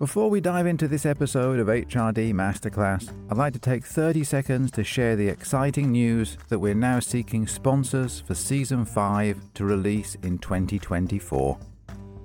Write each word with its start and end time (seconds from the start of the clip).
Before 0.00 0.28
we 0.28 0.40
dive 0.40 0.66
into 0.66 0.88
this 0.88 1.06
episode 1.06 1.60
of 1.60 1.68
HRD 1.68 2.32
Masterclass, 2.32 3.12
I'd 3.30 3.36
like 3.36 3.52
to 3.52 3.60
take 3.60 3.84
30 3.84 4.24
seconds 4.24 4.72
to 4.72 4.82
share 4.82 5.14
the 5.14 5.28
exciting 5.28 5.92
news 5.92 6.36
that 6.48 6.58
we're 6.58 6.74
now 6.74 6.98
seeking 6.98 7.46
sponsors 7.46 8.18
for 8.18 8.34
Season 8.34 8.84
5 8.84 9.54
to 9.54 9.64
release 9.64 10.16
in 10.24 10.38
2024. 10.38 11.56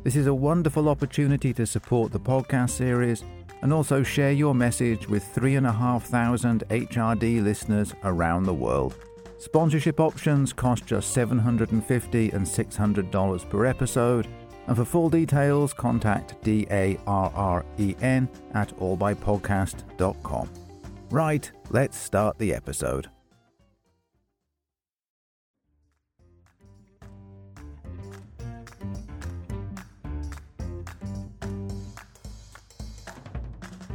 This 0.03 0.15
is 0.15 0.25
a 0.25 0.33
wonderful 0.33 0.89
opportunity 0.89 1.53
to 1.53 1.67
support 1.67 2.11
the 2.11 2.19
podcast 2.19 2.71
series 2.71 3.23
and 3.61 3.71
also 3.71 4.01
share 4.01 4.31
your 4.31 4.55
message 4.55 5.07
with 5.07 5.23
3,500 5.23 6.67
HRD 6.69 7.43
listeners 7.43 7.93
around 8.03 8.45
the 8.45 8.53
world. 8.53 8.95
Sponsorship 9.37 9.99
options 9.99 10.53
cost 10.53 10.87
just 10.87 11.15
$750 11.15 12.33
and 12.33 12.47
$600 12.47 13.49
per 13.49 13.65
episode 13.67 14.27
and 14.69 14.77
for 14.77 14.85
full 14.85 15.09
details, 15.09 15.73
contact 15.73 16.39
D-A-R-R-E-N 16.43 18.29
at 18.53 18.77
allbypodcast.com. 18.77 20.49
Right, 21.09 21.51
let's 21.71 21.97
start 21.97 22.37
the 22.37 22.53
episode. 22.53 23.09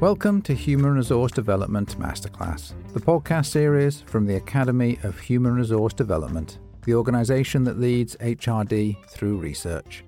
Welcome 0.01 0.43
to 0.43 0.55
Human 0.55 0.97
Resource 0.97 1.31
Development 1.31 1.97
Masterclass, 2.01 2.73
the 2.93 3.01
podcast 3.01 3.47
series 3.47 4.01
from 4.01 4.27
the 4.27 4.35
Academy 4.35 4.99
of 5.05 5.21
Human 5.21 5.55
Resource 5.55 5.95
Development, 5.95 6.59
the 6.85 6.97
organization 6.97 7.63
that 7.63 7.79
leads 7.79 8.17
HRD 8.17 9.07
through 9.07 9.37
research. 9.37 10.03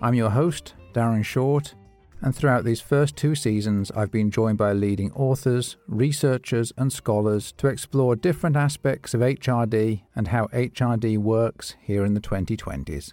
I'm 0.00 0.14
your 0.14 0.30
host, 0.30 0.74
Darren 0.92 1.24
Short, 1.24 1.74
and 2.22 2.32
throughout 2.34 2.62
these 2.64 2.80
first 2.80 3.16
two 3.16 3.34
seasons, 3.34 3.90
I've 3.90 4.12
been 4.12 4.30
joined 4.30 4.56
by 4.56 4.72
leading 4.72 5.10
authors, 5.12 5.76
researchers, 5.88 6.72
and 6.76 6.92
scholars 6.92 7.50
to 7.58 7.66
explore 7.66 8.14
different 8.14 8.54
aspects 8.54 9.12
of 9.12 9.22
HRD 9.22 10.02
and 10.14 10.28
how 10.28 10.46
HRD 10.48 11.18
works 11.18 11.74
here 11.80 12.04
in 12.04 12.14
the 12.14 12.20
2020s. 12.20 13.12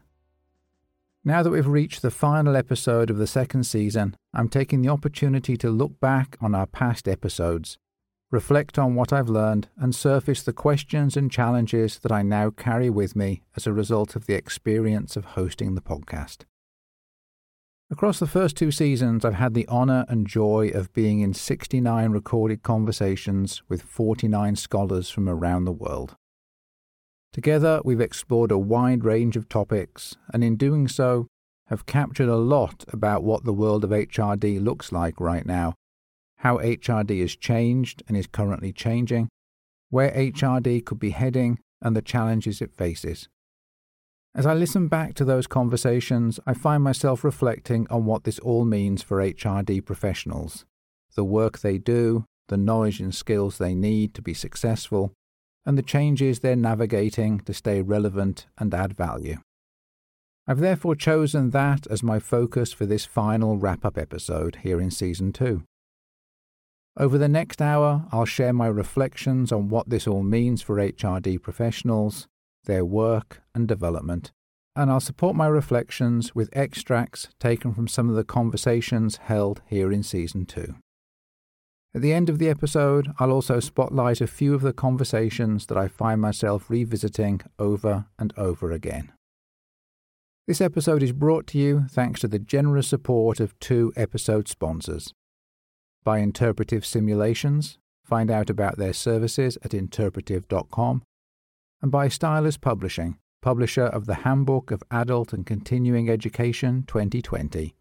Now 1.24 1.42
that 1.42 1.50
we've 1.50 1.66
reached 1.66 2.04
the 2.04 2.12
final 2.12 2.56
episode 2.56 3.10
of 3.10 3.18
the 3.18 3.26
second 3.26 3.64
season, 3.64 4.16
I'm 4.32 4.48
taking 4.48 4.84
the 4.84 4.90
opportunity 4.90 5.58
to 5.58 5.72
look 5.72 6.00
back 6.00 6.38
on 6.40 6.54
our 6.54 6.68
past 6.68 7.08
episodes, 7.08 7.80
reflect 8.30 8.78
on 8.78 8.94
what 8.94 9.12
I've 9.12 9.30
learned, 9.30 9.70
and 9.76 9.96
surface 9.96 10.44
the 10.44 10.54
questions 10.54 11.18
and 11.18 11.32
challenges 11.32 11.98
that 12.00 12.12
I 12.12 12.22
now 12.22 12.52
carry 12.52 12.92
with 12.92 13.16
me 13.16 13.42
as 13.56 13.66
a 13.66 13.74
result 13.74 14.16
of 14.16 14.28
the 14.28 14.36
experience 14.36 15.16
of 15.18 15.26
hosting 15.26 15.74
the 15.74 15.82
podcast. 15.82 16.46
Across 17.92 18.18
the 18.18 18.26
first 18.26 18.58
two 18.58 18.72
seasons, 18.72 19.24
I've 19.24 19.36
had 19.36 19.54
the 19.54 19.68
honour 19.68 20.06
and 20.10 20.26
joy 20.26 20.72
of 20.74 20.92
being 20.92 21.20
in 21.20 21.36
69 21.36 22.12
recorded 22.12 22.64
conversations 22.64 23.62
with 23.70 23.84
49 23.84 24.56
scholars 24.56 25.12
from 25.12 25.30
around 25.30 25.66
the 25.66 25.72
world. 25.72 26.16
Together, 27.32 27.82
we've 27.86 28.02
explored 28.02 28.50
a 28.50 28.58
wide 28.58 29.04
range 29.04 29.38
of 29.38 29.48
topics, 29.48 30.16
and 30.34 30.44
in 30.44 30.56
doing 30.56 30.88
so, 30.88 31.28
have 31.68 31.86
captured 31.86 32.28
a 32.28 32.38
lot 32.38 32.86
about 32.88 33.24
what 33.24 33.44
the 33.44 33.54
world 33.54 33.84
of 33.84 33.92
HRD 33.92 34.64
looks 34.64 34.92
like 34.92 35.20
right 35.20 35.46
now, 35.46 35.76
how 36.38 36.58
HRD 36.58 37.22
has 37.22 37.36
changed 37.36 38.02
and 38.08 38.18
is 38.18 38.26
currently 38.26 38.74
changing, 38.74 39.30
where 39.92 40.10
HRD 40.10 40.84
could 40.86 41.00
be 41.00 41.12
heading, 41.12 41.60
and 41.84 41.96
the 41.96 42.02
challenges 42.02 42.62
it 42.62 42.74
faces. 42.74 43.30
As 44.36 44.46
I 44.46 44.54
listen 44.54 44.90
back 44.90 45.14
to 45.14 45.24
those 45.24 45.48
conversations, 45.48 46.42
I 46.46 46.54
find 46.54 46.84
myself 46.84 47.24
reflecting 47.24 47.88
on 47.90 48.04
what 48.04 48.26
this 48.26 48.38
all 48.40 48.66
means 48.66 49.02
for 49.02 49.20
HRD 49.20 49.86
professionals 49.86 50.66
the 51.16 51.24
work 51.24 51.60
they 51.60 51.78
do, 51.78 52.26
the 52.50 52.58
knowledge 52.58 53.00
and 53.00 53.16
skills 53.16 53.58
they 53.58 53.74
need 53.74 54.14
to 54.14 54.22
be 54.22 54.34
successful, 54.34 55.14
and 55.66 55.78
the 55.78 55.82
changes 55.82 56.42
they're 56.42 56.58
navigating 56.58 57.40
to 57.40 57.54
stay 57.54 57.82
relevant 57.82 58.48
and 58.58 58.74
add 58.74 58.98
value. 58.98 59.38
I've 60.46 60.60
therefore 60.60 60.96
chosen 60.98 61.52
that 61.52 61.88
as 61.88 62.04
my 62.04 62.20
focus 62.20 62.74
for 62.74 62.86
this 62.86 63.06
final 63.06 63.56
wrap 63.56 63.86
up 63.86 63.98
episode 63.98 64.58
here 64.64 64.82
in 64.82 64.92
Season 64.92 65.32
2. 65.32 65.64
Over 66.98 67.18
the 67.18 67.30
next 67.30 67.62
hour, 67.62 68.06
I'll 68.12 68.26
share 68.26 68.52
my 68.52 68.68
reflections 68.68 69.54
on 69.54 69.70
what 69.70 69.90
this 69.90 70.06
all 70.06 70.24
means 70.24 70.62
for 70.62 70.76
HRD 70.76 71.42
professionals 71.42 72.28
their 72.66 72.86
work 72.86 73.42
and 73.54 73.68
development, 73.68 74.32
and 74.76 74.92
I'll 74.92 75.00
support 75.00 75.36
my 75.36 75.48
reflections 75.48 76.36
with 76.36 76.50
extracts 76.54 77.30
taken 77.40 77.74
from 77.74 77.88
some 77.88 78.10
of 78.10 78.16
the 78.16 78.24
conversations 78.24 79.18
held 79.18 79.62
here 79.68 79.92
in 79.92 80.04
Season 80.04 80.46
2. 80.46 80.76
At 81.96 82.02
the 82.02 82.14
end 82.14 82.30
of 82.30 82.40
the 82.40 82.50
episode, 82.50 83.14
I'll 83.20 83.32
also 83.32 83.62
spotlight 83.62 84.20
a 84.20 84.28
few 84.28 84.54
of 84.54 84.62
the 84.62 84.74
conversations 84.74 85.68
that 85.68 85.78
I 85.78 85.88
find 85.88 86.20
myself 86.20 86.70
revisiting 86.70 87.40
over 87.58 88.08
and 88.20 88.34
over 88.38 88.74
again. 88.74 89.14
This 90.46 90.60
episode 90.60 91.02
is 91.02 91.14
brought 91.14 91.48
to 91.48 91.58
you 91.58 91.86
thanks 91.90 92.20
to 92.20 92.28
the 92.28 92.38
generous 92.38 92.90
support 92.90 93.40
of 93.40 93.58
two 93.60 93.94
episode 93.96 94.50
sponsors. 94.50 95.14
By 96.04 96.20
Interpretive 96.20 96.86
Simulations, 96.86 97.80
find 98.04 98.30
out 98.30 98.50
about 98.50 98.78
their 98.78 98.94
services 98.94 99.58
at 99.64 99.74
interpretive.com 99.74 101.02
and 101.86 101.92
by 101.92 102.08
Stylus 102.08 102.58
Publishing, 102.58 103.16
publisher 103.44 103.86
of 103.86 104.08
the 104.08 104.16
Handbook 104.16 104.72
of 104.72 104.82
Adult 104.90 105.34
and 105.34 105.46
Continuing 105.46 106.10
Education 106.10 106.84
2020. 106.88 107.76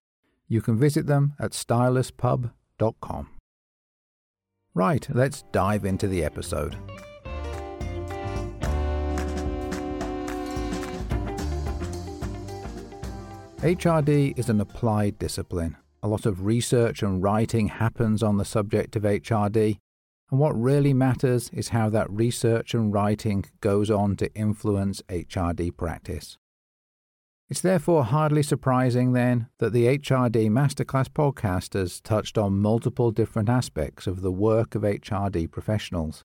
You 0.47 0.61
can 0.61 0.79
visit 0.79 1.07
them 1.07 1.33
at 1.41 1.53
styluspub.com. 1.53 3.31
Right, 4.75 5.09
let's 5.09 5.45
dive 5.53 5.87
into 5.87 6.07
the 6.07 6.23
episode. 6.23 6.77
HRD 13.63 14.39
is 14.39 14.51
an 14.51 14.61
applied 14.61 15.19
discipline. 15.19 15.79
A 16.03 16.09
lot 16.09 16.27
of 16.27 16.45
research 16.45 17.03
and 17.03 17.23
writing 17.23 17.69
happens 17.69 18.23
on 18.23 18.37
the 18.37 18.45
subject 18.45 18.97
of 18.97 19.05
HRD, 19.05 19.79
and 20.35 20.41
what 20.41 20.61
really 20.61 20.93
matters 20.93 21.49
is 21.51 21.69
how 21.69 21.89
that 21.91 22.11
research 22.11 22.75
and 22.75 22.93
writing 22.93 23.45
goes 23.61 23.89
on 23.89 24.17
to 24.17 24.35
influence 24.35 25.01
HRD 25.03 25.77
practice. 25.77 26.39
It's 27.49 27.61
therefore 27.61 28.03
hardly 28.03 28.43
surprising, 28.43 29.13
then, 29.13 29.47
that 29.61 29.73
the 29.73 29.87
HRD 29.87 30.51
Masterclass 30.51 31.07
podcast 31.07 31.75
has 31.75 32.01
touched 32.01 32.37
on 32.37 32.59
multiple 32.59 33.13
different 33.13 33.49
aspects 33.49 34.09
of 34.09 34.23
the 34.23 34.33
work 34.33 34.75
of 34.75 34.83
HRD 34.83 35.53
professionals. 35.53 36.25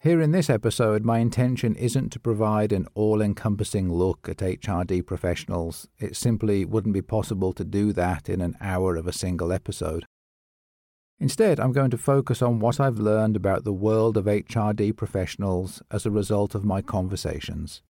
Here 0.00 0.20
in 0.20 0.32
this 0.32 0.50
episode, 0.50 1.04
my 1.04 1.20
intention 1.20 1.76
isn't 1.76 2.10
to 2.10 2.18
provide 2.18 2.72
an 2.72 2.88
all 2.94 3.22
encompassing 3.22 3.92
look 3.92 4.28
at 4.28 4.38
HRD 4.38 5.06
professionals. 5.06 5.86
It 6.00 6.16
simply 6.16 6.64
wouldn't 6.64 6.94
be 6.94 7.02
possible 7.02 7.52
to 7.52 7.64
do 7.64 7.92
that 7.92 8.28
in 8.28 8.40
an 8.40 8.56
hour 8.60 8.96
of 8.96 9.06
a 9.06 9.12
single 9.12 9.52
episode. 9.52 10.04
Instead, 11.20 11.58
I'm 11.58 11.72
going 11.72 11.90
to 11.90 11.98
focus 11.98 12.42
on 12.42 12.60
what 12.60 12.78
I've 12.78 12.98
learned 12.98 13.34
about 13.34 13.64
the 13.64 13.72
world 13.72 14.16
of 14.16 14.26
HRD 14.26 14.96
professionals 14.96 15.82
as 15.90 16.06
a 16.06 16.10
result 16.10 16.54
of 16.54 16.64
my 16.64 16.80
conversations. 16.80 17.82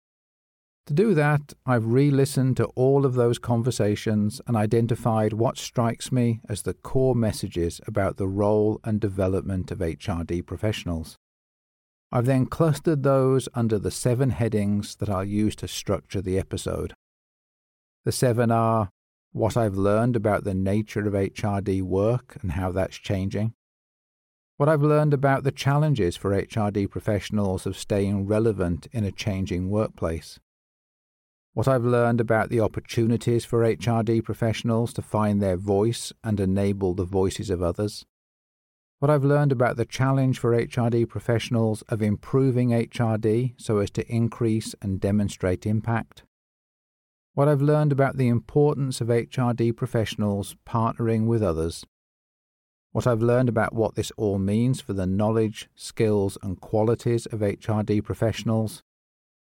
To 0.86 0.94
do 0.94 1.14
that, 1.14 1.52
I've 1.66 1.86
re 1.86 2.12
listened 2.12 2.56
to 2.58 2.66
all 2.76 3.04
of 3.04 3.14
those 3.14 3.40
conversations 3.40 4.40
and 4.46 4.56
identified 4.56 5.32
what 5.32 5.58
strikes 5.58 6.12
me 6.12 6.40
as 6.48 6.62
the 6.62 6.74
core 6.74 7.16
messages 7.16 7.80
about 7.88 8.16
the 8.16 8.28
role 8.28 8.78
and 8.84 9.00
development 9.00 9.72
of 9.72 9.78
HRD 9.78 10.46
professionals. 10.46 11.16
I've 12.12 12.26
then 12.26 12.46
clustered 12.46 13.02
those 13.02 13.48
under 13.52 13.80
the 13.80 13.90
seven 13.90 14.30
headings 14.30 14.94
that 14.96 15.10
I'll 15.10 15.24
use 15.24 15.56
to 15.56 15.66
structure 15.66 16.22
the 16.22 16.38
episode. 16.38 16.94
The 18.04 18.12
seven 18.12 18.52
are 18.52 18.90
what 19.36 19.54
I've 19.54 19.76
learned 19.76 20.16
about 20.16 20.44
the 20.44 20.54
nature 20.54 21.06
of 21.06 21.12
HRD 21.12 21.82
work 21.82 22.38
and 22.40 22.52
how 22.52 22.72
that's 22.72 22.96
changing, 22.96 23.52
what 24.56 24.66
I've 24.66 24.82
learned 24.82 25.12
about 25.12 25.44
the 25.44 25.52
challenges 25.52 26.16
for 26.16 26.30
HRD 26.30 26.90
professionals 26.90 27.66
of 27.66 27.76
staying 27.76 28.26
relevant 28.26 28.86
in 28.92 29.04
a 29.04 29.12
changing 29.12 29.68
workplace, 29.68 30.40
what 31.52 31.68
I've 31.68 31.84
learned 31.84 32.18
about 32.18 32.48
the 32.48 32.60
opportunities 32.60 33.44
for 33.44 33.60
HRD 33.60 34.24
professionals 34.24 34.94
to 34.94 35.02
find 35.02 35.42
their 35.42 35.58
voice 35.58 36.14
and 36.24 36.40
enable 36.40 36.94
the 36.94 37.04
voices 37.04 37.50
of 37.50 37.62
others, 37.62 38.06
what 39.00 39.10
I've 39.10 39.22
learned 39.22 39.52
about 39.52 39.76
the 39.76 39.84
challenge 39.84 40.38
for 40.38 40.52
HRD 40.56 41.10
professionals 41.10 41.82
of 41.90 42.00
improving 42.00 42.70
HRD 42.70 43.52
so 43.58 43.80
as 43.80 43.90
to 43.90 44.10
increase 44.10 44.74
and 44.80 44.98
demonstrate 44.98 45.66
impact, 45.66 46.22
what 47.36 47.48
I've 47.48 47.60
learned 47.60 47.92
about 47.92 48.16
the 48.16 48.28
importance 48.28 49.02
of 49.02 49.08
HRD 49.08 49.76
professionals 49.76 50.56
partnering 50.66 51.26
with 51.26 51.42
others, 51.42 51.84
what 52.92 53.06
I've 53.06 53.20
learned 53.20 53.50
about 53.50 53.74
what 53.74 53.94
this 53.94 54.10
all 54.16 54.38
means 54.38 54.80
for 54.80 54.94
the 54.94 55.06
knowledge, 55.06 55.68
skills, 55.74 56.38
and 56.42 56.58
qualities 56.58 57.26
of 57.26 57.40
HRD 57.40 58.02
professionals, 58.02 58.80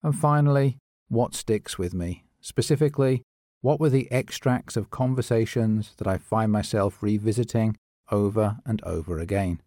and 0.01 0.17
finally, 0.17 0.79
what 1.07 1.35
sticks 1.35 1.77
with 1.77 1.93
me, 1.93 2.23
specifically, 2.41 3.21
What 3.63 3.79
were 3.79 3.89
the 3.89 4.11
extracts 4.11 4.75
of 4.75 4.89
conversations 4.89 5.93
that 5.95 6.05
I 6.05 6.17
find 6.17 6.51
myself 6.51 7.01
revisiting 7.01 7.77
over 8.11 8.57
and 8.65 8.83
over 8.83 9.19
again? 9.19 9.61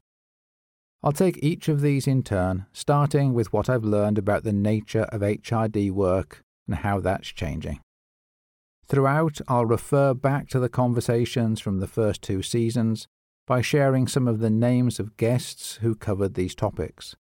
I'll 1.02 1.12
take 1.12 1.38
each 1.42 1.68
of 1.68 1.80
these 1.80 2.06
in 2.06 2.22
turn, 2.22 2.66
starting 2.74 3.32
with 3.32 3.54
what 3.54 3.70
I've 3.70 3.84
learned 3.84 4.18
about 4.18 4.44
the 4.44 4.52
nature 4.52 5.04
of 5.04 5.22
HRD 5.22 5.90
work 5.92 6.42
and 6.66 6.76
how 6.76 7.00
that's 7.00 7.28
changing. 7.28 7.80
Throughout, 8.88 9.40
I'll 9.48 9.66
refer 9.66 10.14
back 10.14 10.48
to 10.50 10.60
the 10.60 10.68
conversations 10.68 11.60
from 11.60 11.80
the 11.80 11.88
first 11.88 12.22
two 12.22 12.42
seasons 12.42 13.08
by 13.44 13.60
sharing 13.60 14.06
some 14.06 14.28
of 14.28 14.38
the 14.38 14.50
names 14.50 15.00
of 15.00 15.16
guests 15.16 15.76
who 15.82 15.96
covered 15.96 16.34
these 16.34 16.54
topics. 16.54 17.16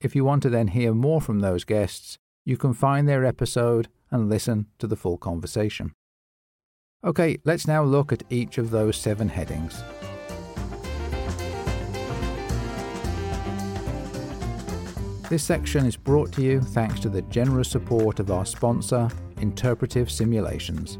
If 0.00 0.16
you 0.16 0.24
want 0.24 0.42
to 0.44 0.50
then 0.50 0.68
hear 0.68 0.94
more 0.94 1.20
from 1.20 1.40
those 1.40 1.64
guests, 1.64 2.16
you 2.46 2.56
can 2.56 2.72
find 2.72 3.06
their 3.06 3.26
episode 3.26 3.88
and 4.10 4.30
listen 4.30 4.66
to 4.78 4.86
the 4.86 4.96
full 4.96 5.18
conversation. 5.18 5.92
Okay, 7.04 7.36
let's 7.44 7.66
now 7.66 7.84
look 7.84 8.10
at 8.12 8.22
each 8.30 8.56
of 8.56 8.70
those 8.70 8.96
seven 8.96 9.28
headings. 9.28 9.82
This 15.28 15.44
section 15.44 15.86
is 15.86 15.96
brought 15.96 16.32
to 16.32 16.42
you 16.42 16.60
thanks 16.60 16.98
to 17.00 17.08
the 17.08 17.22
generous 17.22 17.70
support 17.70 18.18
of 18.18 18.30
our 18.30 18.44
sponsor, 18.44 19.08
Interpretive 19.40 20.10
Simulations. 20.10 20.98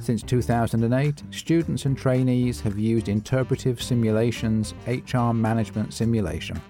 Since 0.00 0.22
2008, 0.22 1.22
students 1.30 1.84
and 1.84 1.96
trainees 1.96 2.60
have 2.62 2.78
used 2.78 3.08
Interpretive 3.08 3.82
Simulations 3.82 4.74
HR 4.86 5.32
Management 5.32 5.92
Simulation, 5.92 6.60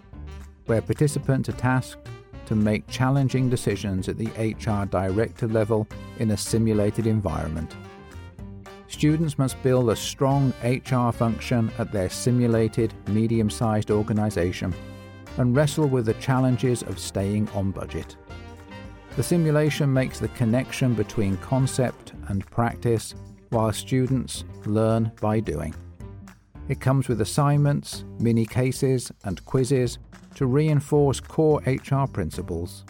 where 0.66 0.82
participants 0.82 1.48
are 1.48 1.52
tasked 1.52 2.08
to 2.46 2.56
make 2.56 2.86
challenging 2.88 3.48
decisions 3.48 4.08
at 4.08 4.18
the 4.18 4.26
HR 4.36 4.84
director 4.86 5.46
level 5.46 5.86
in 6.18 6.32
a 6.32 6.36
simulated 6.36 7.06
environment. 7.06 7.76
Students 8.88 9.38
must 9.38 9.62
build 9.62 9.88
a 9.88 9.94
strong 9.94 10.52
HR 10.64 11.12
function 11.12 11.70
at 11.78 11.92
their 11.92 12.10
simulated 12.10 12.92
medium 13.06 13.48
sized 13.48 13.92
organization 13.92 14.74
and 15.36 15.54
wrestle 15.54 15.86
with 15.86 16.06
the 16.06 16.14
challenges 16.14 16.82
of 16.82 16.98
staying 16.98 17.48
on 17.50 17.70
budget. 17.70 18.16
The 19.20 19.24
simulation 19.24 19.92
makes 19.92 20.18
the 20.18 20.28
connection 20.28 20.94
between 20.94 21.36
concept 21.36 22.14
and 22.28 22.46
practice 22.46 23.14
while 23.50 23.70
students 23.70 24.44
learn 24.64 25.12
by 25.20 25.40
doing. 25.40 25.74
It 26.70 26.80
comes 26.80 27.06
with 27.06 27.20
assignments, 27.20 28.06
mini 28.18 28.46
cases, 28.46 29.12
and 29.24 29.44
quizzes 29.44 29.98
to 30.36 30.46
reinforce 30.46 31.20
core 31.20 31.60
HR 31.66 32.06
principles. 32.06 32.86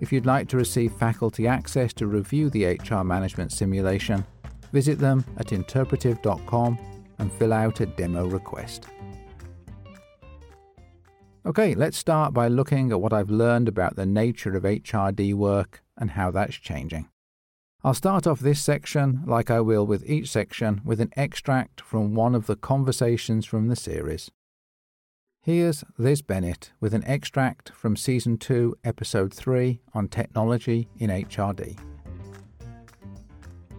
If 0.00 0.12
you'd 0.12 0.26
like 0.26 0.46
to 0.50 0.58
receive 0.58 0.92
faculty 0.92 1.48
access 1.48 1.92
to 1.94 2.06
review 2.06 2.48
the 2.48 2.78
HR 2.88 3.02
management 3.02 3.50
simulation, 3.50 4.24
visit 4.72 5.00
them 5.00 5.24
at 5.38 5.50
interpretive.com 5.50 6.78
and 7.18 7.32
fill 7.32 7.52
out 7.52 7.80
a 7.80 7.86
demo 7.86 8.28
request. 8.28 8.86
Okay, 11.46 11.76
let's 11.76 11.96
start 11.96 12.34
by 12.34 12.48
looking 12.48 12.90
at 12.90 13.00
what 13.00 13.12
I've 13.12 13.30
learned 13.30 13.68
about 13.68 13.94
the 13.94 14.04
nature 14.04 14.56
of 14.56 14.64
HRD 14.64 15.32
work 15.32 15.80
and 15.96 16.10
how 16.10 16.32
that's 16.32 16.56
changing. 16.56 17.08
I'll 17.84 17.94
start 17.94 18.26
off 18.26 18.40
this 18.40 18.60
section, 18.60 19.22
like 19.24 19.48
I 19.48 19.60
will 19.60 19.86
with 19.86 20.04
each 20.10 20.28
section, 20.28 20.80
with 20.84 21.00
an 21.00 21.12
extract 21.16 21.80
from 21.80 22.16
one 22.16 22.34
of 22.34 22.46
the 22.46 22.56
conversations 22.56 23.46
from 23.46 23.68
the 23.68 23.76
series. 23.76 24.28
Here's 25.40 25.84
Liz 25.98 26.20
Bennett 26.20 26.72
with 26.80 26.92
an 26.92 27.04
extract 27.04 27.70
from 27.70 27.94
Season 27.94 28.38
2, 28.38 28.78
Episode 28.82 29.32
3 29.32 29.80
on 29.94 30.08
technology 30.08 30.88
in 30.98 31.10
HRD. 31.10 31.78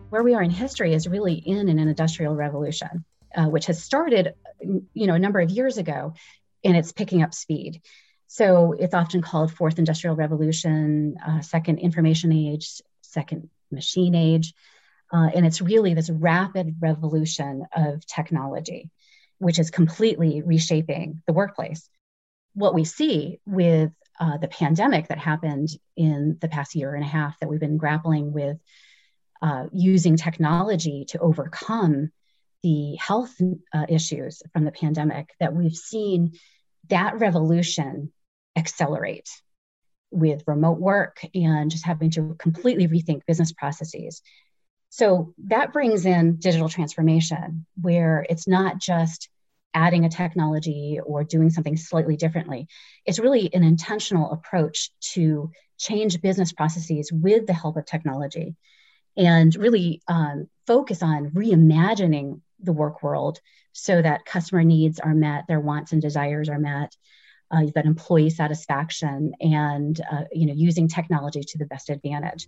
Where 0.09 0.23
we 0.23 0.35
are 0.35 0.41
in 0.41 0.51
history 0.51 0.93
is 0.93 1.05
really 1.05 1.33
in 1.33 1.67
an 1.67 1.79
industrial 1.79 2.33
revolution, 2.33 3.03
uh, 3.35 3.47
which 3.47 3.65
has 3.65 3.83
started 3.83 4.35
you 4.61 5.05
know 5.05 5.15
a 5.15 5.19
number 5.19 5.41
of 5.41 5.49
years 5.49 5.77
ago 5.77 6.13
and 6.67 6.75
it's 6.75 6.91
picking 6.91 7.23
up 7.23 7.33
speed. 7.33 7.81
So 8.27 8.73
it's 8.77 8.93
often 8.93 9.21
called 9.21 9.53
fourth 9.53 9.79
industrial 9.79 10.17
revolution, 10.17 11.15
uh, 11.25 11.39
second 11.39 11.79
information 11.79 12.33
age, 12.33 12.81
second 13.01 13.49
machine 13.71 14.13
age. 14.13 14.53
Uh, 15.11 15.29
and 15.33 15.45
it's 15.45 15.61
really 15.61 15.93
this 15.93 16.09
rapid 16.09 16.75
revolution 16.81 17.65
of 17.73 18.05
technology, 18.05 18.91
which 19.37 19.59
is 19.59 19.71
completely 19.71 20.41
reshaping 20.41 21.23
the 21.25 21.31
workplace. 21.33 21.89
What 22.53 22.75
we 22.75 22.83
see 22.83 23.39
with 23.45 23.91
uh, 24.19 24.37
the 24.37 24.49
pandemic 24.49 25.07
that 25.07 25.19
happened 25.19 25.69
in 25.95 26.37
the 26.41 26.49
past 26.49 26.75
year 26.75 26.93
and 26.93 27.03
a 27.05 27.07
half 27.07 27.39
that 27.39 27.47
we've 27.47 27.61
been 27.61 27.77
grappling 27.77 28.33
with 28.33 28.57
uh, 29.41 29.67
using 29.71 30.17
technology 30.17 31.05
to 31.09 31.19
overcome 31.19 32.11
the 32.63 32.95
health 32.95 33.33
uh, 33.73 33.85
issues 33.87 34.41
from 34.51 34.65
the 34.65 34.71
pandemic 34.71 35.29
that 35.39 35.53
we've 35.53 35.75
seen 35.75 36.33
that 36.89 37.19
revolution 37.19 38.12
accelerate 38.56 39.30
with 40.12 40.44
remote 40.48 40.80
work 40.80 41.19
and 41.34 41.69
just 41.69 41.86
having 41.86 42.10
to 42.12 42.36
completely 42.39 42.88
rethink 42.88 43.22
business 43.25 43.51
processes. 43.51 44.22
So 44.89 45.34
that 45.45 45.74
brings 45.74 46.06
in 46.06 46.38
digital 46.38 46.69
transformation, 46.69 47.66
where 47.80 48.25
it's 48.30 48.48
not 48.48 48.80
just 48.80 49.30
adding 49.74 50.06
a 50.06 50.10
technology 50.10 51.00
or 51.06 51.24
doing 51.24 51.50
something 51.50 51.78
slightly 51.78 52.16
differently. 52.16 52.68
It's 53.06 53.19
really 53.19 53.54
an 53.54 53.63
intentional 53.63 54.31
approach 54.31 54.92
to 55.13 55.51
change 55.78 56.22
business 56.22 56.51
processes 56.54 57.12
with 57.12 57.45
the 57.45 57.54
help 57.54 57.78
of 57.78 57.86
technology 57.86 58.56
and 59.16 59.54
really 59.56 60.01
um, 60.07 60.48
focus 60.66 61.04
on 61.04 61.31
reimagining 61.31 62.42
the 62.59 62.74
work 62.74 63.04
world 63.04 63.39
so 63.74 64.01
that 64.01 64.25
customer 64.25 64.63
needs 64.63 65.00
are 65.00 65.13
met, 65.13 65.45
their 65.48 65.59
wants 65.59 65.92
and 65.92 66.01
desires 66.01 66.50
are 66.50 66.59
met. 66.59 66.95
Uh, 67.54 67.59
you've 67.59 67.74
got 67.74 67.86
employee 67.86 68.30
satisfaction 68.30 69.31
and 69.39 70.01
uh, 70.12 70.24
you 70.31 70.48
know 70.48 70.54
using 70.54 70.88
technology 70.88 71.42
to 71.42 71.57
the 71.57 71.65
best 71.65 71.89
advantage. 71.89 72.48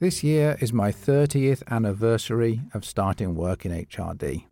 This 0.00 0.22
year 0.22 0.56
is 0.60 0.72
my 0.72 0.92
30th 0.92 1.64
anniversary 1.68 2.62
of 2.72 2.84
starting 2.84 3.34
work 3.34 3.66
in 3.66 3.72
HRD. 3.72 4.44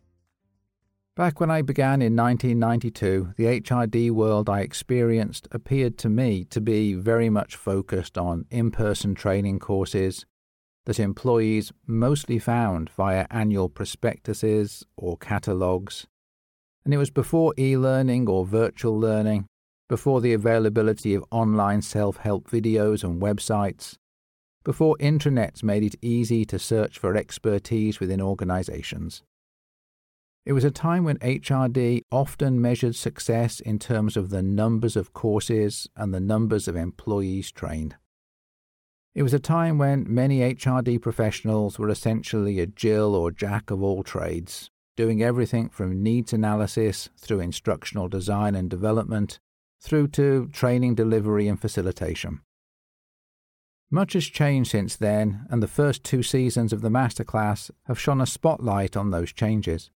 Back 1.15 1.39
when 1.39 1.49
I 1.49 1.61
began 1.61 2.01
in 2.01 2.15
1992, 2.15 3.33
the 3.37 3.45
HRD 3.45 4.11
world 4.11 4.49
I 4.49 4.59
experienced 4.59 5.47
appeared 5.51 5.97
to 5.99 6.09
me 6.09 6.43
to 6.51 6.61
be 6.61 6.93
very 6.93 7.29
much 7.29 7.55
focused 7.55 8.17
on 8.17 8.45
in 8.51 8.69
person 8.71 9.15
training 9.15 9.59
courses, 9.59 10.25
that 10.87 11.01
employees 11.01 11.73
mostly 11.85 12.39
found 12.39 12.89
via 12.91 13.27
annual 13.29 13.67
prospectuses 13.67 14.85
or 14.95 15.17
catalogues. 15.17 16.07
And 16.85 16.93
it 16.93 16.97
was 16.97 17.09
before 17.09 17.53
e 17.59 17.75
learning 17.75 18.29
or 18.29 18.45
virtual 18.45 18.97
learning, 18.97 19.47
before 19.89 20.21
the 20.21 20.31
availability 20.31 21.13
of 21.13 21.25
online 21.29 21.81
self 21.81 22.15
help 22.17 22.49
videos 22.49 23.03
and 23.03 23.21
websites, 23.21 23.97
before 24.63 24.95
intranets 25.01 25.61
made 25.61 25.83
it 25.83 25.95
easy 26.01 26.45
to 26.45 26.57
search 26.57 26.97
for 26.97 27.17
expertise 27.17 27.99
within 27.99 28.21
organizations. 28.21 29.23
It 30.45 30.53
was 30.53 30.63
a 30.63 30.71
time 30.71 31.03
when 31.03 31.17
HRD 31.17 32.03
often 32.13 32.61
measured 32.61 32.95
success 32.95 33.59
in 33.59 33.77
terms 33.77 34.15
of 34.15 34.29
the 34.29 34.41
numbers 34.41 34.95
of 34.95 35.11
courses 35.11 35.89
and 35.97 36.13
the 36.13 36.21
numbers 36.21 36.69
of 36.69 36.77
employees 36.77 37.51
trained. 37.51 37.97
It 39.17 39.23
was 39.23 39.33
a 39.33 39.39
time 39.39 39.79
when 39.79 40.05
many 40.07 40.41
HRD 40.41 41.01
professionals 41.01 41.79
were 41.79 41.89
essentially 41.89 42.59
a 42.59 42.67
Jill 42.67 43.15
or 43.15 43.31
Jack 43.31 43.71
of 43.71 43.81
all 43.81 44.03
trades, 44.03 44.69
doing 44.95 45.23
everything 45.23 45.69
from 45.69 46.03
needs 46.03 46.33
analysis 46.33 47.09
through 47.17 47.39
instructional 47.39 48.09
design 48.09 48.53
and 48.53 48.69
development 48.69 49.39
through 49.81 50.09
to 50.09 50.49
training 50.49 50.93
delivery 50.93 51.47
and 51.47 51.59
facilitation. 51.59 52.41
Much 53.89 54.13
has 54.13 54.27
changed 54.27 54.69
since 54.69 54.95
then, 54.95 55.47
and 55.49 55.63
the 55.63 55.67
first 55.67 56.03
two 56.03 56.21
seasons 56.21 56.71
of 56.71 56.81
the 56.81 56.91
masterclass 56.91 57.71
have 57.87 57.99
shone 57.99 58.21
a 58.21 58.27
spotlight 58.27 58.95
on 58.95 59.09
those 59.09 59.33
changes. 59.33 59.89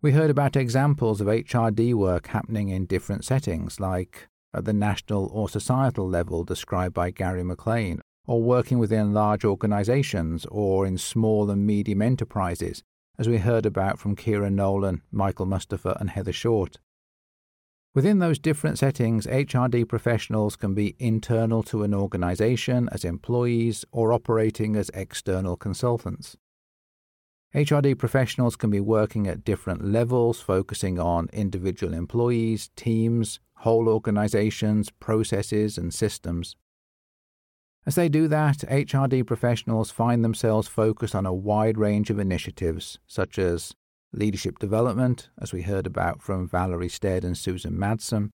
We 0.00 0.12
heard 0.12 0.30
about 0.30 0.56
examples 0.56 1.20
of 1.20 1.26
HRD 1.26 1.92
work 1.92 2.28
happening 2.28 2.70
in 2.70 2.86
different 2.86 3.26
settings, 3.26 3.78
like 3.78 4.30
at 4.54 4.64
the 4.64 4.72
national 4.72 5.26
or 5.32 5.48
societal 5.48 6.08
level 6.08 6.44
described 6.44 6.94
by 6.94 7.10
Gary 7.10 7.42
McLean, 7.42 8.00
or 8.26 8.42
working 8.42 8.78
within 8.78 9.12
large 9.12 9.44
organizations 9.44 10.46
or 10.46 10.86
in 10.86 10.98
small 10.98 11.50
and 11.50 11.66
medium 11.66 12.02
enterprises, 12.02 12.82
as 13.18 13.28
we 13.28 13.38
heard 13.38 13.66
about 13.66 13.98
from 13.98 14.16
Ciara 14.16 14.50
Nolan, 14.50 15.02
Michael 15.10 15.46
Mustafa, 15.46 15.96
and 16.00 16.10
Heather 16.10 16.32
Short. 16.32 16.78
Within 17.94 18.20
those 18.20 18.38
different 18.38 18.78
settings, 18.78 19.26
HRD 19.26 19.86
professionals 19.86 20.56
can 20.56 20.72
be 20.72 20.96
internal 20.98 21.62
to 21.64 21.82
an 21.82 21.92
organization 21.92 22.88
as 22.90 23.04
employees 23.04 23.84
or 23.92 24.14
operating 24.14 24.76
as 24.76 24.90
external 24.94 25.56
consultants. 25.56 26.36
HRD 27.54 27.98
professionals 27.98 28.56
can 28.56 28.70
be 28.70 28.80
working 28.80 29.26
at 29.26 29.44
different 29.44 29.84
levels, 29.84 30.40
focusing 30.40 30.98
on 30.98 31.28
individual 31.34 31.92
employees, 31.92 32.70
teams, 32.76 33.40
whole 33.62 33.88
organizations, 33.88 34.90
processes, 34.90 35.78
and 35.78 35.94
systems. 35.94 36.56
As 37.86 37.94
they 37.94 38.08
do 38.08 38.26
that, 38.28 38.58
HRD 38.58 39.24
professionals 39.24 39.90
find 39.90 40.24
themselves 40.24 40.66
focused 40.66 41.14
on 41.14 41.26
a 41.26 41.34
wide 41.34 41.78
range 41.78 42.10
of 42.10 42.18
initiatives, 42.18 42.98
such 43.06 43.38
as 43.38 43.72
leadership 44.12 44.58
development, 44.58 45.30
as 45.40 45.52
we 45.52 45.62
heard 45.62 45.86
about 45.86 46.20
from 46.20 46.48
Valerie 46.48 46.88
Stead 46.88 47.24
and 47.24 47.38
Susan 47.38 47.74
Madsen, 47.74 48.30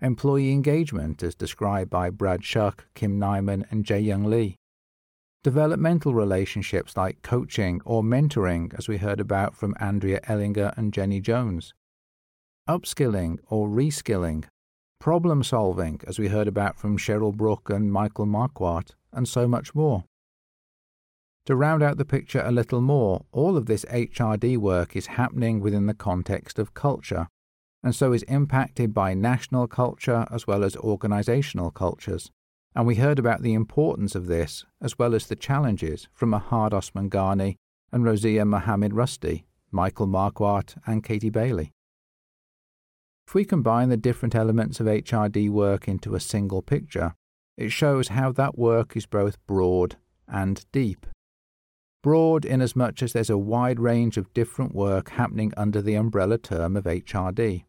employee 0.00 0.52
engagement, 0.52 1.24
as 1.24 1.34
described 1.34 1.90
by 1.90 2.08
Brad 2.10 2.44
Shuck, 2.44 2.86
Kim 2.94 3.18
Nimon, 3.18 3.64
and 3.70 3.84
Jae 3.84 4.04
Young 4.04 4.24
Lee, 4.24 4.56
developmental 5.42 6.14
relationships 6.14 6.96
like 6.96 7.22
coaching 7.22 7.80
or 7.84 8.02
mentoring, 8.04 8.72
as 8.78 8.86
we 8.86 8.98
heard 8.98 9.18
about 9.18 9.56
from 9.56 9.74
Andrea 9.80 10.20
Ellinger 10.28 10.72
and 10.76 10.92
Jenny 10.92 11.20
Jones, 11.20 11.74
upskilling 12.68 13.38
or 13.48 13.68
reskilling, 13.68 14.44
problem 15.02 15.42
solving, 15.42 16.00
as 16.06 16.20
we 16.20 16.28
heard 16.28 16.46
about 16.46 16.78
from 16.78 16.96
Cheryl 16.96 17.34
Brook 17.34 17.68
and 17.68 17.90
Michael 17.92 18.24
Marquardt, 18.24 18.94
and 19.12 19.26
so 19.26 19.48
much 19.48 19.74
more. 19.74 20.04
To 21.46 21.56
round 21.56 21.82
out 21.82 21.96
the 21.96 22.04
picture 22.04 22.40
a 22.44 22.52
little 22.52 22.80
more, 22.80 23.24
all 23.32 23.56
of 23.56 23.66
this 23.66 23.84
HRD 23.86 24.58
work 24.58 24.94
is 24.94 25.18
happening 25.18 25.58
within 25.58 25.86
the 25.86 25.92
context 25.92 26.56
of 26.56 26.74
culture, 26.74 27.26
and 27.82 27.96
so 27.96 28.12
is 28.12 28.22
impacted 28.24 28.94
by 28.94 29.12
national 29.12 29.66
culture 29.66 30.24
as 30.30 30.46
well 30.46 30.62
as 30.62 30.76
organizational 30.76 31.72
cultures. 31.72 32.30
And 32.76 32.86
we 32.86 32.94
heard 32.94 33.18
about 33.18 33.42
the 33.42 33.54
importance 33.54 34.14
of 34.14 34.28
this, 34.28 34.64
as 34.80 35.00
well 35.00 35.16
as 35.16 35.26
the 35.26 35.34
challenges, 35.34 36.06
from 36.12 36.30
Ahad 36.30 36.72
Osman-Gani 36.72 37.56
and 37.90 38.04
Roziah 38.04 38.44
Mohammed 38.44 38.92
Rasdi, 38.92 39.42
Michael 39.72 40.06
Marquardt, 40.06 40.76
and 40.86 41.02
Katie 41.02 41.28
Bailey. 41.28 41.72
If 43.32 43.34
we 43.34 43.46
combine 43.46 43.88
the 43.88 43.96
different 43.96 44.34
elements 44.34 44.78
of 44.78 44.86
HRD 44.86 45.48
work 45.48 45.88
into 45.88 46.14
a 46.14 46.20
single 46.20 46.60
picture, 46.60 47.14
it 47.56 47.70
shows 47.70 48.08
how 48.08 48.30
that 48.32 48.58
work 48.58 48.94
is 48.94 49.06
both 49.06 49.38
broad 49.46 49.96
and 50.28 50.62
deep. 50.70 51.06
Broad 52.02 52.44
inasmuch 52.44 53.02
as 53.02 53.14
there's 53.14 53.30
a 53.30 53.38
wide 53.38 53.80
range 53.80 54.18
of 54.18 54.34
different 54.34 54.74
work 54.74 55.08
happening 55.12 55.50
under 55.56 55.80
the 55.80 55.94
umbrella 55.94 56.36
term 56.36 56.76
of 56.76 56.84
HRD. 56.84 57.64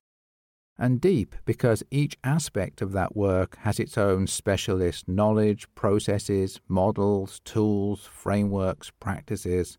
And 0.78 1.00
deep 1.00 1.34
because 1.46 1.82
each 1.90 2.18
aspect 2.26 2.82
of 2.82 2.92
that 2.92 3.16
work 3.16 3.56
has 3.60 3.80
its 3.80 3.98
own 3.98 4.28
specialist 4.28 5.08
knowledge, 5.08 5.74
processes, 5.76 6.60
models, 6.68 7.40
tools, 7.46 8.10
frameworks, 8.12 8.92
practices, 9.00 9.78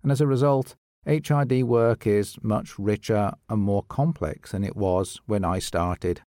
and 0.00 0.12
as 0.12 0.20
a 0.20 0.28
result, 0.28 0.76
HRD 1.06 1.64
work 1.64 2.06
is 2.06 2.38
much 2.42 2.78
richer 2.78 3.32
and 3.50 3.60
more 3.60 3.82
complex 3.82 4.52
than 4.52 4.64
it 4.64 4.74
was 4.74 5.20
when 5.26 5.44
I 5.44 5.58
started, 5.58 6.22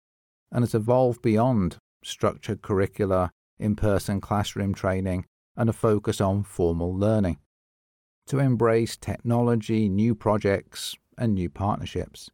and 0.50 0.62
has 0.62 0.74
evolved 0.74 1.22
beyond 1.22 1.76
structured 2.02 2.60
curricula, 2.60 3.30
in 3.58 3.76
person 3.76 4.20
classroom 4.20 4.74
training, 4.74 5.26
and 5.56 5.70
a 5.70 5.72
focus 5.72 6.20
on 6.20 6.42
formal 6.42 6.92
learning 6.92 7.38
to 8.26 8.38
embrace 8.38 8.96
technology, 8.96 9.88
new 9.88 10.14
projects, 10.14 10.96
and 11.16 11.34
new 11.34 11.48
partnerships. 11.48 12.30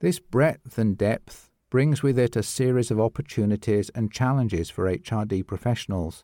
This 0.00 0.18
breadth 0.18 0.78
and 0.78 0.96
depth 0.96 1.50
brings 1.70 2.02
with 2.02 2.18
it 2.18 2.36
a 2.36 2.42
series 2.42 2.90
of 2.90 3.00
opportunities 3.00 3.90
and 3.90 4.12
challenges 4.12 4.70
for 4.70 4.84
HRD 4.84 5.46
professionals 5.46 6.22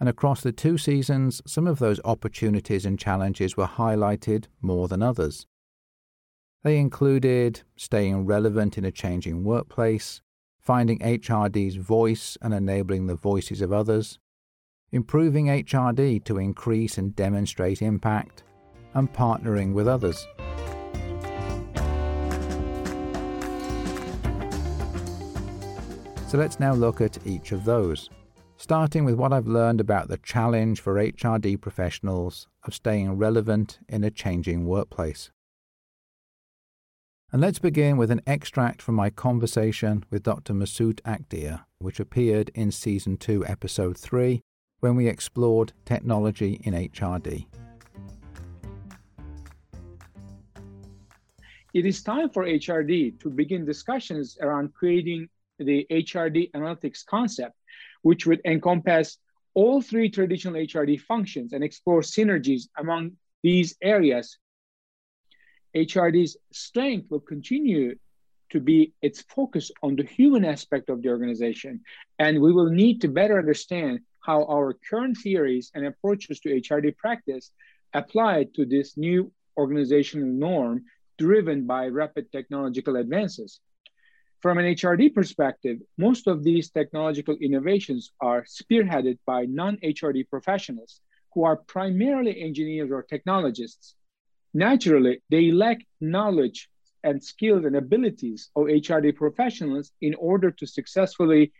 and 0.00 0.08
across 0.08 0.42
the 0.42 0.52
two 0.52 0.76
seasons, 0.76 1.40
some 1.46 1.66
of 1.66 1.78
those 1.78 2.00
opportunities 2.04 2.84
and 2.84 2.98
challenges 2.98 3.56
were 3.56 3.66
highlighted 3.66 4.46
more 4.60 4.88
than 4.88 5.02
others. 5.02 5.46
They 6.64 6.78
included 6.78 7.62
staying 7.76 8.26
relevant 8.26 8.76
in 8.78 8.84
a 8.84 8.90
changing 8.90 9.44
workplace, 9.44 10.20
finding 10.58 10.98
HRD's 11.00 11.76
voice 11.76 12.38
and 12.40 12.54
enabling 12.54 13.06
the 13.06 13.14
voices 13.14 13.60
of 13.60 13.72
others, 13.72 14.18
improving 14.90 15.46
HRD 15.46 16.24
to 16.24 16.38
increase 16.38 16.98
and 16.98 17.14
demonstrate 17.14 17.82
impact, 17.82 18.44
and 18.94 19.12
partnering 19.12 19.74
with 19.74 19.86
others. 19.86 20.26
So 26.28 26.38
let's 26.38 26.58
now 26.58 26.72
look 26.72 27.00
at 27.00 27.24
each 27.26 27.52
of 27.52 27.64
those 27.64 28.08
starting 28.56 29.04
with 29.04 29.14
what 29.14 29.32
I've 29.32 29.46
learned 29.46 29.80
about 29.80 30.08
the 30.08 30.18
challenge 30.18 30.80
for 30.80 30.94
HRD 30.94 31.60
professionals 31.60 32.46
of 32.64 32.74
staying 32.74 33.18
relevant 33.18 33.78
in 33.88 34.04
a 34.04 34.10
changing 34.10 34.66
workplace. 34.66 35.30
And 37.32 37.40
let's 37.40 37.58
begin 37.58 37.96
with 37.96 38.12
an 38.12 38.20
extract 38.26 38.80
from 38.80 38.94
my 38.94 39.10
conversation 39.10 40.04
with 40.08 40.22
Dr. 40.22 40.54
Mesut 40.54 41.00
Akdere, 41.02 41.64
which 41.78 41.98
appeared 41.98 42.50
in 42.54 42.70
Season 42.70 43.16
2, 43.16 43.44
Episode 43.46 43.98
3, 43.98 44.40
when 44.78 44.94
we 44.94 45.08
explored 45.08 45.72
technology 45.84 46.60
in 46.62 46.74
HRD. 46.74 47.46
It 51.72 51.86
is 51.86 52.04
time 52.04 52.30
for 52.30 52.44
HRD 52.44 53.18
to 53.18 53.30
begin 53.30 53.64
discussions 53.64 54.38
around 54.40 54.72
creating 54.74 55.28
the 55.58 55.84
HRD 55.90 56.52
analytics 56.52 57.04
concept 57.04 57.56
which 58.04 58.26
would 58.26 58.40
encompass 58.44 59.18
all 59.54 59.80
three 59.80 60.10
traditional 60.10 60.54
HRD 60.54 61.00
functions 61.00 61.52
and 61.52 61.64
explore 61.64 62.02
synergies 62.02 62.64
among 62.76 63.12
these 63.42 63.76
areas. 63.82 64.38
HRD's 65.74 66.36
strength 66.52 67.10
will 67.10 67.20
continue 67.34 67.96
to 68.50 68.60
be 68.60 68.92
its 69.00 69.22
focus 69.22 69.70
on 69.82 69.96
the 69.96 70.04
human 70.04 70.44
aspect 70.44 70.90
of 70.90 71.02
the 71.02 71.08
organization, 71.08 71.80
and 72.18 72.40
we 72.40 72.52
will 72.52 72.70
need 72.70 73.00
to 73.00 73.08
better 73.08 73.38
understand 73.38 74.00
how 74.20 74.44
our 74.44 74.76
current 74.88 75.16
theories 75.16 75.70
and 75.74 75.86
approaches 75.86 76.40
to 76.40 76.60
HRD 76.60 76.96
practice 76.96 77.52
apply 77.94 78.46
to 78.54 78.66
this 78.66 78.98
new 78.98 79.32
organizational 79.56 80.28
norm 80.28 80.84
driven 81.18 81.66
by 81.66 81.86
rapid 81.86 82.30
technological 82.32 82.96
advances. 82.96 83.60
From 84.44 84.58
an 84.58 84.66
HRD 84.66 85.14
perspective, 85.14 85.78
most 85.96 86.26
of 86.26 86.44
these 86.44 86.68
technological 86.68 87.34
innovations 87.40 88.12
are 88.20 88.44
spearheaded 88.44 89.16
by 89.24 89.46
non 89.46 89.78
HRD 89.78 90.28
professionals 90.28 91.00
who 91.32 91.44
are 91.44 91.56
primarily 91.56 92.42
engineers 92.42 92.90
or 92.92 93.02
technologists. 93.02 93.94
Naturally, 94.52 95.22
they 95.30 95.50
lack 95.50 95.78
knowledge 95.98 96.68
and 97.02 97.24
skills 97.24 97.64
and 97.64 97.74
abilities 97.74 98.50
of 98.54 98.64
HRD 98.66 99.16
professionals 99.16 99.92
in 100.02 100.14
order 100.16 100.50
to 100.50 100.66
successfully 100.66 101.50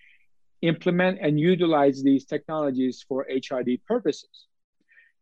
implement 0.60 1.20
and 1.22 1.40
utilize 1.40 2.02
these 2.02 2.26
technologies 2.26 3.02
for 3.08 3.26
HRD 3.32 3.80
purposes. 3.88 4.48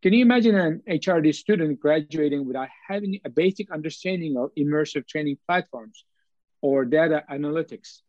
Can 0.03 0.13
you 0.13 0.23
imagine 0.23 0.57
an 0.57 0.83
HRD 0.91 1.33
student 1.33 1.79
graduating 1.79 2.45
without 2.45 2.71
having 2.89 3.21
a 3.25 3.31
basic 3.31 3.71
understanding 3.71 4.37
of 4.37 4.51
immersive 4.59 5.07
training 5.07 5.39
platforms? 5.47 6.05
Or 6.63 6.85
data 6.85 7.25
analytics. 7.31 8.01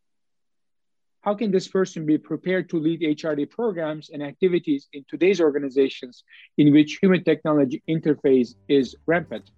How 1.22 1.34
can 1.34 1.52
this 1.52 1.68
person 1.68 2.06
be 2.06 2.18
prepared 2.18 2.70
to 2.70 2.78
lead 2.78 3.02
HRD 3.02 3.50
programs 3.50 4.10
and 4.10 4.22
activities 4.22 4.88
in 4.94 5.06
today's 5.10 5.42
organizations 5.42 6.24
in 6.58 6.72
which 6.74 7.00
human 7.02 7.24
technology 7.24 7.82
interface 7.90 8.56
is 8.68 8.96
rampant? 9.06 9.50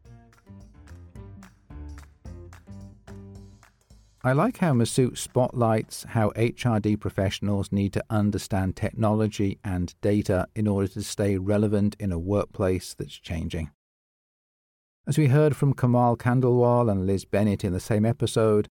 I 4.24 4.32
like 4.32 4.58
how 4.58 4.74
Mesut 4.74 5.20
spotlights 5.20 6.04
how 6.10 6.32
HRD 6.32 7.00
professionals 7.00 7.72
need 7.72 7.94
to 7.94 8.04
understand 8.10 8.76
technology 8.76 9.60
and 9.64 9.94
data 10.02 10.48
in 10.56 10.68
order 10.68 10.88
to 10.88 11.04
stay 11.04 11.38
relevant 11.38 11.96
in 12.00 12.12
a 12.12 12.18
workplace 12.18 12.96
that's 12.96 13.20
changing. 13.20 13.70
As 15.08 15.20
we 15.20 15.28
heard 15.28 15.56
from 15.56 15.76
Kamal 15.76 16.18
Khandelwal 16.18 16.92
and 16.92 17.06
Liz 17.06 17.24
Bennett 17.24 17.64
in 17.64 17.72
the 17.72 17.80
same 17.80 18.04
episode, 18.04 18.68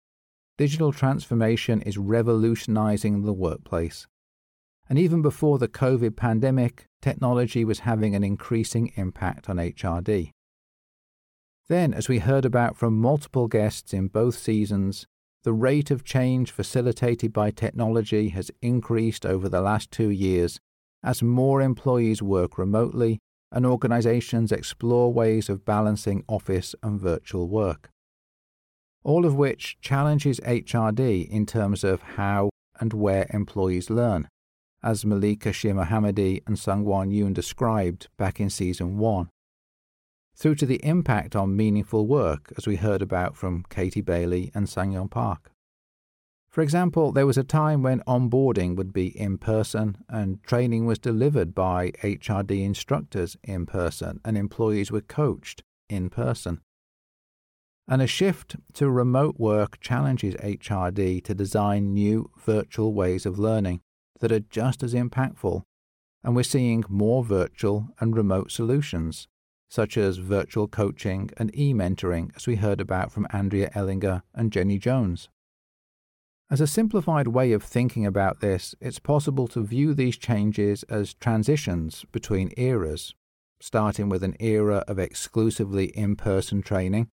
digital 0.60 0.92
transformation 0.92 1.82
is 1.84 1.98
revolutionizing 1.98 3.22
the 3.22 3.32
workplace. 3.32 4.08
And 4.90 5.00
even 5.00 5.22
before 5.22 5.58
the 5.58 5.70
COVID 5.70 6.18
pandemic, 6.18 6.86
technology 7.02 7.64
was 7.64 7.80
having 7.80 8.14
an 8.14 8.26
increasing 8.26 8.92
impact 8.98 9.50
on 9.50 9.56
HRD. 9.56 10.32
Then, 11.70 11.94
as 11.94 12.10
we 12.10 12.20
heard 12.20 12.44
about 12.44 12.76
from 12.76 13.00
multiple 13.00 13.48
guests 13.48 13.94
in 13.94 14.10
both 14.10 14.38
seasons, 14.38 15.08
the 15.46 15.54
rate 15.54 15.92
of 15.92 16.04
change 16.04 16.52
facilitated 16.52 17.32
by 17.32 17.52
technology 17.52 18.28
has 18.30 18.52
increased 18.62 19.26
over 19.26 19.48
the 19.48 19.62
last 19.62 19.92
two 19.92 20.10
years 20.10 20.60
as 21.02 21.24
more 21.24 21.62
employees 21.62 22.22
work 22.22 22.58
remotely 22.58 23.20
and 23.50 23.66
organizations 23.66 24.52
explore 24.52 25.14
ways 25.14 25.48
of 25.48 25.64
balancing 25.64 26.26
office 26.28 26.76
and 26.84 27.00
virtual 27.00 27.48
work 27.48 27.90
all 29.04 29.26
of 29.26 29.36
which 29.36 29.78
challenges 29.82 30.40
HRD 30.42 31.30
in 31.30 31.46
terms 31.46 31.84
of 31.84 32.02
how 32.02 32.50
and 32.80 32.94
where 32.94 33.28
employees 33.32 33.90
learn, 33.90 34.28
as 34.82 35.04
Melika 35.04 35.52
Shirmohammadi 35.52 36.42
and 36.48 36.58
Sungwon 36.58 37.12
Yoon 37.12 37.34
described 37.34 38.08
back 38.18 38.40
in 38.40 38.50
Season 38.50 38.98
1, 38.98 39.30
through 40.36 40.56
to 40.56 40.66
the 40.66 40.84
impact 40.86 41.36
on 41.36 41.56
meaningful 41.56 42.08
work, 42.08 42.54
as 42.58 42.66
we 42.66 42.78
heard 42.78 43.02
about 43.02 43.36
from 43.36 43.66
Katie 43.70 44.02
Bailey 44.02 44.52
and 44.54 44.68
Sunyoung 44.68 45.12
Park. 45.12 45.52
For 46.50 46.62
example, 46.62 47.12
there 47.12 47.28
was 47.28 47.38
a 47.38 47.44
time 47.44 47.84
when 47.84 48.00
onboarding 48.02 48.76
would 48.76 48.92
be 48.92 49.08
in 49.20 49.38
person 49.38 49.98
and 50.10 50.42
training 50.44 50.86
was 50.88 50.98
delivered 50.98 51.54
by 51.54 51.92
HRD 52.02 52.64
instructors 52.64 53.38
in 53.44 53.68
person 53.68 54.20
and 54.26 54.36
employees 54.36 54.92
were 54.92 55.02
coached 55.02 55.62
in 55.90 56.10
person. 56.10 56.62
And 57.92 58.04
a 58.04 58.08
shift 58.08 58.56
to 58.74 58.88
remote 58.88 59.40
work 59.40 59.80
challenges 59.80 60.36
HRD 60.36 61.24
to 61.24 61.34
design 61.34 61.92
new 61.92 62.30
virtual 62.38 62.94
ways 62.94 63.26
of 63.26 63.40
learning 63.40 63.82
that 64.20 64.32
are 64.32 64.42
just 64.42 64.84
as 64.84 64.94
impactful. 64.94 65.64
And 66.24 66.36
we're 66.36 66.44
seeing 66.44 66.84
more 66.88 67.24
virtual 67.24 67.88
and 68.00 68.16
remote 68.16 68.52
solutions, 68.52 69.28
such 69.72 69.98
as 69.98 70.18
virtual 70.18 70.68
coaching 70.68 71.32
and 71.38 71.50
e 71.58 71.74
mentoring, 71.74 72.30
as 72.36 72.46
we 72.46 72.58
heard 72.58 72.80
about 72.80 73.12
from 73.12 73.26
Andrea 73.32 73.72
Ellinger 73.72 74.22
and 74.36 74.52
Jenny 74.52 74.78
Jones. 74.78 75.28
As 76.52 76.62
a 76.62 76.68
simplified 76.68 77.30
way 77.30 77.54
of 77.54 77.64
thinking 77.64 78.06
about 78.06 78.40
this, 78.40 78.76
it's 78.80 79.00
possible 79.00 79.48
to 79.48 79.64
view 79.64 79.96
these 79.96 80.16
changes 80.16 80.84
as 80.84 81.16
transitions 81.16 82.06
between 82.12 82.54
eras, 82.56 83.16
starting 83.60 84.10
with 84.10 84.24
an 84.24 84.36
era 84.40 84.84
of 84.88 85.00
exclusively 85.00 85.86
in 85.86 86.16
person 86.16 86.62
training, 86.62 87.10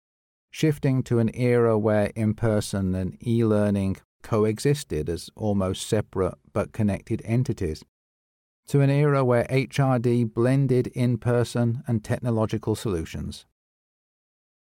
shifting 0.52 1.02
to 1.02 1.18
an 1.18 1.30
era 1.34 1.76
where 1.78 2.12
in 2.14 2.34
person 2.34 2.94
and 2.94 3.16
e 3.26 3.44
learning 3.44 3.96
coexisted 4.22 5.08
as 5.08 5.30
almost 5.34 5.88
separate 5.88 6.34
but 6.52 6.72
connected 6.72 7.22
entities, 7.24 7.82
to 8.68 8.80
an 8.80 8.90
era 8.90 9.24
where 9.24 9.44
HRD 9.44 10.32
blended 10.32 10.86
in 10.88 11.18
person 11.18 11.82
and 11.88 12.04
technological 12.04 12.76
solutions. 12.76 13.46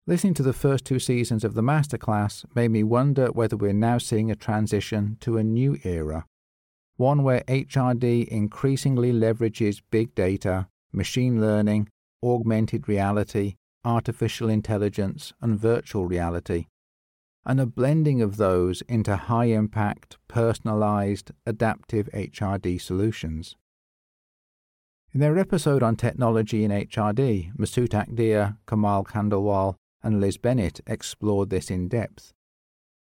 Listening 0.06 0.34
to 0.34 0.42
the 0.42 0.52
first 0.52 0.84
two 0.84 0.98
seasons 0.98 1.44
of 1.44 1.54
the 1.54 1.62
masterclass 1.62 2.44
made 2.54 2.70
me 2.70 2.82
wonder 2.82 3.26
whether 3.32 3.56
we're 3.56 3.72
now 3.72 3.98
seeing 3.98 4.30
a 4.30 4.36
transition 4.36 5.16
to 5.20 5.38
a 5.38 5.44
new 5.44 5.76
era, 5.82 6.24
one 6.96 7.24
where 7.24 7.40
HRD 7.48 8.28
increasingly 8.28 9.12
leverages 9.12 9.82
big 9.90 10.14
data, 10.14 10.68
machine 10.92 11.40
learning, 11.40 11.88
augmented 12.22 12.88
reality, 12.88 13.56
artificial 13.84 14.48
intelligence, 14.48 15.32
and 15.40 15.58
virtual 15.58 16.06
reality, 16.06 16.66
and 17.46 17.60
a 17.60 17.66
blending 17.66 18.22
of 18.22 18.36
those 18.36 18.82
into 18.82 19.16
high 19.16 19.46
impact, 19.46 20.16
personalized, 20.28 21.32
adaptive 21.46 22.08
HRD 22.14 22.80
solutions. 22.80 23.56
In 25.12 25.20
their 25.20 25.38
episode 25.38 25.82
on 25.82 25.94
technology 25.94 26.64
in 26.64 26.70
HRD, 26.70 27.56
Mesut 27.56 27.90
Akdere, 27.90 28.56
Kamal 28.66 29.04
Khandelwal, 29.04 29.76
and 30.02 30.20
Liz 30.20 30.38
Bennett 30.38 30.80
explored 30.86 31.50
this 31.50 31.70
in 31.70 31.88
depth, 31.88 32.32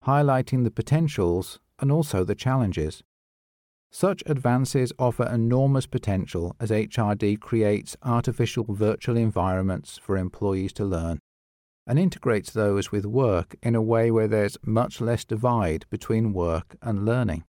highlighting 0.05 0.64
the 0.64 0.71
potentials 0.71 1.61
and 1.79 1.93
also 1.93 2.25
the 2.25 2.35
challenges. 2.35 3.02
Such 3.94 4.22
advances 4.25 4.90
offer 4.99 5.25
enormous 5.25 5.84
potential 5.87 6.56
as 6.58 6.70
HRD 6.70 7.38
creates 7.38 7.94
artificial 8.02 8.64
virtual 8.70 9.18
environments 9.18 9.99
for 9.99 10.16
employees 10.16 10.72
to 10.75 10.84
learn 10.87 11.18
and 11.87 11.99
integrates 11.99 12.52
those 12.52 12.90
with 12.90 13.04
work 13.04 13.54
in 13.62 13.75
a 13.75 13.82
way 13.82 14.11
where 14.11 14.28
there's 14.28 14.56
much 14.64 15.02
less 15.02 15.26
divide 15.26 15.84
between 15.90 16.32
work 16.32 16.76
and 16.80 17.04
learning. 17.04 17.44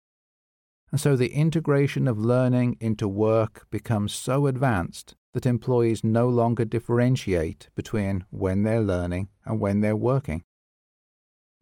And 0.90 1.00
so 1.00 1.14
the 1.14 1.32
integration 1.32 2.08
of 2.08 2.18
learning 2.18 2.76
into 2.80 3.06
work 3.06 3.66
becomes 3.70 4.12
so 4.12 4.48
advanced 4.48 5.14
that 5.34 5.46
employees 5.46 6.02
no 6.02 6.28
longer 6.28 6.64
differentiate 6.64 7.68
between 7.76 8.24
when 8.30 8.64
they're 8.64 8.82
learning 8.82 9.28
and 9.44 9.60
when 9.60 9.80
they're 9.80 9.96
working, 9.96 10.42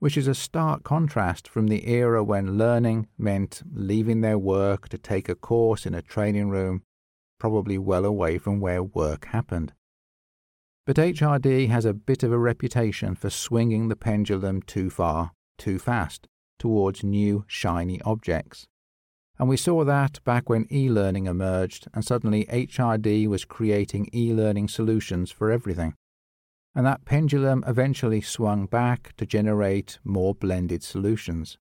which 0.00 0.16
is 0.16 0.26
a 0.26 0.35
stark 0.35 0.83
contrast 0.83 1.47
from 1.47 1.69
the 1.69 1.87
era 1.87 2.25
when 2.25 2.59
learning 2.59 3.07
meant 3.16 3.62
leaving 3.73 4.23
their 4.23 4.38
work 4.38 4.88
to 4.88 4.99
take 4.99 5.28
a 5.28 5.35
course 5.35 5.87
in 5.87 5.95
a 5.95 6.02
training 6.02 6.49
room, 6.49 6.83
probably 7.38 7.78
well 7.78 8.04
away 8.04 8.38
from 8.38 8.61
where 8.61 8.83
work 8.83 9.26
happened. 9.26 9.73
But 10.87 10.97
HRD 10.97 11.69
has 11.69 11.85
a 11.85 11.95
bit 11.95 12.23
of 12.23 12.33
a 12.33 12.38
reputation 12.38 13.15
for 13.15 13.28
swinging 13.28 13.89
the 13.89 13.97
pendulum 13.97 14.63
too 14.63 14.89
far, 14.89 15.32
too 15.58 15.78
fast, 15.78 16.26
towards 16.58 17.04
new, 17.04 17.45
shiny 17.47 18.00
objects. 18.02 18.67
And 19.39 19.49
we 19.49 19.58
saw 19.58 19.84
that 19.84 20.23
back 20.25 20.49
when 20.49 20.67
e 20.73 20.89
learning 20.89 21.26
emerged, 21.26 21.89
and 21.93 22.04
suddenly 22.04 22.47
HRD 22.47 23.26
was 23.28 23.45
creating 23.45 24.08
e 24.15 24.32
learning 24.32 24.69
solutions 24.69 25.30
for 25.30 25.50
everything. 25.50 25.95
And 26.75 26.87
that 26.87 27.04
pendulum 27.04 27.65
eventually 27.67 28.21
swung 28.21 28.67
back 28.67 29.15
to 29.17 29.26
generate 29.26 29.99
more 30.04 30.35
blended 30.35 30.83
solutions. 30.83 31.59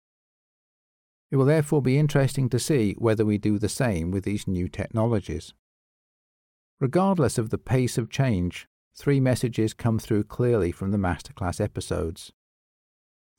It 1.31 1.35
will 1.35 1.45
therefore 1.45 1.81
be 1.81 1.97
interesting 1.97 2.49
to 2.49 2.59
see 2.59 2.95
whether 2.97 3.25
we 3.25 3.37
do 3.37 3.59
the 3.59 3.69
same 3.69 4.11
with 4.11 4.23
these 4.23 4.47
new 4.47 4.67
technologies. 4.67 5.53
Regardless 6.79 7.37
of 7.37 7.49
the 7.49 7.57
pace 7.57 7.97
of 7.97 8.09
change, 8.09 8.67
three 8.95 9.19
messages 9.19 9.73
come 9.73 9.99
through 9.99 10.23
clearly 10.23 10.71
from 10.71 10.91
the 10.91 10.97
Masterclass 10.97 11.59
episodes. 11.59 12.31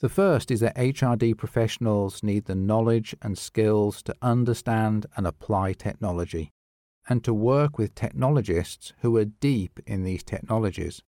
The 0.01 0.09
first 0.09 0.51
is 0.51 0.61
that 0.61 0.77
HRD 0.77 1.37
professionals 1.37 2.23
need 2.23 2.47
the 2.47 2.55
knowledge 2.55 3.15
and 3.21 3.37
skills 3.37 4.03
to 4.05 4.17
understand 4.23 5.07
and 5.17 5.27
apply 5.27 5.75
technology, 5.75 6.53
and 7.09 7.23
to 7.25 7.35
work 7.35 7.77
with 7.77 7.95
technologists 7.95 8.95
who 9.01 9.17
are 9.17 9.27
deep 9.27 9.79
in 9.87 10.05
these 10.05 10.23
technologies. 10.23 11.03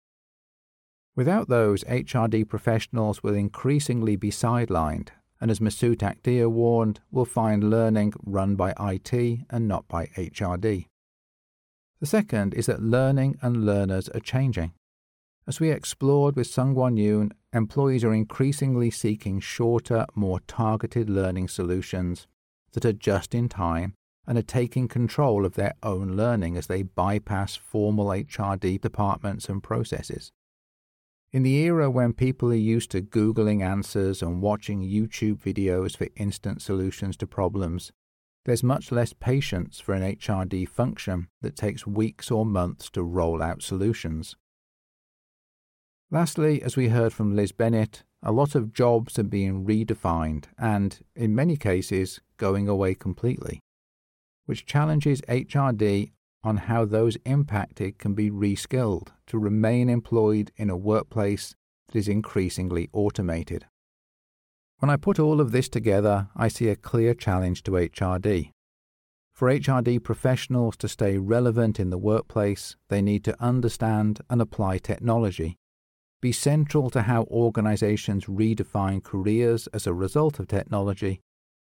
Without 1.18 1.48
those, 1.48 1.82
HRD 1.82 2.48
professionals 2.48 3.24
will 3.24 3.34
increasingly 3.34 4.14
be 4.14 4.30
sidelined, 4.30 5.08
and 5.40 5.50
as 5.50 5.58
Mesut 5.58 5.96
Akdere 5.96 6.48
warned, 6.48 7.00
will 7.10 7.24
find 7.24 7.68
learning 7.68 8.12
run 8.24 8.54
by 8.54 8.72
IT 8.78 9.40
and 9.50 9.66
not 9.66 9.88
by 9.88 10.06
HRD. 10.16 10.86
The 11.98 12.06
second 12.06 12.54
is 12.54 12.66
that 12.66 12.80
learning 12.80 13.36
and 13.42 13.66
learners 13.66 14.08
are 14.10 14.20
changing. 14.20 14.74
As 15.44 15.58
we 15.58 15.72
explored 15.72 16.36
with 16.36 16.46
Sungwon 16.46 16.96
Yoon, 16.96 17.32
employees 17.52 18.04
are 18.04 18.14
increasingly 18.14 18.88
seeking 18.88 19.40
shorter, 19.40 20.06
more 20.14 20.38
targeted 20.46 21.10
learning 21.10 21.48
solutions 21.48 22.28
that 22.74 22.84
are 22.84 22.92
just 22.92 23.34
in 23.34 23.48
time 23.48 23.94
and 24.24 24.38
are 24.38 24.42
taking 24.42 24.86
control 24.86 25.44
of 25.44 25.54
their 25.54 25.74
own 25.82 26.12
learning 26.12 26.56
as 26.56 26.68
they 26.68 26.82
bypass 26.82 27.56
formal 27.56 28.06
HRD 28.06 28.80
departments 28.80 29.48
and 29.48 29.60
processes. 29.64 30.30
In 31.30 31.42
the 31.42 31.56
era 31.56 31.90
when 31.90 32.14
people 32.14 32.50
are 32.50 32.54
used 32.54 32.90
to 32.92 33.02
Googling 33.02 33.62
answers 33.62 34.22
and 34.22 34.40
watching 34.40 34.80
YouTube 34.80 35.36
videos 35.36 35.94
for 35.94 36.08
instant 36.16 36.62
solutions 36.62 37.18
to 37.18 37.26
problems, 37.26 37.92
there's 38.46 38.62
much 38.62 38.90
less 38.90 39.12
patience 39.12 39.78
for 39.78 39.92
an 39.92 40.02
HRD 40.16 40.66
function 40.66 41.28
that 41.42 41.54
takes 41.54 41.86
weeks 41.86 42.30
or 42.30 42.46
months 42.46 42.88
to 42.90 43.02
roll 43.02 43.42
out 43.42 43.62
solutions. 43.62 44.36
Lastly, 46.10 46.62
as 46.62 46.78
we 46.78 46.88
heard 46.88 47.12
from 47.12 47.36
Liz 47.36 47.52
Bennett, 47.52 48.04
a 48.22 48.32
lot 48.32 48.54
of 48.54 48.72
jobs 48.72 49.18
are 49.18 49.22
being 49.22 49.66
redefined 49.66 50.46
and, 50.56 50.98
in 51.14 51.34
many 51.34 51.58
cases, 51.58 52.20
going 52.38 52.68
away 52.68 52.94
completely, 52.94 53.60
which 54.46 54.64
challenges 54.64 55.20
HRD 55.28 56.12
on 56.42 56.56
how 56.56 56.84
those 56.84 57.16
impacted 57.24 57.98
can 57.98 58.14
be 58.14 58.30
reskilled 58.30 59.08
to 59.26 59.38
remain 59.38 59.88
employed 59.88 60.50
in 60.56 60.70
a 60.70 60.76
workplace 60.76 61.54
that 61.86 61.98
is 61.98 62.08
increasingly 62.08 62.88
automated. 62.92 63.66
When 64.78 64.90
I 64.90 64.96
put 64.96 65.18
all 65.18 65.40
of 65.40 65.52
this 65.52 65.68
together, 65.68 66.28
I 66.36 66.48
see 66.48 66.68
a 66.68 66.76
clear 66.76 67.14
challenge 67.14 67.62
to 67.64 67.72
HRD. 67.72 68.52
For 69.32 69.48
HRD 69.48 70.02
professionals 70.02 70.76
to 70.78 70.88
stay 70.88 71.18
relevant 71.18 71.78
in 71.80 71.90
the 71.90 71.98
workplace, 71.98 72.76
they 72.88 73.02
need 73.02 73.24
to 73.24 73.42
understand 73.42 74.20
and 74.30 74.40
apply 74.40 74.78
technology 74.78 75.58
be 76.20 76.32
central 76.32 76.90
to 76.90 77.02
how 77.02 77.22
organizations 77.30 78.26
redefine 78.26 79.02
careers 79.02 79.68
as 79.68 79.86
a 79.86 79.94
result 79.94 80.40
of 80.40 80.48
technology, 80.48 81.20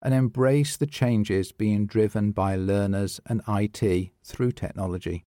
and 0.02 0.14
embrace 0.14 0.76
the 0.76 0.86
changes 0.86 1.52
being 1.52 1.86
driven 1.86 2.30
by 2.30 2.56
learners 2.56 3.20
and 3.26 3.42
IT 3.48 4.10
through 4.24 4.52
technology. 4.52 5.24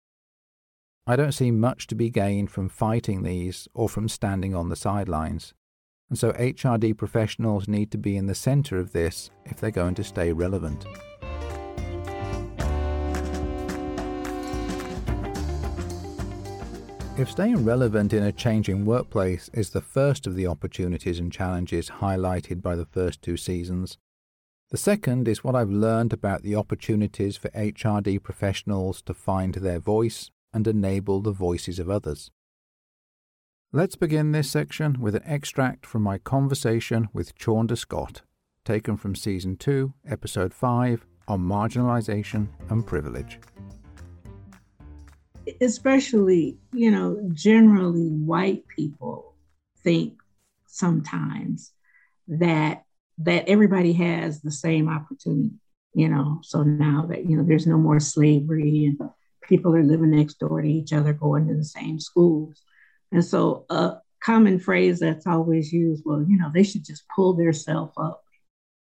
I 1.07 1.15
don't 1.15 1.31
see 1.31 1.49
much 1.49 1.87
to 1.87 1.95
be 1.95 2.09
gained 2.09 2.51
from 2.51 2.69
fighting 2.69 3.23
these 3.23 3.67
or 3.73 3.89
from 3.89 4.07
standing 4.07 4.53
on 4.53 4.69
the 4.69 4.75
sidelines, 4.75 5.53
and 6.09 6.17
so 6.19 6.31
HRD 6.33 6.97
professionals 6.97 7.67
need 7.67 7.91
to 7.91 7.97
be 7.97 8.15
in 8.15 8.27
the 8.27 8.35
center 8.35 8.77
of 8.77 8.91
this 8.91 9.31
if 9.45 9.59
they're 9.59 9.71
going 9.71 9.95
to 9.95 10.03
stay 10.03 10.33
relevant. 10.33 10.85
If 17.17 17.31
staying 17.31 17.65
relevant 17.65 18.13
in 18.13 18.23
a 18.23 18.31
changing 18.31 18.85
workplace 18.85 19.49
is 19.53 19.71
the 19.71 19.81
first 19.81 20.25
of 20.25 20.35
the 20.35 20.47
opportunities 20.47 21.19
and 21.19 21.29
challenges 21.29 21.89
highlighted 21.89 22.61
by 22.61 22.75
the 22.75 22.85
first 22.85 23.21
two 23.21 23.35
seasons, 23.35 23.97
the 24.71 24.77
second 24.77 25.27
is 25.27 25.43
what 25.43 25.55
I've 25.55 25.71
learned 25.71 26.13
about 26.13 26.43
the 26.43 26.55
opportunities 26.55 27.37
for 27.37 27.49
HRD 27.49 28.21
professionals 28.21 29.01
to 29.03 29.15
find 29.15 29.55
their 29.55 29.79
voice 29.79 30.29
and 30.53 30.67
enable 30.67 31.21
the 31.21 31.31
voices 31.31 31.79
of 31.79 31.89
others. 31.89 32.29
Let's 33.71 33.95
begin 33.95 34.31
this 34.31 34.49
section 34.49 34.99
with 34.99 35.15
an 35.15 35.23
extract 35.25 35.85
from 35.85 36.03
my 36.03 36.19
conversation 36.19 37.09
with 37.13 37.37
Chaunda 37.37 37.77
Scott, 37.77 38.21
taken 38.63 38.95
from 38.95 39.15
Season 39.15 39.57
2, 39.57 39.93
Episode 40.07 40.53
5 40.53 41.05
on 41.27 41.41
marginalization 41.41 42.47
and 42.69 42.85
privilege. 42.85 43.39
Especially, 45.61 46.57
you 46.73 46.91
know, 46.91 47.19
generally 47.33 48.09
white 48.09 48.67
people 48.67 49.33
think 49.83 50.13
sometimes 50.67 51.71
that 52.27 52.83
that 53.19 53.47
everybody 53.47 53.93
has 53.93 54.41
the 54.41 54.51
same 54.51 54.89
opportunity, 54.89 55.51
you 55.93 56.09
know. 56.09 56.39
So 56.43 56.63
now 56.63 57.05
that 57.09 57.25
you 57.25 57.37
know 57.37 57.43
there's 57.43 57.67
no 57.67 57.77
more 57.77 57.99
slavery 57.99 58.85
and 58.85 59.09
people 59.43 59.75
are 59.75 59.83
living 59.83 60.11
next 60.11 60.39
door 60.39 60.61
to 60.61 60.67
each 60.69 60.93
other, 60.93 61.13
going 61.13 61.47
to 61.47 61.55
the 61.55 61.63
same 61.63 61.99
schools. 61.99 62.61
And 63.11 63.25
so 63.25 63.65
a 63.69 63.97
common 64.21 64.59
phrase 64.59 64.99
that's 64.99 65.25
always 65.25 65.73
used, 65.73 66.03
well, 66.05 66.23
you 66.27 66.37
know, 66.37 66.51
they 66.53 66.63
should 66.63 66.85
just 66.85 67.03
pull 67.13 67.33
themselves 67.33 67.93
up 67.97 68.23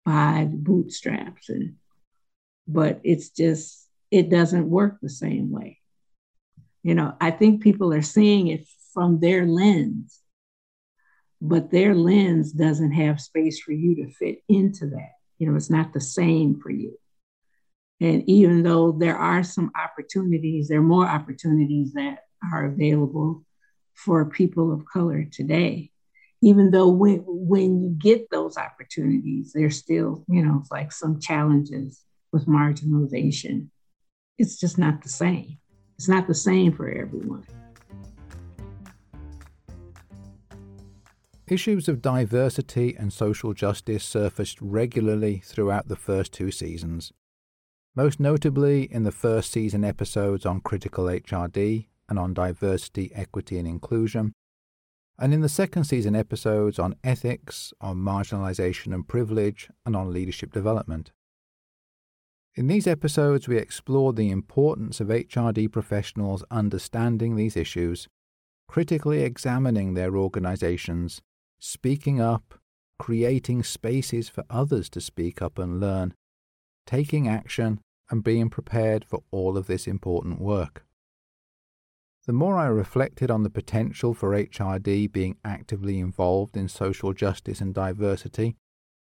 by 0.04 0.46
the 0.50 0.56
bootstraps 0.56 1.48
and 1.48 1.74
but 2.68 3.00
it's 3.04 3.30
just 3.30 3.88
it 4.10 4.28
doesn't 4.30 4.68
work 4.68 4.98
the 5.00 5.08
same 5.08 5.50
way. 5.50 5.78
You 6.82 6.94
know, 6.94 7.14
I 7.20 7.30
think 7.30 7.62
people 7.62 7.92
are 7.92 8.02
seeing 8.02 8.48
it 8.48 8.66
from 8.92 9.20
their 9.20 9.46
lens, 9.46 10.20
but 11.40 11.70
their 11.70 11.94
lens 11.94 12.52
doesn't 12.52 12.92
have 12.92 13.20
space 13.20 13.60
for 13.60 13.72
you 13.72 13.94
to 13.96 14.10
fit 14.12 14.42
into 14.48 14.86
that. 14.88 15.12
You 15.38 15.48
know, 15.48 15.56
it's 15.56 15.70
not 15.70 15.92
the 15.92 16.00
same 16.00 16.58
for 16.60 16.70
you. 16.70 16.98
And 18.00 18.28
even 18.28 18.62
though 18.62 18.92
there 18.92 19.16
are 19.16 19.42
some 19.42 19.70
opportunities, 19.74 20.68
there 20.68 20.78
are 20.78 20.82
more 20.82 21.06
opportunities 21.06 21.92
that 21.94 22.18
are 22.52 22.66
available 22.66 23.44
for 23.94 24.24
people 24.26 24.72
of 24.72 24.84
color 24.86 25.26
today. 25.30 25.90
Even 26.42 26.70
though 26.70 26.88
when, 26.88 27.22
when 27.26 27.82
you 27.82 27.96
get 27.98 28.28
those 28.30 28.58
opportunities, 28.58 29.52
there's 29.54 29.78
still, 29.78 30.24
you 30.28 30.44
know, 30.44 30.62
like 30.70 30.92
some 30.92 31.18
challenges 31.18 32.02
with 32.32 32.46
marginalization. 32.46 33.68
It's 34.38 34.60
just 34.60 34.76
not 34.76 35.02
the 35.02 35.08
same. 35.08 35.58
It's 35.96 36.08
not 36.08 36.26
the 36.26 36.34
same 36.34 36.72
for 36.72 36.90
everyone. 36.90 37.46
Issues 41.48 41.88
of 41.88 42.02
diversity 42.02 42.96
and 42.98 43.12
social 43.12 43.54
justice 43.54 44.02
surfaced 44.02 44.60
regularly 44.60 45.38
throughout 45.44 45.86
the 45.86 45.94
first 45.94 46.32
two 46.32 46.50
seasons, 46.50 47.12
most 47.94 48.18
notably 48.18 48.92
in 48.92 49.04
the 49.04 49.12
first 49.12 49.52
season 49.52 49.84
episodes 49.84 50.44
on 50.44 50.60
critical 50.60 51.04
HRD 51.04 51.86
and 52.08 52.18
on 52.18 52.34
diversity, 52.34 53.12
equity, 53.14 53.58
and 53.58 53.68
inclusion, 53.68 54.32
and 55.20 55.32
in 55.32 55.40
the 55.40 55.48
second 55.48 55.84
season 55.84 56.16
episodes 56.16 56.80
on 56.80 56.96
ethics, 57.04 57.72
on 57.80 57.98
marginalization 57.98 58.92
and 58.92 59.06
privilege, 59.06 59.70
and 59.84 59.94
on 59.94 60.12
leadership 60.12 60.52
development. 60.52 61.12
In 62.56 62.66
these 62.66 62.88
episodes, 62.88 63.46
we 63.46 63.56
explore 63.56 64.12
the 64.12 64.32
importance 64.32 65.00
of 65.00 65.08
HRD 65.08 65.70
professionals 65.70 66.42
understanding 66.50 67.36
these 67.36 67.56
issues, 67.56 68.08
critically 68.66 69.22
examining 69.22 69.94
their 69.94 70.16
organizations, 70.16 71.22
speaking 71.58 72.20
up, 72.20 72.60
creating 72.98 73.62
spaces 73.62 74.28
for 74.28 74.44
others 74.48 74.88
to 74.90 75.00
speak 75.00 75.42
up 75.42 75.58
and 75.58 75.80
learn, 75.80 76.14
taking 76.86 77.28
action, 77.28 77.80
and 78.10 78.22
being 78.22 78.48
prepared 78.48 79.04
for 79.04 79.22
all 79.30 79.56
of 79.56 79.66
this 79.66 79.86
important 79.86 80.40
work. 80.40 80.84
The 82.26 82.32
more 82.32 82.58
I 82.58 82.66
reflected 82.66 83.30
on 83.30 83.42
the 83.44 83.50
potential 83.50 84.12
for 84.12 84.30
HRD 84.30 85.12
being 85.12 85.36
actively 85.44 86.00
involved 86.00 86.56
in 86.56 86.68
social 86.68 87.12
justice 87.12 87.60
and 87.60 87.72
diversity, 87.72 88.56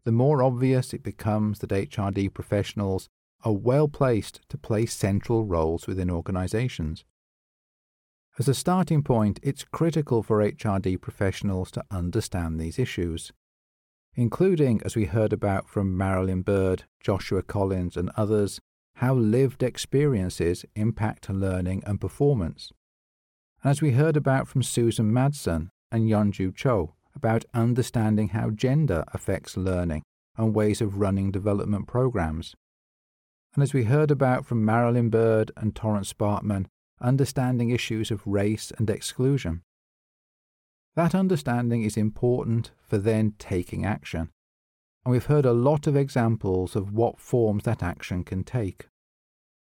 the 0.04 0.12
more 0.12 0.42
obvious 0.42 0.92
it 0.92 1.02
becomes 1.02 1.60
that 1.60 1.70
HRD 1.70 2.32
professionals 2.32 3.08
are 3.42 3.52
well 3.52 3.88
placed 3.88 4.40
to 4.48 4.58
play 4.58 4.86
central 4.86 5.44
roles 5.44 5.86
within 5.86 6.10
organizations. 6.10 7.04
As 8.38 8.48
a 8.48 8.54
starting 8.54 9.02
point, 9.02 9.40
it's 9.42 9.64
critical 9.64 10.22
for 10.22 10.40
HRD 10.42 11.00
professionals 11.00 11.70
to 11.70 11.84
understand 11.90 12.60
these 12.60 12.78
issues, 12.78 13.32
including, 14.14 14.82
as 14.84 14.94
we 14.94 15.06
heard 15.06 15.32
about 15.32 15.70
from 15.70 15.96
Marilyn 15.96 16.42
Byrd, 16.42 16.84
Joshua 17.00 17.42
Collins, 17.42 17.96
and 17.96 18.10
others, 18.14 18.60
how 18.96 19.14
lived 19.14 19.62
experiences 19.62 20.66
impact 20.74 21.30
learning 21.30 21.82
and 21.86 21.98
performance. 21.98 22.70
And 23.62 23.70
as 23.70 23.80
we 23.80 23.92
heard 23.92 24.18
about 24.18 24.48
from 24.48 24.62
Susan 24.62 25.12
Madsen 25.12 25.70
and 25.90 26.06
Yonjoo 26.06 26.54
Cho 26.54 26.94
about 27.14 27.46
understanding 27.54 28.28
how 28.28 28.50
gender 28.50 29.04
affects 29.14 29.56
learning 29.56 30.02
and 30.36 30.54
ways 30.54 30.82
of 30.82 30.98
running 30.98 31.30
development 31.30 31.86
programs. 31.86 32.54
And 33.54 33.62
as 33.62 33.72
we 33.72 33.84
heard 33.84 34.10
about 34.10 34.44
from 34.44 34.62
Marilyn 34.62 35.08
Byrd 35.08 35.52
and 35.56 35.74
Torrance 35.74 36.12
Sparkman, 36.12 36.66
understanding 37.00 37.70
issues 37.70 38.10
of 38.10 38.26
race 38.26 38.72
and 38.78 38.88
exclusion. 38.88 39.62
That 40.94 41.14
understanding 41.14 41.82
is 41.82 41.96
important 41.96 42.70
for 42.88 42.98
then 42.98 43.34
taking 43.38 43.84
action 43.84 44.30
and 45.06 45.12
we've 45.12 45.26
heard 45.26 45.46
a 45.46 45.52
lot 45.52 45.86
of 45.86 45.94
examples 45.94 46.74
of 46.74 46.92
what 46.92 47.20
forms 47.20 47.62
that 47.62 47.80
action 47.80 48.24
can 48.24 48.42
take. 48.42 48.88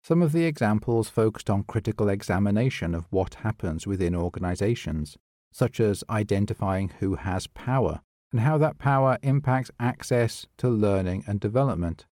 Some 0.03 0.21
of 0.21 0.33
the 0.33 0.43
examples 0.43 1.07
focused 1.07 1.49
on 1.49 1.63
critical 1.63 2.09
examination 2.09 2.93
of 2.93 3.05
what 3.11 3.35
happens 3.35 3.87
within 3.87 4.13
organizations, 4.13 5.15
such 5.53 5.79
as 5.79 6.03
identifying 6.09 6.91
who 6.99 7.15
has 7.15 7.47
power 7.47 8.01
and 8.33 8.41
how 8.41 8.57
that 8.57 8.77
power 8.77 9.17
impacts 9.23 9.71
access 9.79 10.47
to 10.57 10.67
learning 10.67 11.23
and 11.25 11.39
development, 11.39 12.05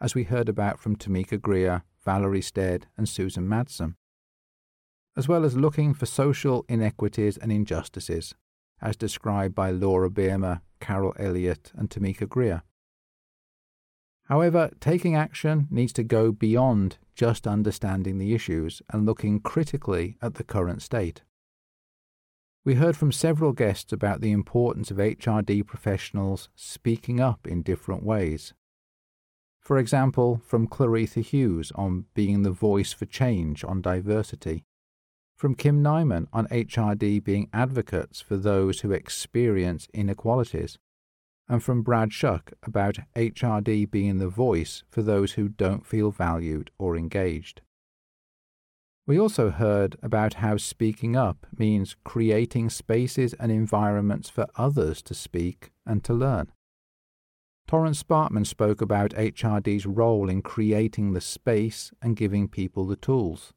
as 0.00 0.16
we 0.16 0.24
heard 0.24 0.48
about 0.48 0.80
from 0.80 0.96
Tomika 0.96 1.40
Greer, 1.40 1.84
Valerie 2.04 2.42
Stead, 2.42 2.88
and 2.98 3.08
Susan 3.08 3.46
Madsen, 3.46 3.94
as 5.16 5.28
well 5.28 5.44
as 5.44 5.56
looking 5.56 5.94
for 5.94 6.06
social 6.06 6.64
inequities 6.68 7.36
and 7.36 7.52
injustices, 7.52 8.34
as 8.80 8.96
described 8.96 9.54
by 9.54 9.70
Laura 9.70 10.10
Bierema, 10.10 10.60
Carole 10.80 11.14
Elliott, 11.18 11.72
and 11.76 11.88
Tomika 11.88 12.28
Greer. 12.28 12.62
However, 14.24 14.70
taking 14.80 15.14
action 15.14 15.68
needs 15.70 15.92
to 15.94 16.02
go 16.02 16.32
beyond 16.32 16.96
just 17.14 17.46
understanding 17.46 18.18
the 18.18 18.34
issues 18.34 18.82
and 18.90 19.06
looking 19.06 19.38
critically 19.40 20.16
at 20.22 20.34
the 20.34 20.44
current 20.44 20.82
state. 20.82 21.22
We 22.64 22.76
heard 22.76 22.96
from 22.96 23.12
several 23.12 23.52
guests 23.52 23.92
about 23.92 24.22
the 24.22 24.32
importance 24.32 24.90
of 24.90 24.96
HRD 24.96 25.66
professionals 25.66 26.48
speaking 26.56 27.20
up 27.20 27.46
in 27.46 27.62
different 27.62 28.02
ways. 28.02 28.54
For 29.60 29.76
example, 29.76 30.40
from 30.46 30.68
Claretha 30.68 31.22
Hughes 31.22 31.72
on 31.74 32.06
being 32.14 32.42
the 32.42 32.50
voice 32.50 32.94
for 32.94 33.04
change 33.04 33.62
on 33.64 33.82
diversity, 33.82 34.64
from 35.36 35.54
Kim 35.54 35.82
Nimon 35.82 36.26
on 36.32 36.46
HRD 36.48 37.22
being 37.22 37.48
advocates 37.52 38.20
for 38.20 38.36
those 38.36 38.80
who 38.80 38.92
experience 38.92 39.88
inequalities, 39.92 40.78
and 41.48 41.62
from 41.62 41.82
Brad 41.82 42.12
Shuck 42.12 42.52
about 42.62 42.98
HRD 43.14 43.90
being 43.90 44.18
the 44.18 44.28
voice 44.28 44.82
for 44.88 45.02
those 45.02 45.32
who 45.32 45.48
don't 45.48 45.86
feel 45.86 46.10
valued 46.10 46.70
or 46.78 46.96
engaged. 46.96 47.60
We 49.06 49.18
also 49.18 49.50
heard 49.50 49.96
about 50.02 50.34
how 50.34 50.56
speaking 50.56 51.14
up 51.14 51.46
means 51.58 51.96
creating 52.04 52.70
spaces 52.70 53.34
and 53.34 53.52
environments 53.52 54.30
for 54.30 54.46
others 54.56 55.02
to 55.02 55.14
speak 55.14 55.72
and 55.84 56.02
to 56.04 56.14
learn. 56.14 56.50
Torrance 57.66 58.02
Sparkman 58.02 58.46
spoke 58.46 58.80
about 58.80 59.10
HRD's 59.10 59.84
role 59.84 60.30
in 60.30 60.40
creating 60.40 61.12
the 61.12 61.20
space 61.20 61.92
and 62.00 62.16
giving 62.16 62.48
people 62.48 62.86
the 62.86 62.96
tools. 62.96 63.52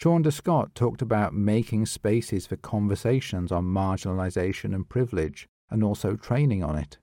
Chaunda 0.00 0.30
Scott 0.30 0.74
talked 0.74 1.00
about 1.00 1.32
making 1.32 1.86
spaces 1.86 2.46
for 2.46 2.56
conversations 2.56 3.50
on 3.50 3.64
marginalization 3.64 4.74
and 4.74 4.88
privilege 4.88 5.48
and 5.70 5.82
also 5.82 6.16
training 6.16 6.62
on 6.62 6.76
it. 6.76 6.98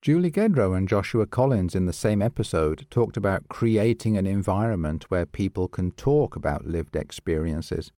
Julie 0.00 0.30
Gedro 0.30 0.76
and 0.76 0.88
Joshua 0.88 1.26
Collins 1.26 1.74
in 1.74 1.86
the 1.86 1.92
same 1.92 2.22
episode 2.22 2.86
talked 2.90 3.16
about 3.16 3.48
creating 3.48 4.16
an 4.16 4.26
environment 4.26 5.04
where 5.10 5.26
people 5.26 5.68
can 5.68 5.92
talk 5.92 6.34
about 6.34 6.66
lived 6.66 6.96
experiences. 6.96 7.92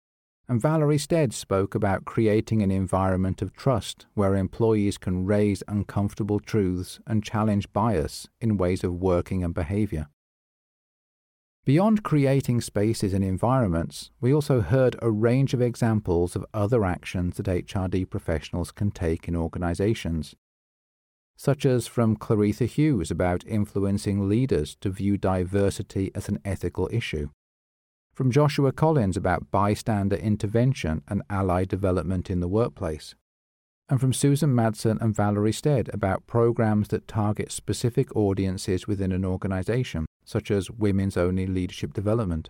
And 0.50 0.62
Valerie 0.62 0.98
Stead 0.98 1.34
spoke 1.34 1.76
about 1.76 2.04
creating 2.04 2.62
an 2.62 2.72
environment 2.72 3.42
of 3.42 3.54
trust 3.54 4.06
where 4.14 4.36
employees 4.36 4.98
can 4.98 5.26
raise 5.26 5.64
uncomfortable 5.68 6.40
truths 6.42 7.00
and 7.08 7.24
challenge 7.24 7.72
bias 7.72 8.28
in 8.42 8.58
ways 8.58 8.84
of 8.84 8.94
working 8.94 9.44
and 9.44 9.54
behavior. 9.54 10.08
Beyond 11.66 12.04
creating 12.04 12.60
spaces 12.60 13.14
and 13.14 13.24
environments, 13.24 14.12
we 14.20 14.34
also 14.34 14.60
heard 14.60 14.98
a 15.02 15.10
range 15.10 15.54
of 15.54 15.62
examples 15.62 16.36
of 16.36 16.46
other 16.54 16.84
actions 16.84 17.38
that 17.38 17.46
HRD 17.46 18.10
professionals 18.10 18.74
can 18.74 18.92
take 18.92 19.30
in 19.30 19.36
organizations, 19.36 20.36
such 21.38 21.66
as 21.66 21.88
from 21.88 22.18
Claretha 22.18 22.68
Hughes 22.68 23.10
about 23.10 23.48
influencing 23.48 24.28
leaders 24.28 24.76
to 24.82 24.90
view 24.90 25.18
diversity 25.18 26.12
as 26.14 26.28
an 26.28 26.40
ethical 26.44 26.90
issue, 26.92 27.30
from 28.14 28.30
Joshua 28.30 28.74
Collins 28.74 29.16
about 29.16 29.50
bystander 29.50 30.18
intervention 30.18 31.02
and 31.08 31.22
ally 31.30 31.64
development 31.64 32.30
in 32.30 32.42
the 32.42 32.50
workplace, 32.50 33.16
and 33.88 34.02
from 34.02 34.12
Susan 34.12 34.54
Madsen 34.54 35.00
and 35.00 35.16
Valerie 35.16 35.54
Stead 35.54 35.90
about 35.94 36.28
programs 36.28 36.90
that 36.90 37.08
target 37.08 37.54
specific 37.54 38.14
audiences 38.18 38.86
within 38.86 39.14
an 39.14 39.24
organization, 39.24 40.06
such 40.26 40.52
as 40.52 40.72
women's 40.72 41.18
only 41.18 41.46
leadership 41.46 41.94
development. 41.94 42.50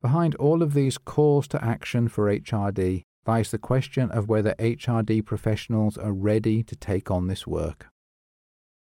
Behind 0.00 0.34
all 0.36 0.62
of 0.62 0.74
these 0.74 0.98
calls 0.98 1.46
to 1.48 1.64
action 1.64 2.08
for 2.08 2.26
HRD 2.26 3.04
lies 3.26 3.50
the 3.50 3.58
question 3.58 4.10
of 4.10 4.28
whether 4.28 4.54
HRD 4.54 5.24
professionals 5.24 5.96
are 5.96 6.12
ready 6.12 6.62
to 6.64 6.74
take 6.74 7.10
on 7.10 7.28
this 7.28 7.46
work. 7.46 7.86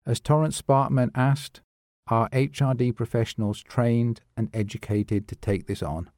As 0.05 0.19
Torrance 0.19 0.61
Sparkman 0.61 1.11
asked, 1.15 1.61
are 2.07 2.29
HRD 2.29 2.95
professionals 2.95 3.63
trained 3.63 4.21
and 4.37 4.49
educated 4.53 5.27
to 5.27 5.35
take 5.35 5.67
this 5.67 5.81
on? 5.81 6.09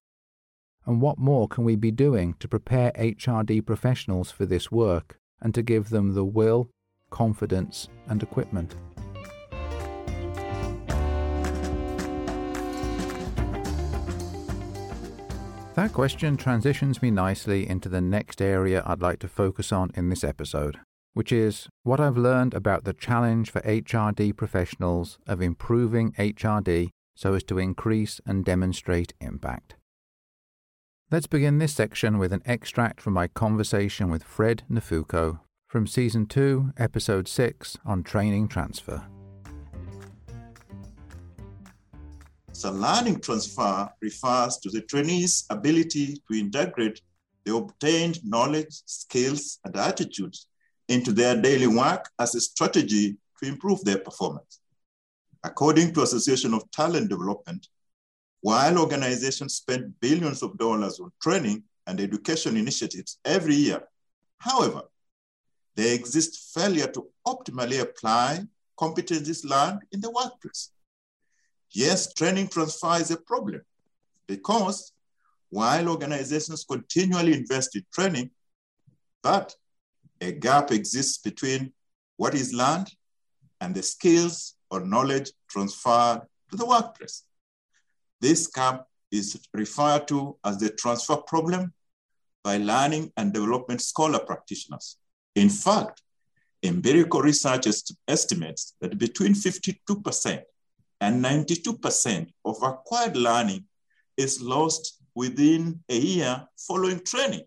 And 0.85 1.01
what 1.01 1.17
more 1.17 1.47
can 1.47 1.63
we 1.63 1.75
be 1.75 1.91
doing 1.91 2.35
to 2.39 2.47
prepare 2.47 2.91
HRD 2.93 3.65
professionals 3.65 4.31
for 4.31 4.45
this 4.45 4.71
work 4.71 5.19
and 5.41 5.53
to 5.53 5.61
give 5.61 5.89
them 5.89 6.13
the 6.13 6.25
will, 6.25 6.69
confidence, 7.09 7.89
and 8.07 8.23
equipment? 8.23 8.75
That 15.77 15.93
question 15.93 16.37
transitions 16.37 17.03
me 17.03 17.11
nicely 17.11 17.69
into 17.69 17.87
the 17.87 18.01
next 18.01 18.41
area 18.41 18.81
I'd 18.87 19.03
like 19.03 19.19
to 19.19 19.27
focus 19.27 19.71
on 19.71 19.91
in 19.93 20.09
this 20.09 20.23
episode, 20.23 20.79
which 21.13 21.31
is 21.31 21.69
what 21.83 21.99
I've 21.99 22.17
learned 22.17 22.55
about 22.55 22.83
the 22.83 22.93
challenge 22.93 23.51
for 23.51 23.61
HRD 23.61 24.35
professionals 24.35 25.19
of 25.27 25.39
improving 25.39 26.13
HRD 26.13 26.89
so 27.15 27.35
as 27.35 27.43
to 27.43 27.59
increase 27.59 28.19
and 28.25 28.43
demonstrate 28.43 29.13
impact. 29.21 29.75
Let's 31.11 31.27
begin 31.27 31.59
this 31.59 31.75
section 31.75 32.17
with 32.17 32.33
an 32.33 32.41
extract 32.43 32.99
from 32.99 33.13
my 33.13 33.27
conversation 33.27 34.09
with 34.09 34.23
Fred 34.23 34.63
Nafukho 34.67 35.41
from 35.67 35.85
Season 35.85 36.25
2, 36.25 36.73
Episode 36.79 37.27
6 37.27 37.77
on 37.85 38.01
Training 38.01 38.47
Transfer. 38.47 39.05
So 42.57 42.71
learning 42.71 43.19
transfer 43.19 43.87
refers 44.01 44.57
to 44.57 44.71
the 44.71 44.81
trainee's 44.81 45.45
ability 45.51 46.23
to 46.27 46.39
integrate 46.39 46.99
the 47.45 47.55
obtained 47.55 48.17
knowledge, 48.25 48.81
skills, 48.87 49.59
and 49.63 49.77
attitudes 49.77 50.47
into 50.87 51.11
their 51.11 51.39
daily 51.39 51.67
work 51.67 52.09
as 52.17 52.33
a 52.33 52.41
strategy 52.41 53.15
to 53.37 53.47
improve 53.47 53.83
their 53.83 53.99
performance. 53.99 54.59
According 55.43 55.93
to 55.93 56.01
Association 56.01 56.55
of 56.55 56.71
Talent 56.71 57.11
Development, 57.11 57.67
while 58.41 58.79
organizations 58.79 59.53
spend 59.53 59.93
billions 59.99 60.41
of 60.41 60.57
dollars 60.57 60.99
on 60.99 61.11
training 61.21 61.61
and 61.85 61.99
education 61.99 62.57
initiatives 62.57 63.19
every 63.23 63.53
year, 63.53 63.83
however, 64.39 64.81
there 65.75 65.93
exists 65.93 66.51
failure 66.55 66.87
to 66.87 67.05
optimally 67.27 67.81
apply 67.81 68.39
competencies 68.79 69.45
learned 69.45 69.81
in 69.91 70.01
the 70.01 70.09
workplace. 70.09 70.71
Yes, 71.71 72.13
training 72.13 72.47
transfer 72.47 72.95
is 72.95 73.11
a 73.11 73.17
problem 73.17 73.61
because 74.27 74.93
while 75.49 75.89
organizations 75.89 76.65
continually 76.69 77.33
invest 77.33 77.75
in 77.75 77.85
training, 77.93 78.31
but 79.21 79.55
a 80.21 80.31
gap 80.31 80.71
exists 80.71 81.17
between 81.17 81.73
what 82.17 82.33
is 82.33 82.53
learned 82.53 82.91
and 83.61 83.73
the 83.75 83.83
skills 83.83 84.55
or 84.69 84.81
knowledge 84.81 85.31
transferred 85.49 86.21
to 86.49 86.57
the 86.57 86.65
workplace. 86.65 87.23
This 88.19 88.47
gap 88.47 88.85
is 89.11 89.39
referred 89.53 90.07
to 90.07 90.37
as 90.43 90.57
the 90.57 90.69
transfer 90.69 91.17
problem 91.17 91.73
by 92.43 92.57
learning 92.57 93.11
and 93.17 93.33
development 93.33 93.81
scholar 93.81 94.19
practitioners. 94.19 94.97
In 95.35 95.49
fact, 95.49 96.01
empirical 96.63 97.21
research 97.21 97.67
estimates 98.07 98.73
that 98.81 98.97
between 98.97 99.33
52% 99.33 100.41
and 101.01 101.23
92% 101.23 102.27
of 102.45 102.57
acquired 102.63 103.15
learning 103.15 103.65
is 104.17 104.41
lost 104.41 104.99
within 105.15 105.79
a 105.89 105.97
year 105.97 106.47
following 106.57 106.99
training. 106.99 107.43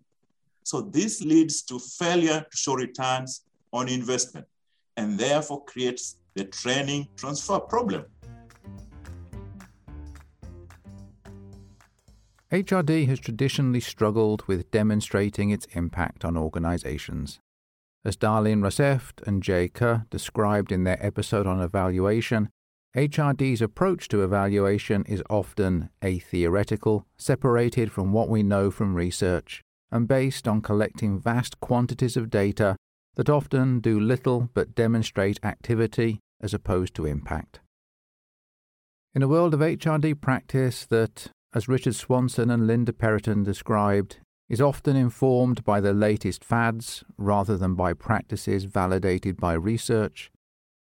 So 0.64 0.80
this 0.80 1.20
leads 1.20 1.62
to 1.62 1.78
failure 1.78 2.46
to 2.48 2.56
show 2.56 2.74
returns 2.74 3.42
on 3.72 3.88
investment 3.88 4.46
and 4.96 5.18
therefore 5.18 5.64
creates 5.64 6.16
the 6.34 6.44
training 6.44 7.08
transfer 7.16 7.58
problem. 7.58 8.04
HRD 12.52 13.06
has 13.06 13.20
traditionally 13.20 13.78
struggled 13.78 14.42
with 14.48 14.70
demonstrating 14.72 15.50
its 15.50 15.66
impact 15.72 16.24
on 16.24 16.36
organizations. 16.36 17.38
As 18.04 18.16
Darlene 18.16 18.62
Russ-Eft 18.62 19.20
and 19.26 19.42
Jay 19.42 19.68
Kerr 19.68 20.06
described 20.10 20.72
in 20.72 20.82
their 20.82 21.04
episode 21.04 21.46
on 21.46 21.60
evaluation, 21.60 22.48
HRD's 22.96 23.62
approach 23.62 24.08
to 24.08 24.24
evaluation 24.24 25.04
is 25.04 25.22
often 25.30 25.90
atheoretical, 26.04 27.06
separated 27.16 27.92
from 27.92 28.12
what 28.12 28.28
we 28.28 28.42
know 28.42 28.68
from 28.72 28.96
research, 28.96 29.62
and 29.92 30.08
based 30.08 30.48
on 30.48 30.60
collecting 30.60 31.20
vast 31.20 31.60
quantities 31.60 32.16
of 32.16 32.30
data 32.30 32.74
that 33.14 33.30
often 33.30 33.78
do 33.78 34.00
little 34.00 34.50
but 34.54 34.74
demonstrate 34.74 35.38
activity 35.44 36.18
as 36.40 36.52
opposed 36.52 36.94
to 36.94 37.06
impact. 37.06 37.60
In 39.14 39.22
a 39.22 39.28
world 39.28 39.54
of 39.54 39.60
HRD 39.60 40.20
practice 40.20 40.84
that, 40.86 41.28
as 41.54 41.68
Richard 41.68 41.94
Swanson 41.94 42.50
and 42.50 42.66
Linda 42.66 42.92
Perrotin 42.92 43.44
described, 43.44 44.18
is 44.48 44.60
often 44.60 44.96
informed 44.96 45.62
by 45.62 45.80
the 45.80 45.92
latest 45.92 46.44
fads 46.44 47.04
rather 47.16 47.56
than 47.56 47.76
by 47.76 47.92
practices 47.92 48.64
validated 48.64 49.36
by 49.36 49.52
research, 49.52 50.32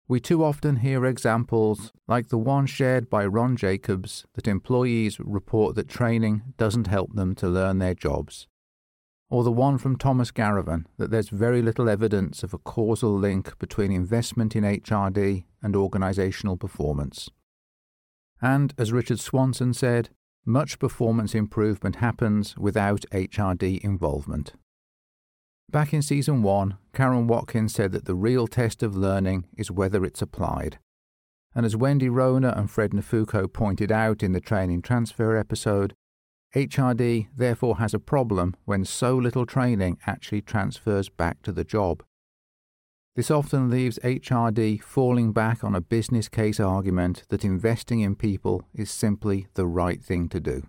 we 0.08 0.20
too 0.20 0.44
often 0.44 0.76
hear 0.76 1.04
examples, 1.04 1.92
like 2.06 2.28
the 2.28 2.38
one 2.38 2.66
shared 2.66 3.10
by 3.10 3.26
Ron 3.26 3.56
Jacobs, 3.56 4.24
that 4.34 4.46
employees 4.46 5.18
report 5.18 5.74
that 5.74 5.88
training 5.88 6.54
doesn't 6.56 6.86
help 6.86 7.14
them 7.14 7.34
to 7.36 7.48
learn 7.48 7.78
their 7.78 7.94
jobs, 7.94 8.46
or 9.28 9.42
the 9.42 9.50
one 9.50 9.78
from 9.78 9.96
Thomas 9.96 10.30
Garavan 10.30 10.86
that 10.96 11.10
there's 11.10 11.28
very 11.30 11.60
little 11.60 11.88
evidence 11.88 12.44
of 12.44 12.54
a 12.54 12.58
causal 12.58 13.18
link 13.18 13.58
between 13.58 13.90
investment 13.90 14.54
in 14.54 14.62
HRD 14.62 15.44
and 15.60 15.74
organizational 15.74 16.56
performance. 16.56 17.28
And, 18.40 18.74
as 18.78 18.92
Richard 18.92 19.18
Swanson 19.18 19.74
said, 19.74 20.10
much 20.44 20.78
performance 20.78 21.34
improvement 21.34 21.96
happens 21.96 22.56
without 22.56 23.04
HRD 23.10 23.80
involvement. 23.80 24.52
Back 25.68 25.92
in 25.92 26.00
season 26.00 26.42
one, 26.42 26.78
Karen 26.94 27.26
Watkins 27.26 27.74
said 27.74 27.90
that 27.92 28.04
the 28.04 28.14
real 28.14 28.46
test 28.46 28.82
of 28.82 28.96
learning 28.96 29.46
is 29.56 29.70
whether 29.70 30.04
it's 30.04 30.22
applied. 30.22 30.78
And 31.54 31.66
as 31.66 31.76
Wendy 31.76 32.08
Ruona 32.08 32.56
and 32.56 32.70
Fred 32.70 32.92
Nafukho 32.92 33.52
pointed 33.52 33.90
out 33.90 34.22
in 34.22 34.32
the 34.32 34.40
training 34.40 34.82
transfer 34.82 35.36
episode, 35.36 35.94
HRD 36.54 37.28
therefore 37.34 37.78
has 37.78 37.92
a 37.92 37.98
problem 37.98 38.54
when 38.64 38.84
so 38.84 39.16
little 39.16 39.44
training 39.44 39.98
actually 40.06 40.40
transfers 40.40 41.08
back 41.08 41.42
to 41.42 41.52
the 41.52 41.64
job. 41.64 42.04
This 43.16 43.30
often 43.30 43.68
leaves 43.68 43.98
HRD 44.04 44.82
falling 44.82 45.32
back 45.32 45.64
on 45.64 45.74
a 45.74 45.80
business 45.80 46.28
case 46.28 46.60
argument 46.60 47.24
that 47.30 47.44
investing 47.44 48.00
in 48.00 48.14
people 48.14 48.62
is 48.72 48.90
simply 48.90 49.48
the 49.54 49.66
right 49.66 50.02
thing 50.02 50.28
to 50.28 50.38
do. 50.38 50.62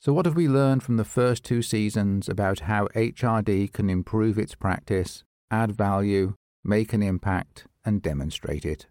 So, 0.00 0.12
what 0.12 0.26
have 0.26 0.36
we 0.36 0.48
learned 0.48 0.84
from 0.84 0.96
the 0.96 1.04
first 1.04 1.42
two 1.42 1.60
seasons 1.60 2.28
about 2.28 2.60
how 2.60 2.86
HRD 2.94 3.72
can 3.72 3.90
improve 3.90 4.38
its 4.38 4.54
practice, 4.54 5.24
add 5.50 5.72
value, 5.72 6.34
make 6.62 6.92
an 6.92 7.02
impact, 7.02 7.66
and 7.84 8.00
demonstrate 8.00 8.64
it? 8.64 8.86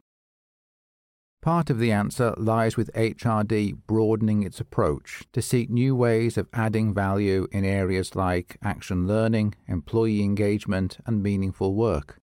Part 1.41 1.69
of 1.69 1.79
the 1.79 1.93
answer 1.93 2.33
lies 2.35 2.75
with 2.75 2.91
HRD 2.93 3.77
broadening 3.87 4.43
its 4.43 4.59
approach 4.59 5.23
to 5.31 5.41
seek 5.41 5.69
new 5.69 5.95
ways 5.95 6.37
of 6.37 6.49
adding 6.51 6.93
value 6.93 7.47
in 7.53 7.63
areas 7.63 8.13
like 8.13 8.57
action 8.61 9.07
learning, 9.07 9.55
employee 9.65 10.23
engagement, 10.23 10.97
and 11.05 11.23
meaningful 11.23 11.73
work 11.73 12.19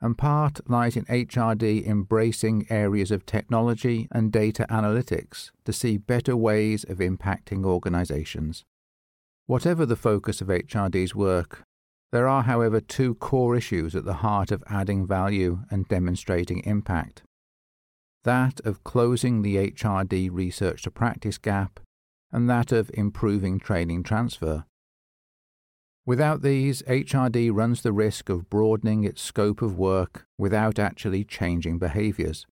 and 0.00 0.18
part 0.18 0.60
lies 0.68 0.96
in 0.96 1.04
HRD 1.06 1.86
embracing 1.86 2.66
areas 2.68 3.10
of 3.10 3.24
technology 3.24 4.08
and 4.12 4.30
data 4.30 4.66
analytics 4.70 5.50
to 5.64 5.72
see 5.72 5.96
better 5.96 6.36
ways 6.36 6.84
of 6.84 6.98
impacting 6.98 7.64
organizations. 7.64 8.64
Whatever 9.46 9.86
the 9.86 9.96
focus 9.96 10.40
of 10.40 10.48
HRD's 10.48 11.14
work, 11.14 11.62
there 12.12 12.28
are, 12.28 12.42
however, 12.42 12.80
two 12.80 13.14
core 13.16 13.56
issues 13.56 13.94
at 13.94 14.04
the 14.04 14.14
heart 14.14 14.50
of 14.50 14.62
adding 14.68 15.06
value 15.06 15.60
and 15.70 15.88
demonstrating 15.88 16.60
impact. 16.60 17.22
That 18.24 18.60
of 18.64 18.84
closing 18.84 19.42
the 19.42 19.56
HRD 19.56 20.30
research 20.32 20.82
to 20.82 20.90
practice 20.90 21.38
gap, 21.38 21.80
and 22.32 22.50
that 22.50 22.72
of 22.72 22.90
improving 22.94 23.58
training 23.58 24.02
transfer. 24.02 24.64
Without 26.06 26.42
these, 26.42 26.82
HRD 26.82 27.50
runs 27.52 27.82
the 27.82 27.92
risk 27.92 28.28
of 28.28 28.48
broadening 28.48 29.02
its 29.02 29.20
scope 29.20 29.60
of 29.60 29.76
work 29.76 30.24
without 30.38 30.78
actually 30.78 31.24
changing 31.24 31.78
behaviours. 31.78 32.46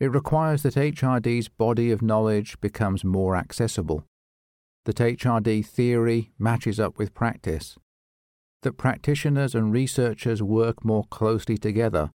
It 0.00 0.10
requires 0.10 0.62
that 0.62 0.74
HRD's 0.74 1.48
body 1.48 1.90
of 1.90 2.00
knowledge 2.00 2.58
becomes 2.62 3.04
more 3.04 3.36
accessible, 3.36 4.06
that 4.86 4.96
HRD 4.96 5.66
theory 5.66 6.32
matches 6.38 6.80
up 6.80 6.96
with 6.96 7.12
practice, 7.12 7.76
that 8.62 8.78
practitioners 8.78 9.54
and 9.54 9.70
researchers 9.70 10.42
work 10.42 10.82
more 10.86 11.04
closely 11.10 11.58
together, 11.58 12.10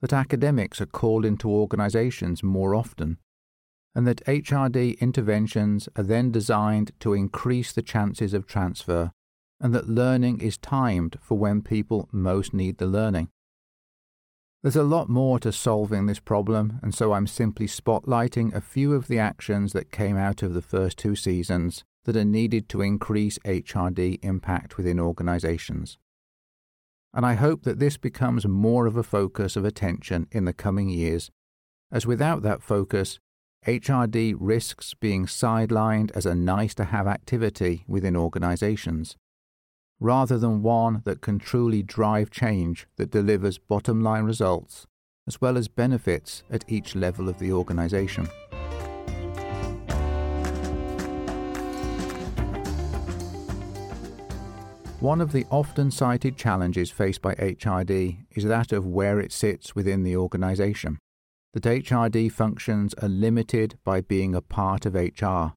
that 0.00 0.14
academics 0.14 0.80
are 0.80 0.86
called 0.86 1.26
into 1.26 1.50
organizations 1.50 2.42
more 2.42 2.74
often, 2.74 3.18
and 3.94 4.06
that 4.06 4.24
HRD 4.24 4.98
interventions 4.98 5.90
are 5.94 6.02
then 6.02 6.30
designed 6.30 6.92
to 7.00 7.12
increase 7.12 7.72
the 7.72 7.82
chances 7.82 8.32
of 8.32 8.46
transfer, 8.46 9.12
and 9.60 9.74
that 9.74 9.88
learning 9.88 10.40
is 10.40 10.58
timed 10.58 11.18
for 11.20 11.38
when 11.38 11.62
people 11.62 12.08
most 12.12 12.52
need 12.52 12.78
the 12.78 12.86
learning. 12.86 13.28
There's 14.62 14.76
a 14.76 14.82
lot 14.82 15.08
more 15.08 15.38
to 15.40 15.52
solving 15.52 16.06
this 16.06 16.18
problem, 16.18 16.80
and 16.82 16.94
so 16.94 17.12
I'm 17.12 17.26
simply 17.26 17.66
spotlighting 17.66 18.54
a 18.54 18.60
few 18.60 18.94
of 18.94 19.06
the 19.06 19.18
actions 19.18 19.72
that 19.72 19.92
came 19.92 20.16
out 20.16 20.42
of 20.42 20.54
the 20.54 20.62
first 20.62 20.98
two 20.98 21.14
seasons 21.14 21.84
that 22.04 22.16
are 22.16 22.24
needed 22.24 22.68
to 22.70 22.82
increase 22.82 23.38
HRD 23.40 24.18
impact 24.22 24.76
within 24.76 24.98
organizations. 24.98 25.98
And 27.14 27.24
I 27.24 27.34
hope 27.34 27.62
that 27.62 27.78
this 27.78 27.96
becomes 27.96 28.46
more 28.46 28.86
of 28.86 28.96
a 28.96 29.02
focus 29.02 29.56
of 29.56 29.64
attention 29.64 30.26
in 30.32 30.44
the 30.44 30.52
coming 30.52 30.88
years, 30.88 31.30
as 31.92 32.06
without 32.06 32.42
that 32.42 32.62
focus, 32.62 33.20
HRD 33.66 34.34
risks 34.38 34.94
being 34.94 35.26
sidelined 35.26 36.10
as 36.14 36.26
a 36.26 36.34
nice 36.34 36.74
to 36.74 36.84
have 36.84 37.06
activity 37.06 37.84
within 37.88 38.16
organizations, 38.16 39.16
rather 40.00 40.38
than 40.38 40.62
one 40.62 41.02
that 41.04 41.20
can 41.20 41.38
truly 41.38 41.82
drive 41.82 42.30
change 42.30 42.86
that 42.96 43.10
delivers 43.10 43.58
bottom 43.58 44.02
line 44.02 44.24
results 44.24 44.86
as 45.26 45.40
well 45.40 45.56
as 45.58 45.68
benefits 45.68 46.44
at 46.50 46.64
each 46.68 46.94
level 46.94 47.28
of 47.28 47.38
the 47.38 47.52
organization. 47.52 48.28
One 55.00 55.20
of 55.20 55.32
the 55.32 55.44
often 55.50 55.90
cited 55.90 56.36
challenges 56.36 56.90
faced 56.90 57.20
by 57.20 57.34
HRD 57.34 58.26
is 58.30 58.44
that 58.44 58.72
of 58.72 58.86
where 58.86 59.20
it 59.20 59.30
sits 59.30 59.74
within 59.74 60.04
the 60.04 60.16
organization. 60.16 60.98
That 61.52 61.64
HRD 61.64 62.32
functions 62.32 62.94
are 63.02 63.08
limited 63.08 63.78
by 63.84 64.00
being 64.00 64.34
a 64.34 64.40
part 64.40 64.86
of 64.86 64.94
HR. 64.94 65.52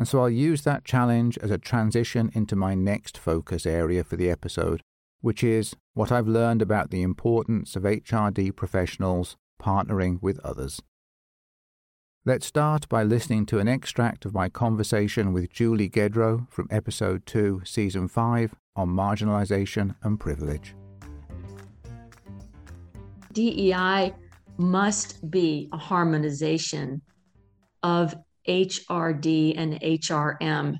And 0.00 0.08
so 0.08 0.20
I'll 0.20 0.30
use 0.30 0.62
that 0.62 0.86
challenge 0.86 1.36
as 1.42 1.50
a 1.50 1.58
transition 1.58 2.30
into 2.32 2.56
my 2.56 2.74
next 2.74 3.18
focus 3.18 3.66
area 3.66 4.02
for 4.02 4.16
the 4.16 4.30
episode, 4.30 4.80
which 5.20 5.44
is 5.44 5.76
what 5.92 6.10
I've 6.10 6.26
learned 6.26 6.62
about 6.62 6.90
the 6.90 7.02
importance 7.02 7.76
of 7.76 7.82
HRD 7.82 8.56
professionals 8.56 9.36
partnering 9.60 10.22
with 10.22 10.38
others. 10.38 10.80
Let's 12.24 12.46
start 12.46 12.88
by 12.88 13.02
listening 13.02 13.44
to 13.46 13.58
an 13.58 13.68
extract 13.68 14.24
of 14.24 14.32
my 14.32 14.48
conversation 14.48 15.34
with 15.34 15.52
Julie 15.52 15.90
Gedro 15.90 16.50
from 16.50 16.66
episode 16.70 17.26
2, 17.26 17.60
season 17.66 18.08
5 18.08 18.54
on 18.76 18.88
marginalization 18.88 19.96
and 20.02 20.18
privilege. 20.18 20.74
DEI 23.34 24.14
must 24.56 25.30
be 25.30 25.68
a 25.74 25.76
harmonization 25.76 27.02
of 27.82 28.14
HRD 28.48 29.54
and 29.56 29.80
HRM. 29.80 30.78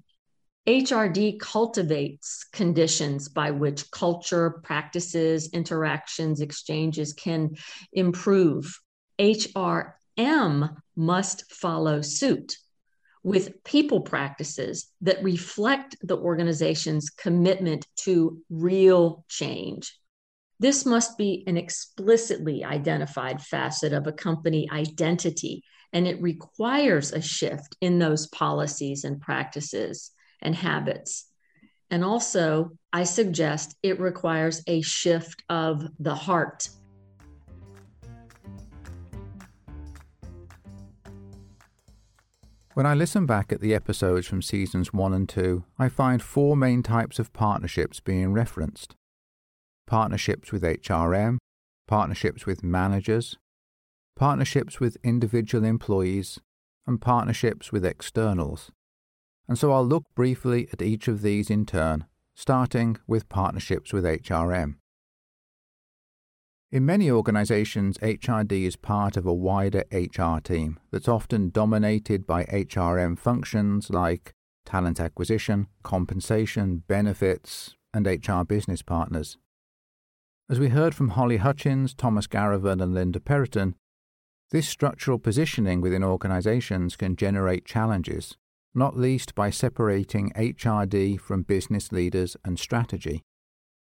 HRD 0.66 1.40
cultivates 1.40 2.44
conditions 2.52 3.28
by 3.28 3.50
which 3.50 3.90
culture, 3.90 4.60
practices, 4.62 5.50
interactions, 5.52 6.40
exchanges 6.40 7.12
can 7.12 7.56
improve. 7.92 8.78
HRM 9.18 10.76
must 10.96 11.52
follow 11.52 12.02
suit 12.02 12.56
with 13.22 13.62
people 13.64 14.00
practices 14.00 14.90
that 15.02 15.22
reflect 15.22 15.96
the 16.02 16.16
organization's 16.16 17.10
commitment 17.10 17.86
to 17.96 18.40
real 18.48 19.24
change. 19.28 19.98
This 20.58 20.84
must 20.84 21.16
be 21.16 21.44
an 21.46 21.56
explicitly 21.56 22.64
identified 22.64 23.40
facet 23.40 23.92
of 23.92 24.06
a 24.06 24.12
company 24.12 24.68
identity, 24.70 25.64
and 25.92 26.07
it 26.07 26.20
requires 26.22 27.12
a 27.12 27.20
shift 27.20 27.76
in 27.81 27.98
those 27.98 28.26
policies 28.29 29.05
and 29.05 29.20
practices 29.20 30.11
and 30.40 30.55
habits. 30.55 31.26
And 31.90 32.05
also, 32.05 32.70
I 32.92 33.05
suggest 33.05 33.76
it 33.83 34.00
requires 34.00 34.62
a 34.66 34.81
shift 34.81 35.42
of 35.48 35.87
the 35.98 36.14
heart 36.14 36.68
When 42.74 42.87
I 42.87 42.94
listen 42.94 43.26
back 43.26 43.53
at 43.53 43.61
the 43.61 43.74
episodes 43.74 44.29
from 44.29 44.40
seasons 44.40 44.90
1 44.90 45.12
and 45.12 45.29
2, 45.29 45.64
I 45.79 45.88
find 45.88 46.22
four 46.22 46.57
main 46.57 46.83
types 46.85 47.18
of 47.18 47.33
partnerships 47.33 48.00
being 48.00 48.33
referenced 48.33 48.94
partnerships 49.87 50.53
with 50.53 50.62
HRM, 50.62 51.38
partnerships 51.88 52.46
with 52.46 52.62
managers, 52.62 53.37
partnerships 54.20 54.78
with 54.78 54.98
individual 55.02 55.64
employees, 55.64 56.38
and 56.87 57.00
partnerships 57.00 57.72
with 57.72 57.87
externals. 57.87 58.70
And 59.48 59.59
so 59.59 59.72
I'll 59.72 59.87
look 59.87 60.04
briefly 60.14 60.68
at 60.74 60.83
each 60.83 61.09
of 61.09 61.22
these 61.22 61.48
in 61.48 61.64
turn, 61.64 62.04
starting 62.35 62.98
with 63.06 63.30
partnerships 63.30 63.94
with 63.94 64.04
HRM. 64.04 64.74
In 66.70 66.85
many 66.85 67.11
organizations, 67.11 67.96
HRD 67.96 68.66
is 68.66 68.76
part 68.76 69.16
of 69.16 69.24
a 69.24 69.33
wider 69.33 69.85
HR 69.90 70.38
team 70.38 70.78
that's 70.92 71.09
often 71.09 71.48
dominated 71.48 72.26
by 72.26 72.44
HRM 72.44 73.18
functions 73.18 73.88
like 73.88 74.35
talent 74.66 75.00
acquisition, 75.00 75.66
compensation, 75.83 76.83
benefits, 76.87 77.74
and 77.94 78.06
HR 78.06 78.42
business 78.44 78.83
partners. 78.83 79.38
As 80.50 80.61
we 80.61 80.68
heard 80.68 80.94
from 80.94 81.11
Holly 81.11 81.38
Hutchins, 81.38 81.94
Thomas 81.94 82.26
Garavan, 82.26 82.83
and 82.83 82.92
Linda 82.92 83.18
Perrotin, 83.18 83.76
this 84.50 84.68
structural 84.68 85.18
positioning 85.18 85.80
within 85.80 86.04
organizations 86.04 86.96
can 86.96 87.16
generate 87.16 87.64
challenges, 87.64 88.36
not 88.74 88.96
least 88.96 89.34
by 89.34 89.50
separating 89.50 90.32
HRD 90.32 91.20
from 91.20 91.42
business 91.42 91.92
leaders 91.92 92.36
and 92.44 92.58
strategy 92.58 93.22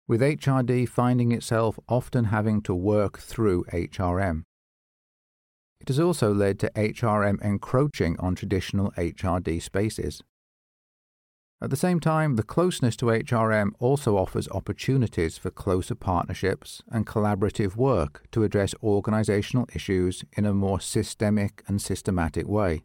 with 0.09 0.21
HRD 0.21 0.89
finding 0.89 1.31
itself 1.31 1.79
often 1.87 2.25
having 2.25 2.63
to 2.63 2.73
work 2.73 3.19
through 3.19 3.63
HRM. 3.65 4.41
It 5.79 5.87
has 5.87 5.99
also 5.99 6.33
led 6.33 6.57
to 6.59 6.71
HRM 6.71 7.39
encroaching 7.43 8.19
on 8.19 8.33
traditional 8.33 8.91
HRD 8.97 9.61
spaces. 9.61 10.23
At 11.61 11.71
the 11.71 11.75
same 11.75 11.99
time, 11.99 12.37
the 12.37 12.43
closeness 12.43 12.95
to 12.97 13.07
HRM 13.07 13.71
also 13.79 14.15
offers 14.15 14.47
opportunities 14.49 15.37
for 15.37 15.49
closer 15.49 15.93
partnerships 15.93 16.81
and 16.89 17.05
collaborative 17.05 17.75
work 17.75 18.23
to 18.31 18.43
address 18.43 18.73
organizational 18.81 19.67
issues 19.73 20.23
in 20.37 20.45
a 20.45 20.53
more 20.53 20.79
systemic 20.79 21.61
and 21.67 21.81
systematic 21.81 22.47
way. 22.47 22.83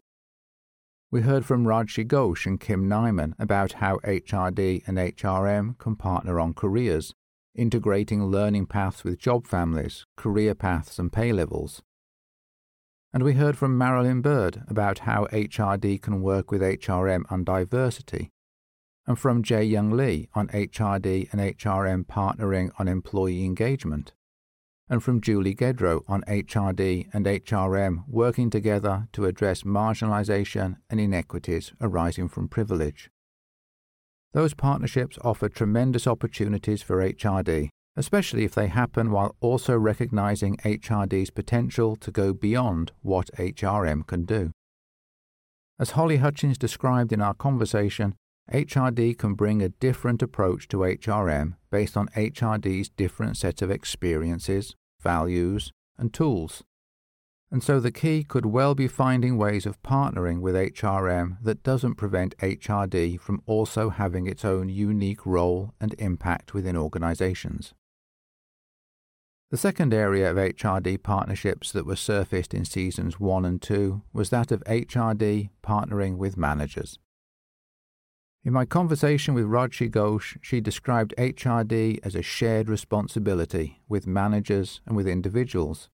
We 1.09 1.21
heard 1.21 1.45
from 1.45 1.65
Rajashi 1.65 2.05
Ghosh 2.05 2.45
and 2.45 2.59
Kim 2.59 2.89
Nimon 2.89 3.33
about 3.39 3.73
how 3.73 3.99
HRD 3.99 4.85
and 4.85 4.97
HRM 4.97 5.77
can 5.77 5.95
partner 5.95 6.37
on 6.37 6.53
careers, 6.53 7.13
integrating 7.55 8.25
learning 8.25 8.65
paths 8.65 9.05
with 9.05 9.19
job 9.19 9.47
families, 9.47 10.05
career 10.17 10.53
paths, 10.53 10.99
and 10.99 11.13
pay 11.13 11.31
levels. 11.31 11.81
And 13.13 13.23
we 13.23 13.35
heard 13.35 13.57
from 13.57 13.77
Marilyn 13.77 14.21
Byrd 14.21 14.63
about 14.67 14.99
how 14.99 15.27
HRD 15.31 16.01
can 16.01 16.21
work 16.21 16.51
with 16.51 16.61
HRM 16.61 17.23
on 17.31 17.45
diversity, 17.45 18.31
and 19.07 19.19
from 19.19 19.43
Jay 19.43 19.63
Young 19.63 19.91
Lee 19.91 20.29
on 20.33 20.47
HRD 20.49 21.31
and 21.31 21.41
HRM 21.41 22.05
partnering 22.05 22.71
on 22.79 22.87
employee 22.87 23.45
engagement 23.45 24.13
and 24.89 25.03
from 25.03 25.21
Julie 25.21 25.55
Gedro 25.55 26.03
on 26.07 26.21
HRD 26.23 27.07
and 27.13 27.25
HRM 27.25 28.03
working 28.07 28.49
together 28.49 29.07
to 29.13 29.25
address 29.25 29.63
marginalisation 29.63 30.77
and 30.89 30.99
inequities 30.99 31.73
arising 31.81 32.29
from 32.29 32.47
privilege. 32.47 33.09
Those 34.33 34.53
partnerships 34.53 35.17
offer 35.23 35.49
tremendous 35.49 36.05
opportunities 36.05 36.81
for 36.81 36.97
HRD, 36.97 37.69
especially 37.95 38.43
if 38.43 38.53
they 38.53 38.67
happen 38.67 39.11
while 39.11 39.35
also 39.39 39.77
recognizing 39.77 40.57
HRD's 40.57 41.29
potential 41.29 41.95
to 41.95 42.11
go 42.11 42.33
beyond 42.33 42.91
what 43.01 43.31
HRM 43.37 44.05
can 44.05 44.25
do. 44.25 44.51
As 45.79 45.91
Holly 45.91 46.17
Hutchins 46.17 46.57
described 46.57 47.11
in 47.11 47.21
our 47.21 47.33
conversation, 47.33 48.15
HRD 48.53 49.17
can 49.17 49.33
bring 49.33 49.61
a 49.61 49.69
different 49.69 50.21
approach 50.21 50.67
to 50.67 50.77
HRM 50.77 51.55
based 51.71 51.97
on 51.97 52.09
HRD's 52.09 52.89
different 52.89 53.37
set 53.37 53.61
of 53.61 53.71
experiences, 53.71 54.75
values, 55.01 55.71
and 55.97 56.13
tools. 56.13 56.63
And 57.51 57.63
so 57.63 57.79
the 57.79 57.91
key 57.91 58.23
could 58.23 58.45
well 58.45 58.75
be 58.75 58.87
finding 58.87 59.37
ways 59.37 59.65
of 59.65 59.81
partnering 59.81 60.41
with 60.41 60.55
HRM 60.55 61.37
that 61.41 61.63
doesn't 61.63 61.95
prevent 61.95 62.37
HRD 62.37 63.19
from 63.19 63.41
also 63.45 63.89
having 63.89 64.27
its 64.27 64.43
own 64.43 64.69
unique 64.69 65.25
role 65.25 65.73
and 65.79 65.95
impact 65.97 66.53
within 66.53 66.75
organizations. 66.75 67.73
The 69.51 69.57
second 69.57 69.93
area 69.93 70.29
of 70.29 70.37
HRD 70.37 71.01
partnerships 71.01 71.71
that 71.71 71.85
was 71.85 71.99
surfaced 71.99 72.53
in 72.53 72.65
seasons 72.65 73.19
1 73.19 73.45
and 73.45 73.61
2 73.61 74.01
was 74.11 74.31
that 74.31 74.51
of 74.51 74.63
HRD 74.65 75.49
partnering 75.63 76.17
with 76.17 76.35
managers. 76.35 76.99
In 78.45 78.53
my 78.53 78.63
conversation 78.63 79.33
with 79.33 79.47
Rajashi 79.47 79.89
Ghosh, 79.89 80.37
she 80.39 80.61
described 80.61 81.15
HRD 81.17 81.97
as 82.03 82.13
a 82.13 82.21
shared 82.21 82.69
responsibility 82.69 83.81
with 83.89 84.05
managers 84.05 84.81
and 84.85 84.95
with 84.95 85.07
individuals. 85.07 85.89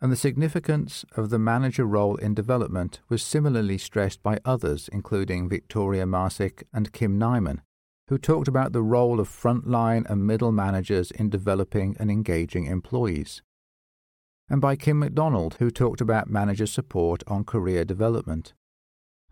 And 0.00 0.10
the 0.10 0.16
significance 0.16 1.04
of 1.16 1.30
the 1.30 1.38
manager 1.38 1.84
role 1.84 2.16
in 2.16 2.34
development 2.34 2.98
was 3.08 3.22
similarly 3.22 3.78
stressed 3.78 4.20
by 4.20 4.40
others, 4.44 4.90
including 4.92 5.48
Victoria 5.48 6.06
Marsick 6.06 6.64
and 6.72 6.92
Kim 6.92 7.20
Nimon, 7.20 7.60
who 8.08 8.18
talked 8.18 8.48
about 8.48 8.72
the 8.72 8.82
role 8.82 9.20
of 9.20 9.28
frontline 9.28 10.04
and 10.10 10.26
middle 10.26 10.50
managers 10.50 11.12
in 11.12 11.30
developing 11.30 11.94
and 12.00 12.10
engaging 12.10 12.66
employees. 12.66 13.42
And 14.48 14.60
by 14.60 14.74
Kim 14.74 14.98
McDonald, 14.98 15.54
who 15.60 15.70
talked 15.70 16.00
about 16.00 16.28
manager 16.28 16.66
support 16.66 17.22
on 17.28 17.44
career 17.44 17.84
development 17.84 18.54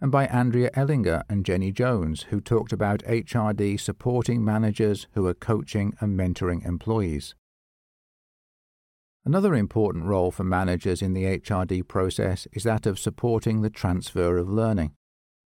and 0.00 0.12
by 0.12 0.26
Andrea 0.26 0.70
Ellinger 0.70 1.22
and 1.28 1.44
Jenny 1.44 1.72
Jones, 1.72 2.26
who 2.30 2.40
talked 2.40 2.72
about 2.72 3.02
HRD 3.04 3.80
supporting 3.80 4.44
managers 4.44 5.08
who 5.12 5.26
are 5.26 5.34
coaching 5.34 5.94
and 6.00 6.18
mentoring 6.18 6.64
employees. 6.64 7.34
Another 9.24 9.54
important 9.54 10.04
role 10.04 10.30
for 10.30 10.44
managers 10.44 11.02
in 11.02 11.12
the 11.12 11.24
HRD 11.24 11.86
process 11.86 12.46
is 12.52 12.62
that 12.62 12.86
of 12.86 12.98
supporting 12.98 13.60
the 13.60 13.70
transfer 13.70 14.38
of 14.38 14.48
learning. 14.48 14.92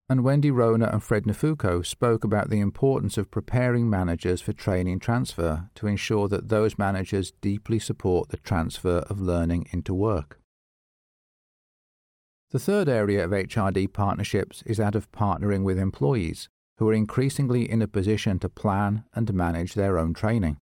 And 0.08 0.22
Wendy 0.22 0.50
Ruona 0.50 0.92
and 0.92 1.02
Fred 1.02 1.24
Nafukho 1.24 1.84
spoke 1.84 2.22
about 2.22 2.50
the 2.50 2.60
importance 2.60 3.16
of 3.16 3.30
preparing 3.30 3.88
managers 3.88 4.42
for 4.42 4.52
training 4.52 4.98
transfer 4.98 5.70
to 5.76 5.86
ensure 5.86 6.28
that 6.28 6.50
those 6.50 6.76
managers 6.76 7.32
deeply 7.40 7.78
support 7.78 8.28
the 8.28 8.36
transfer 8.36 8.98
of 9.08 9.20
learning 9.20 9.68
into 9.72 9.94
work. 9.94 10.41
The 12.52 12.58
third 12.58 12.86
area 12.86 13.24
of 13.24 13.30
HRD 13.30 13.94
partnerships 13.94 14.62
is 14.66 14.76
that 14.76 14.94
of 14.94 15.10
partnering 15.10 15.62
with 15.64 15.78
employees 15.78 16.50
who 16.76 16.86
are 16.90 16.92
increasingly 16.92 17.70
in 17.70 17.80
a 17.80 17.88
position 17.88 18.38
to 18.40 18.50
plan 18.50 19.04
and 19.14 19.32
manage 19.32 19.72
their 19.72 19.98
own 19.98 20.12
training. 20.12 20.58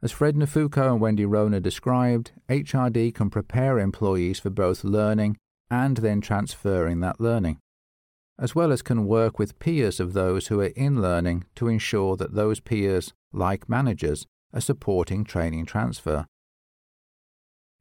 As 0.00 0.12
Fred 0.12 0.34
Nafukho 0.34 0.92
and 0.92 1.00
Wendy 1.00 1.26
Ruona 1.26 1.60
described, 1.60 2.32
HRD 2.48 3.14
can 3.14 3.28
prepare 3.28 3.78
employees 3.78 4.40
for 4.40 4.48
both 4.48 4.82
learning 4.82 5.36
and 5.70 5.98
then 5.98 6.22
transferring 6.22 7.00
that 7.00 7.20
learning, 7.20 7.58
as 8.38 8.54
well 8.54 8.72
as 8.72 8.80
can 8.80 9.06
work 9.06 9.38
with 9.38 9.58
peers 9.58 10.00
of 10.00 10.14
those 10.14 10.46
who 10.46 10.60
are 10.60 10.72
in 10.74 11.02
learning 11.02 11.44
to 11.56 11.68
ensure 11.68 12.16
that 12.16 12.34
those 12.34 12.60
peers, 12.60 13.12
like 13.30 13.68
managers, 13.68 14.24
are 14.54 14.60
supporting 14.62 15.22
training 15.22 15.66
transfer. 15.66 16.24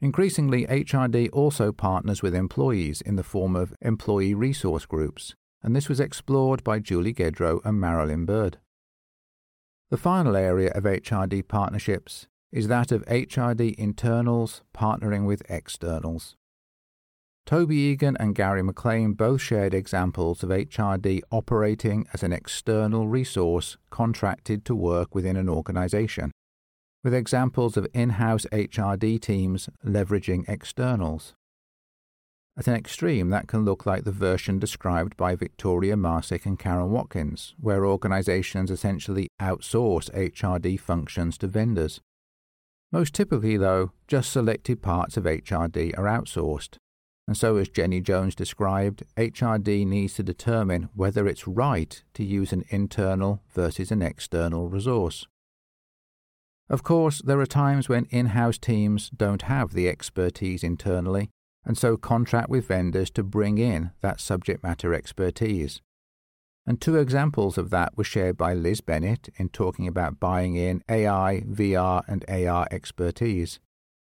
Increasingly, 0.05 0.67
HRD 0.67 1.31
also 1.33 1.71
partners 1.71 2.21
with 2.21 2.35
employees 2.35 3.01
in 3.01 3.15
the 3.15 3.23
form 3.23 3.55
of 3.55 3.73
employee 3.81 4.35
resource 4.35 4.85
groups, 4.85 5.33
and 5.63 5.75
this 5.75 5.89
was 5.89 5.99
explored 5.99 6.63
by 6.63 6.77
Julie 6.77 7.11
Gedro 7.11 7.59
and 7.65 7.81
Marilyn 7.81 8.23
Byrd. 8.23 8.59
The 9.89 9.97
final 9.97 10.35
area 10.35 10.69
of 10.75 10.83
HRD 10.83 11.47
partnerships 11.47 12.27
is 12.51 12.67
that 12.67 12.91
of 12.91 13.03
HRD 13.07 13.73
internals 13.79 14.61
partnering 14.77 15.25
with 15.25 15.41
externals. 15.49 16.35
Toby 17.47 17.77
Egan 17.77 18.15
and 18.19 18.35
Gary 18.35 18.61
McLean 18.61 19.13
both 19.13 19.41
shared 19.41 19.73
examples 19.73 20.43
of 20.43 20.51
HRD 20.51 21.21
operating 21.31 22.05
as 22.13 22.21
an 22.21 22.31
external 22.31 23.07
resource 23.07 23.77
contracted 23.89 24.65
to 24.65 24.75
work 24.75 25.15
within 25.15 25.35
an 25.35 25.49
organization 25.49 26.29
with 27.05 27.13
examples 27.13 27.77
of 27.77 27.85
in 27.93 28.09
house 28.09 28.47
HRD 28.51 29.21
teams 29.21 29.69
leveraging 29.85 30.43
externals. 30.49 31.35
At 32.57 32.67
an 32.67 32.73
extreme, 32.73 33.29
that 33.29 33.47
can 33.47 33.63
look 33.63 33.85
like 33.85 34.05
the 34.05 34.11
version 34.11 34.57
described 34.57 35.15
by 35.15 35.35
Victoria 35.35 35.95
Marsick 35.95 36.47
and 36.47 36.57
Karen 36.57 36.89
Watkins, 36.89 37.53
where 37.61 37.85
organizations 37.85 38.71
essentially 38.71 39.27
outsource 39.39 40.09
HRD 40.15 40.79
functions 40.79 41.37
to 41.37 41.47
vendors. 41.47 42.01
Most 42.91 43.13
typically, 43.13 43.57
though, 43.57 43.91
just 44.07 44.31
selected 44.31 44.81
parts 44.81 45.15
of 45.15 45.25
HRD 45.25 45.95
are 45.99 46.05
outsourced. 46.05 46.77
And 47.27 47.37
so, 47.37 47.57
as 47.57 47.69
Jenny 47.69 48.01
Jones 48.01 48.33
described, 48.33 49.03
HRD 49.15 49.85
needs 49.85 50.15
to 50.15 50.23
determine 50.23 50.89
whether 50.95 51.27
it's 51.27 51.47
right 51.47 52.03
to 52.15 52.23
use 52.23 52.51
an 52.51 52.63
internal 52.69 53.43
versus 53.53 53.91
an 53.91 54.01
external 54.01 54.69
resource. 54.69 55.27
Of 56.69 56.83
course, 56.83 57.21
there 57.21 57.39
are 57.39 57.45
times 57.45 57.87
when 57.87 58.05
in 58.05 58.27
house 58.27 58.57
teams 58.57 59.11
don't 59.15 59.43
have 59.43 59.73
the 59.73 59.87
expertise 59.87 60.63
internally, 60.63 61.29
and 61.63 61.77
so 61.77 61.95
contract 61.95 62.49
with 62.49 62.67
vendors 62.67 63.11
to 63.11 63.23
bring 63.23 63.57
in 63.57 63.91
that 64.01 64.19
subject 64.19 64.63
matter 64.63 64.93
expertise. 64.93 65.81
And 66.65 66.81
two 66.81 66.97
examples 66.97 67.59
of 67.59 67.69
that 67.69 67.95
were 67.95 68.03
shared 68.03 68.37
by 68.37 68.55
Liz 68.55 68.81
Bennett 68.81 69.29
in 69.37 69.49
talking 69.49 69.87
about 69.87 70.19
buying 70.19 70.55
in 70.55 70.83
AI, 70.89 71.43
VR, 71.47 72.03
and 72.07 72.25
AR 72.27 72.67
expertise, 72.71 73.59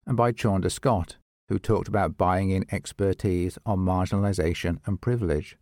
and 0.06 0.16
by 0.16 0.32
Chaunda 0.32 0.70
Scott, 0.70 1.18
who 1.48 1.58
talked 1.58 1.88
about 1.88 2.16
buying 2.16 2.48
in 2.48 2.64
expertise 2.72 3.58
on 3.66 3.80
marginalization 3.80 4.78
and 4.86 5.00
privilege. 5.00 5.58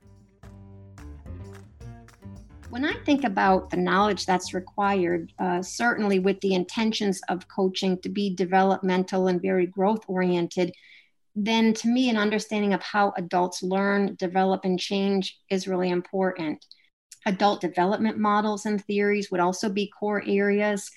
When 2.72 2.86
I 2.86 2.94
think 3.04 3.24
about 3.24 3.68
the 3.68 3.76
knowledge 3.76 4.24
that's 4.24 4.54
required, 4.54 5.30
uh, 5.38 5.60
certainly 5.60 6.20
with 6.20 6.40
the 6.40 6.54
intentions 6.54 7.20
of 7.28 7.46
coaching 7.46 7.98
to 7.98 8.08
be 8.08 8.34
developmental 8.34 9.26
and 9.26 9.42
very 9.42 9.66
growth 9.66 10.04
oriented, 10.08 10.72
then 11.36 11.74
to 11.74 11.88
me, 11.88 12.08
an 12.08 12.16
understanding 12.16 12.72
of 12.72 12.80
how 12.80 13.12
adults 13.18 13.62
learn, 13.62 14.14
develop, 14.14 14.64
and 14.64 14.80
change 14.80 15.38
is 15.50 15.68
really 15.68 15.90
important. 15.90 16.64
Adult 17.26 17.60
development 17.60 18.16
models 18.16 18.64
and 18.64 18.82
theories 18.82 19.30
would 19.30 19.40
also 19.40 19.68
be 19.68 19.92
core 20.00 20.24
areas. 20.26 20.90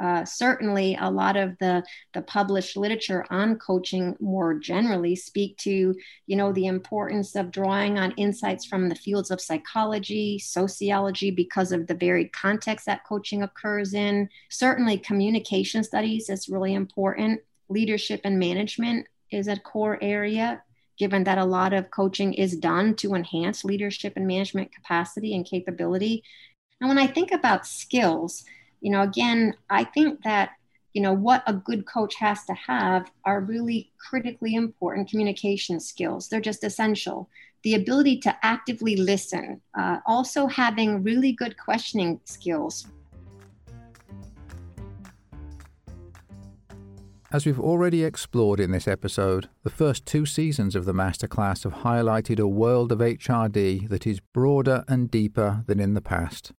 Uh, 0.00 0.24
certainly, 0.24 0.96
a 1.00 1.10
lot 1.10 1.36
of 1.36 1.56
the 1.58 1.82
the 2.14 2.22
published 2.22 2.76
literature 2.76 3.26
on 3.30 3.58
coaching 3.58 4.16
more 4.20 4.54
generally 4.54 5.16
speak 5.16 5.56
to 5.56 5.94
you 6.26 6.36
know 6.36 6.52
the 6.52 6.66
importance 6.66 7.34
of 7.34 7.50
drawing 7.50 7.98
on 7.98 8.12
insights 8.12 8.64
from 8.64 8.88
the 8.88 8.94
fields 8.94 9.30
of 9.30 9.40
psychology, 9.40 10.38
sociology, 10.38 11.30
because 11.30 11.72
of 11.72 11.86
the 11.86 11.94
varied 11.94 12.32
context 12.32 12.86
that 12.86 13.04
coaching 13.04 13.42
occurs 13.42 13.92
in. 13.92 14.28
Certainly, 14.50 14.98
communication 14.98 15.82
studies 15.82 16.30
is 16.30 16.48
really 16.48 16.74
important. 16.74 17.40
Leadership 17.68 18.20
and 18.24 18.38
management 18.38 19.06
is 19.30 19.48
a 19.48 19.58
core 19.58 19.98
area 20.00 20.62
given 20.98 21.24
that 21.24 21.38
a 21.38 21.44
lot 21.44 21.72
of 21.72 21.90
coaching 21.90 22.34
is 22.34 22.56
done 22.56 22.94
to 22.96 23.14
enhance 23.14 23.64
leadership 23.64 24.14
and 24.16 24.26
management 24.26 24.72
capacity 24.72 25.34
and 25.34 25.46
capability. 25.46 26.24
And 26.80 26.88
when 26.88 26.98
I 26.98 27.06
think 27.06 27.30
about 27.32 27.66
skills, 27.66 28.44
you 28.80 28.90
know, 28.90 29.02
again, 29.02 29.54
I 29.70 29.84
think 29.84 30.22
that, 30.24 30.50
you 30.92 31.02
know, 31.02 31.12
what 31.12 31.42
a 31.46 31.52
good 31.52 31.86
coach 31.86 32.14
has 32.16 32.44
to 32.46 32.54
have 32.54 33.10
are 33.24 33.40
really 33.40 33.92
critically 33.98 34.54
important 34.54 35.10
communication 35.10 35.80
skills. 35.80 36.28
They're 36.28 36.40
just 36.40 36.64
essential. 36.64 37.28
The 37.64 37.74
ability 37.74 38.20
to 38.20 38.36
actively 38.42 38.96
listen, 38.96 39.60
uh, 39.76 39.98
also 40.06 40.46
having 40.46 41.02
really 41.02 41.32
good 41.32 41.56
questioning 41.58 42.20
skills, 42.24 42.86
As 47.30 47.44
we've 47.44 47.60
already 47.60 48.04
explored 48.04 48.58
in 48.58 48.70
this 48.70 48.88
episode, 48.88 49.50
the 49.62 49.68
first 49.68 50.06
two 50.06 50.24
seasons 50.24 50.74
of 50.74 50.86
the 50.86 50.94
masterclass 50.94 51.64
have 51.64 51.82
highlighted 51.84 52.40
a 52.40 52.48
world 52.48 52.90
of 52.90 53.00
HRD 53.00 53.86
that 53.90 54.06
is 54.06 54.20
broader 54.32 54.82
and 54.88 55.10
deeper 55.10 55.62
than 55.66 55.78
in 55.78 55.92
the 55.92 56.00
past, 56.00 56.52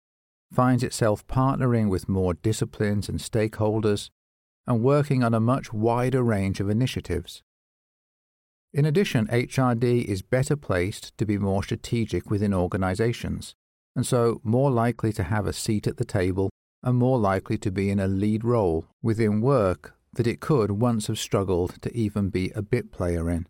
finds 0.53 0.83
itself 0.83 1.27
partnering 1.27 1.89
with 1.89 2.09
more 2.09 2.35
disciplines 2.35 3.09
and 3.09 3.19
stakeholders, 3.19 4.11
and 4.67 4.83
working 4.83 5.23
on 5.25 5.35
a 5.35 5.41
much 5.41 5.73
wider 5.73 6.23
range 6.23 6.61
of 6.61 6.69
initiatives. 6.69 7.43
In 8.73 8.85
addition, 8.85 9.27
HRD 9.29 10.05
is 10.05 10.21
better 10.23 10.57
placed 10.57 11.17
to 11.17 11.25
be 11.25 11.39
more 11.39 11.63
strategic 11.63 12.31
within 12.31 12.53
organizations, 12.53 13.55
and 13.97 14.07
so 14.07 14.41
more 14.45 14.71
likely 14.71 15.13
to 15.15 15.23
have 15.23 15.47
a 15.47 15.53
seat 15.53 15.87
at 15.87 15.97
the 15.97 16.05
table 16.05 16.51
and 16.83 16.97
more 16.97 17.19
likely 17.19 17.59
to 17.59 17.71
be 17.71 17.91
in 17.91 17.99
a 17.99 18.07
lead 18.07 18.45
role 18.45 18.85
within 19.03 19.41
work 19.41 19.95
that 20.13 20.27
it 20.27 20.41
could 20.41 20.71
once 20.71 21.07
have 21.07 21.19
struggled 21.19 21.81
to 21.83 21.95
even 21.97 22.29
be 22.29 22.51
a 22.55 22.63
bit 22.63 22.93
player 22.93 23.31
in. 23.31 23.47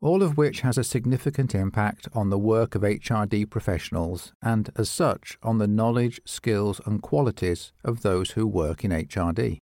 All 0.00 0.22
of 0.22 0.36
which 0.36 0.60
has 0.60 0.78
a 0.78 0.84
significant 0.84 1.54
impact 1.56 2.08
on 2.14 2.30
the 2.30 2.38
work 2.38 2.76
of 2.76 2.82
HRD 2.82 3.50
professionals 3.50 4.32
and, 4.40 4.70
as 4.76 4.88
such, 4.88 5.36
on 5.42 5.58
the 5.58 5.66
knowledge, 5.66 6.20
skills, 6.24 6.80
and 6.86 7.02
qualities 7.02 7.72
of 7.84 8.02
those 8.02 8.32
who 8.32 8.46
work 8.46 8.84
in 8.84 8.92
HRD. 8.92 9.58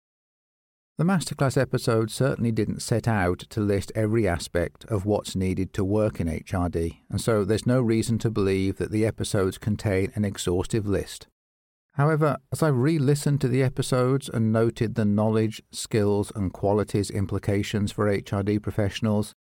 The 0.99 1.05
masterclass 1.05 1.61
episode 1.61 2.11
certainly 2.11 2.53
didn't 2.53 2.81
set 2.81 3.07
out 3.09 3.41
to 3.51 3.61
list 3.61 3.93
every 3.95 4.27
aspect 4.27 4.85
of 4.87 5.07
what's 5.07 5.37
needed 5.37 5.73
to 5.75 5.85
work 5.85 6.21
in 6.21 6.27
HRD, 6.27 6.99
and 7.11 7.21
so 7.21 7.45
there's 7.45 7.67
no 7.67 7.81
reason 7.81 8.19
to 8.19 8.31
believe 8.31 8.77
that 8.77 8.91
the 8.91 9.07
episodes 9.07 9.59
contain 9.59 10.11
an 10.15 10.25
exhaustive 10.25 10.87
list. 10.87 11.27
However, 11.93 12.37
as 12.53 12.63
I 12.63 12.69
re 12.69 12.99
listened 12.99 13.41
to 13.43 13.49
the 13.49 13.63
episodes 13.63 14.29
and 14.29 14.53
noted 14.53 14.95
the 14.95 15.07
knowledge, 15.07 15.63
skills, 15.71 16.31
and 16.35 16.53
qualities 16.53 17.11
implications 17.11 17.91
for 17.91 18.07
HRD 18.07 18.63
professionals, 18.63 19.33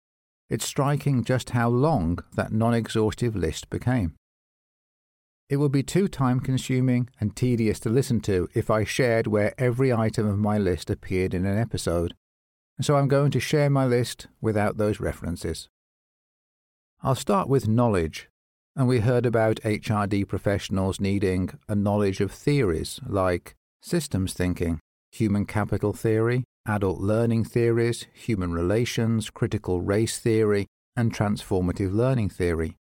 it's 0.48 0.64
striking 0.64 1.24
just 1.24 1.50
how 1.50 1.68
long 1.68 2.18
that 2.34 2.52
non 2.52 2.74
exhaustive 2.74 3.34
list 3.34 3.68
became. 3.70 4.14
It 5.48 5.56
would 5.56 5.72
be 5.72 5.82
too 5.82 6.08
time 6.08 6.40
consuming 6.40 7.08
and 7.20 7.36
tedious 7.36 7.78
to 7.80 7.88
listen 7.88 8.20
to 8.22 8.48
if 8.54 8.70
I 8.70 8.84
shared 8.84 9.26
where 9.26 9.54
every 9.58 9.92
item 9.92 10.26
of 10.26 10.38
my 10.38 10.58
list 10.58 10.90
appeared 10.90 11.34
in 11.34 11.46
an 11.46 11.56
episode, 11.56 12.14
so 12.80 12.96
I'm 12.96 13.08
going 13.08 13.30
to 13.30 13.40
share 13.40 13.70
my 13.70 13.86
list 13.86 14.26
without 14.40 14.76
those 14.76 15.00
references. 15.00 15.68
I'll 17.02 17.14
start 17.14 17.48
with 17.48 17.68
knowledge 17.68 18.28
and 18.76 18.86
we 18.86 19.00
heard 19.00 19.24
about 19.24 19.56
HRD 19.64 20.28
professionals 20.28 21.00
needing 21.00 21.50
a 21.68 21.74
knowledge 21.74 22.20
of 22.20 22.30
theories 22.30 23.00
like 23.08 23.54
systems 23.80 24.34
thinking, 24.34 24.80
human 25.16 25.46
capital 25.46 25.92
theory, 25.92 26.44
adult 26.66 27.00
learning 27.00 27.44
theories, 27.44 28.06
human 28.12 28.52
relations, 28.52 29.30
critical 29.30 29.80
race 29.80 30.18
theory, 30.18 30.66
and 30.94 31.12
transformative 31.12 31.92
learning 31.92 32.28
theory. 32.28 32.76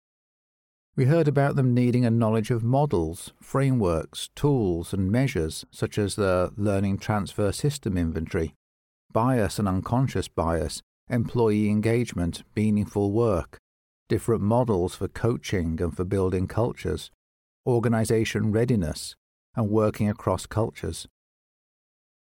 We 0.96 1.06
heard 1.06 1.28
about 1.28 1.56
them 1.56 1.74
needing 1.74 2.04
a 2.04 2.10
knowledge 2.10 2.50
of 2.50 2.62
models, 2.62 3.32
frameworks, 3.40 4.28
tools, 4.34 4.92
and 4.92 5.10
measures 5.10 5.64
such 5.70 5.98
as 5.98 6.14
the 6.14 6.52
Learning 6.56 6.98
Transfer 6.98 7.52
System 7.52 7.96
Inventory, 7.96 8.54
bias 9.12 9.58
and 9.58 9.66
unconscious 9.68 10.28
bias, 10.28 10.82
employee 11.08 11.68
engagement, 11.68 12.42
meaningful 12.54 13.12
work, 13.12 13.58
different 14.08 14.42
models 14.42 14.94
for 14.94 15.08
coaching 15.08 15.80
and 15.80 15.96
for 15.96 16.04
building 16.04 16.46
cultures, 16.46 17.10
organization 17.66 18.52
readiness, 18.52 19.14
and 19.56 19.70
working 19.70 20.08
across 20.08 20.46
cultures. 20.46 21.06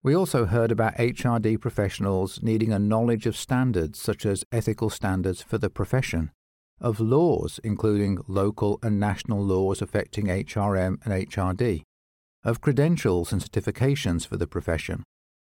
We 0.03 0.13
also 0.13 0.45
heard 0.45 0.69
about 0.69 0.97
HRD 0.97 1.61
professionals 1.61 2.43
needing 2.43 2.73
a 2.73 2.77
knowledge 2.79 3.25
of 3.25 3.37
standards 3.37 3.97
such 3.97 4.25
as 4.25 4.43
ethical 4.51 4.89
standards 4.89 5.41
for 5.41 5.57
the 5.57 5.69
profession, 5.69 6.31
of 6.81 6.99
laws 6.99 7.57
including 7.63 8.17
local 8.27 8.79
and 8.83 8.99
national 8.99 9.41
laws 9.41 9.81
affecting 9.81 10.25
HRM 10.25 10.97
and 11.05 11.29
HRD, 11.29 11.83
of 12.43 12.59
credentials 12.59 13.31
and 13.31 13.41
certifications 13.41 14.27
for 14.27 14.35
the 14.35 14.45
profession, 14.45 15.03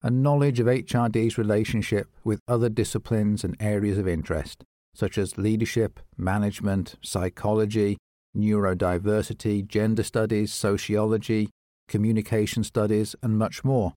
and 0.01 0.23
knowledge 0.23 0.61
of 0.61 0.69
HRD's 0.69 1.37
relationship 1.37 2.07
with 2.23 2.39
other 2.47 2.69
disciplines 2.69 3.43
and 3.43 3.57
areas 3.59 3.99
of 3.99 4.07
interest, 4.07 4.63
such 4.95 5.19
as 5.19 5.37
leadership, 5.37 5.99
management, 6.17 6.95
psychology, 7.03 7.97
neurodiversity, 8.37 9.67
gender 9.67 10.05
studies, 10.05 10.53
sociology, 10.53 11.51
communication 11.89 12.63
studies, 12.63 13.17
and 13.25 13.37
much 13.37 13.65
more. 13.65 13.93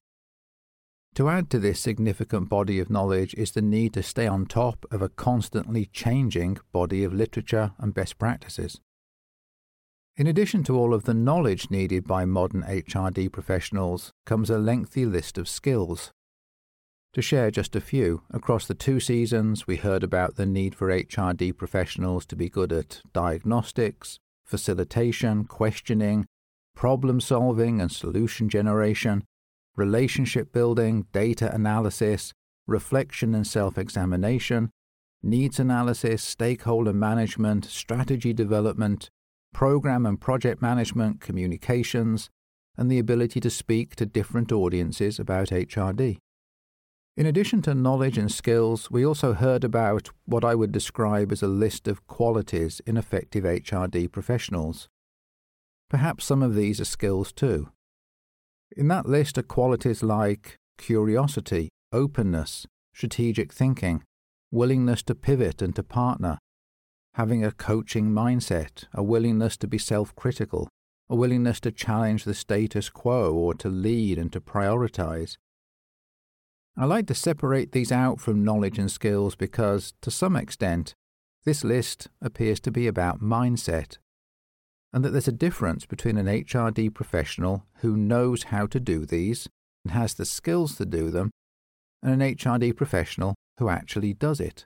To 1.14 1.28
add 1.28 1.50
to 1.50 1.58
this 1.58 1.80
significant 1.80 2.48
body 2.48 2.78
of 2.78 2.90
knowledge 2.90 3.34
is 3.34 3.50
the 3.50 3.62
need 3.62 3.92
to 3.94 4.02
stay 4.02 4.26
on 4.26 4.46
top 4.46 4.86
of 4.90 5.02
a 5.02 5.08
constantly 5.08 5.86
changing 5.86 6.58
body 6.72 7.04
of 7.04 7.12
literature 7.12 7.72
and 7.78 7.92
best 7.92 8.18
practices. 8.18 8.80
In 10.16 10.26
addition 10.26 10.62
to 10.64 10.76
all 10.78 10.94
of 10.94 11.04
the 11.04 11.14
knowledge 11.14 11.70
needed 11.70 12.06
by 12.06 12.24
modern 12.24 12.62
HRD 12.62 13.32
professionals 13.32 14.12
comes 14.26 14.50
a 14.50 14.58
lengthy 14.58 15.04
list 15.04 15.38
of 15.38 15.48
skills 15.48 16.12
to 17.12 17.22
share 17.22 17.50
just 17.50 17.74
a 17.74 17.80
few, 17.80 18.22
across 18.30 18.68
the 18.68 18.74
two 18.74 19.00
seasons, 19.00 19.66
we 19.66 19.76
heard 19.76 20.04
about 20.04 20.36
the 20.36 20.46
need 20.46 20.76
for 20.76 20.88
HRD 20.88 21.56
professionals 21.56 22.24
to 22.26 22.36
be 22.36 22.48
good 22.48 22.72
at 22.72 23.02
diagnostics, 23.12 24.20
facilitation, 24.44 25.44
questioning, 25.44 26.26
problem 26.76 27.20
solving 27.20 27.80
and 27.80 27.90
solution 27.90 28.48
generation, 28.48 29.24
relationship 29.76 30.52
building, 30.52 31.06
data 31.12 31.52
analysis, 31.54 32.32
reflection 32.66 33.34
and 33.34 33.46
self 33.46 33.78
examination, 33.78 34.70
needs 35.22 35.58
analysis, 35.58 36.22
stakeholder 36.22 36.92
management, 36.92 37.64
strategy 37.64 38.32
development, 38.32 39.10
program 39.52 40.06
and 40.06 40.20
project 40.20 40.62
management, 40.62 41.20
communications, 41.20 42.30
and 42.76 42.90
the 42.90 42.98
ability 42.98 43.40
to 43.40 43.50
speak 43.50 43.96
to 43.96 44.06
different 44.06 44.52
audiences 44.52 45.18
about 45.18 45.48
HRD. 45.48 46.18
In 47.16 47.26
addition 47.26 47.60
to 47.62 47.74
knowledge 47.74 48.16
and 48.16 48.32
skills, 48.32 48.90
we 48.90 49.04
also 49.04 49.34
heard 49.34 49.64
about 49.64 50.08
what 50.24 50.44
I 50.44 50.54
would 50.54 50.72
describe 50.72 51.32
as 51.32 51.42
a 51.42 51.48
list 51.48 51.88
of 51.88 52.06
qualities 52.06 52.80
in 52.86 52.96
effective 52.96 53.44
HRD 53.44 54.10
professionals. 54.10 54.88
Perhaps 55.90 56.24
some 56.24 56.42
of 56.42 56.54
these 56.54 56.80
are 56.80 56.86
skills 56.86 57.32
too. 57.32 57.68
In 58.76 58.88
that 58.88 59.06
list 59.06 59.36
are 59.38 59.42
qualities 59.42 60.02
like 60.02 60.56
curiosity, 60.78 61.68
openness, 61.92 62.66
strategic 62.94 63.52
thinking, 63.52 64.02
willingness 64.50 65.02
to 65.04 65.14
pivot 65.14 65.60
and 65.60 65.74
to 65.76 65.82
partner, 65.82 66.38
having 67.14 67.44
a 67.44 67.52
coaching 67.52 68.10
mindset, 68.10 68.84
a 68.94 69.02
willingness 69.02 69.56
to 69.58 69.66
be 69.66 69.78
self 69.78 70.14
critical, 70.14 70.68
a 71.08 71.16
willingness 71.16 71.60
to 71.60 71.72
challenge 71.72 72.24
the 72.24 72.34
status 72.34 72.88
quo 72.88 73.32
or 73.32 73.54
to 73.54 73.68
lead 73.68 74.18
and 74.18 74.32
to 74.32 74.40
prioritize, 74.40 75.36
I 76.76 76.84
like 76.84 77.06
to 77.08 77.14
separate 77.14 77.72
these 77.72 77.92
out 77.92 78.20
from 78.20 78.44
knowledge 78.44 78.78
and 78.78 78.90
skills 78.90 79.34
because, 79.34 79.92
to 80.02 80.10
some 80.10 80.36
extent, 80.36 80.94
this 81.44 81.64
list 81.64 82.08
appears 82.22 82.60
to 82.60 82.70
be 82.70 82.86
about 82.86 83.20
mindset, 83.20 83.98
and 84.92 85.04
that 85.04 85.10
there's 85.10 85.28
a 85.28 85.32
difference 85.32 85.86
between 85.86 86.16
an 86.16 86.26
HRD 86.26 86.92
professional 86.94 87.64
who 87.76 87.96
knows 87.96 88.44
how 88.44 88.66
to 88.66 88.80
do 88.80 89.06
these 89.06 89.48
and 89.84 89.92
has 89.92 90.14
the 90.14 90.24
skills 90.24 90.76
to 90.76 90.84
do 90.84 91.10
them, 91.10 91.30
and 92.02 92.20
an 92.20 92.34
HRD 92.34 92.76
professional 92.76 93.34
who 93.58 93.68
actually 93.68 94.12
does 94.14 94.40
it. 94.40 94.64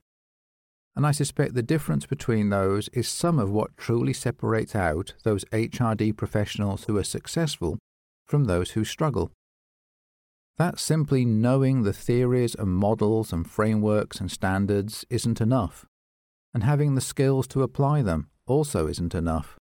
And 0.96 1.06
I 1.06 1.10
suspect 1.10 1.54
the 1.54 1.62
difference 1.62 2.06
between 2.06 2.50
those 2.50 2.88
is 2.90 3.08
some 3.08 3.38
of 3.40 3.50
what 3.50 3.76
truly 3.76 4.12
separates 4.12 4.76
out 4.76 5.14
those 5.24 5.44
HRD 5.46 6.16
professionals 6.16 6.84
who 6.84 6.96
are 6.96 7.04
successful 7.04 7.78
from 8.26 8.44
those 8.44 8.70
who 8.70 8.84
struggle. 8.84 9.32
that 10.56 10.78
simply 10.78 11.24
knowing 11.24 11.82
the 11.82 11.92
theories 11.92 12.54
and 12.54 12.70
models 12.70 13.32
and 13.32 13.50
frameworks 13.50 14.20
and 14.20 14.30
standards 14.30 15.04
isn't 15.10 15.40
enough. 15.40 15.84
And 16.52 16.62
having 16.62 16.94
the 16.94 17.00
skills 17.00 17.48
to 17.48 17.62
apply 17.62 18.02
them 18.02 18.28
also 18.46 18.86
isn't 18.86 19.14
enough. 19.14 19.58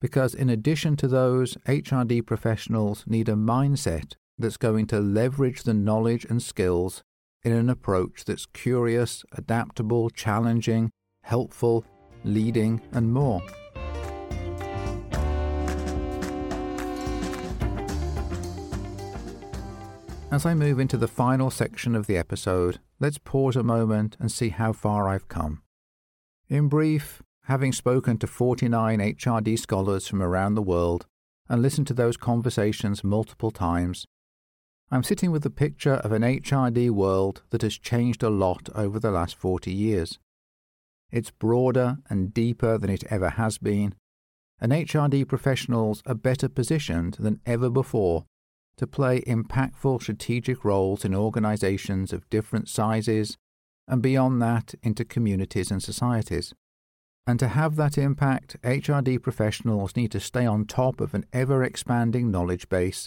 Because 0.00 0.34
in 0.34 0.48
addition 0.48 0.96
to 0.96 1.08
those, 1.08 1.56
HRD 1.66 2.24
professionals 2.24 3.04
need 3.06 3.28
a 3.28 3.34
mindset 3.34 4.14
that's 4.38 4.56
going 4.56 4.86
to 4.86 5.00
leverage 5.00 5.64
the 5.64 5.74
knowledge 5.74 6.24
and 6.24 6.42
skills 6.42 7.02
in 7.42 7.52
an 7.52 7.68
approach 7.68 8.24
that's 8.24 8.46
curious, 8.46 9.24
adaptable, 9.32 10.10
challenging, 10.10 10.90
helpful, 11.24 11.84
leading, 12.24 12.80
and 12.92 13.12
more. 13.12 13.42
As 20.30 20.44
I 20.44 20.54
move 20.54 20.78
into 20.78 20.98
the 20.98 21.08
final 21.08 21.50
section 21.50 21.96
of 21.96 22.06
the 22.06 22.18
episode, 22.18 22.80
let's 23.00 23.18
pause 23.18 23.56
a 23.56 23.62
moment 23.62 24.16
and 24.20 24.30
see 24.30 24.50
how 24.50 24.72
far 24.72 25.08
I've 25.08 25.26
come. 25.26 25.62
In 26.48 26.68
brief, 26.68 27.22
having 27.48 27.72
spoken 27.72 28.18
to 28.18 28.26
49 28.26 28.98
HRD 28.98 29.58
scholars 29.58 30.06
from 30.06 30.20
around 30.20 30.54
the 30.54 30.62
world 30.62 31.06
and 31.48 31.62
listened 31.62 31.86
to 31.86 31.94
those 31.94 32.18
conversations 32.18 33.02
multiple 33.02 33.50
times, 33.50 34.04
I'm 34.90 35.02
sitting 35.02 35.30
with 35.30 35.44
the 35.44 35.50
picture 35.50 35.94
of 35.94 36.12
an 36.12 36.20
HRD 36.20 36.90
world 36.90 37.42
that 37.48 37.62
has 37.62 37.78
changed 37.78 38.22
a 38.22 38.28
lot 38.28 38.68
over 38.74 39.00
the 39.00 39.10
last 39.10 39.34
40 39.34 39.72
years. 39.72 40.18
It's 41.10 41.30
broader 41.30 41.96
and 42.10 42.34
deeper 42.34 42.76
than 42.76 42.90
it 42.90 43.04
ever 43.08 43.30
has 43.30 43.56
been, 43.56 43.94
and 44.60 44.70
HRD 44.70 45.26
professionals 45.26 46.02
are 46.04 46.14
better 46.14 46.50
positioned 46.50 47.16
than 47.18 47.40
ever 47.46 47.70
before 47.70 48.26
to 48.76 48.86
play 48.86 49.22
impactful 49.22 50.02
strategic 50.02 50.66
roles 50.66 51.02
in 51.02 51.14
organizations 51.14 52.12
of 52.12 52.28
different 52.28 52.68
sizes 52.68 53.38
and 53.86 54.02
beyond 54.02 54.42
that 54.42 54.74
into 54.82 55.02
communities 55.02 55.70
and 55.70 55.82
societies. 55.82 56.52
And 57.28 57.38
to 57.40 57.48
have 57.48 57.76
that 57.76 57.98
impact, 57.98 58.56
HRD 58.62 59.22
professionals 59.22 59.94
need 59.94 60.10
to 60.12 60.18
stay 60.18 60.46
on 60.46 60.64
top 60.64 60.98
of 60.98 61.12
an 61.12 61.26
ever 61.30 61.62
expanding 61.62 62.30
knowledge 62.30 62.70
base 62.70 63.06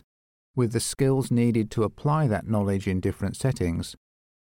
with 0.55 0.73
the 0.73 0.79
skills 0.79 1.31
needed 1.31 1.71
to 1.71 1.81
apply 1.81 2.27
that 2.27 2.47
knowledge 2.47 2.87
in 2.87 2.99
different 2.99 3.35
settings 3.35 3.95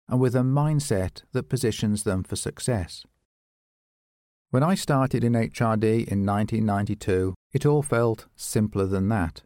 and 0.07 0.19
with 0.19 0.35
a 0.35 0.41
mindset 0.41 1.23
that 1.31 1.49
positions 1.49 2.03
them 2.03 2.21
for 2.21 2.35
success. 2.35 3.03
When 4.51 4.61
I 4.61 4.75
started 4.75 5.23
in 5.23 5.33
HRD 5.33 6.07
in 6.07 6.23
1992, 6.23 7.33
it 7.51 7.65
all 7.65 7.81
felt 7.81 8.27
simpler 8.35 8.85
than 8.85 9.09
that. 9.09 9.41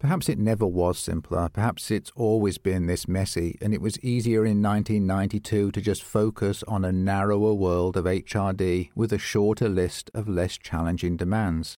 Perhaps 0.00 0.30
it 0.30 0.38
never 0.38 0.66
was 0.66 0.98
simpler, 0.98 1.50
perhaps 1.50 1.90
it's 1.90 2.10
always 2.16 2.56
been 2.56 2.86
this 2.86 3.06
messy, 3.06 3.58
and 3.60 3.74
it 3.74 3.82
was 3.82 4.00
easier 4.00 4.46
in 4.46 4.62
1992 4.62 5.70
to 5.72 5.80
just 5.82 6.02
focus 6.02 6.62
on 6.66 6.86
a 6.86 6.90
narrower 6.90 7.52
world 7.52 7.98
of 7.98 8.06
HRD 8.06 8.88
with 8.94 9.12
a 9.12 9.18
shorter 9.18 9.68
list 9.68 10.10
of 10.14 10.26
less 10.26 10.56
challenging 10.56 11.18
demands. 11.18 11.76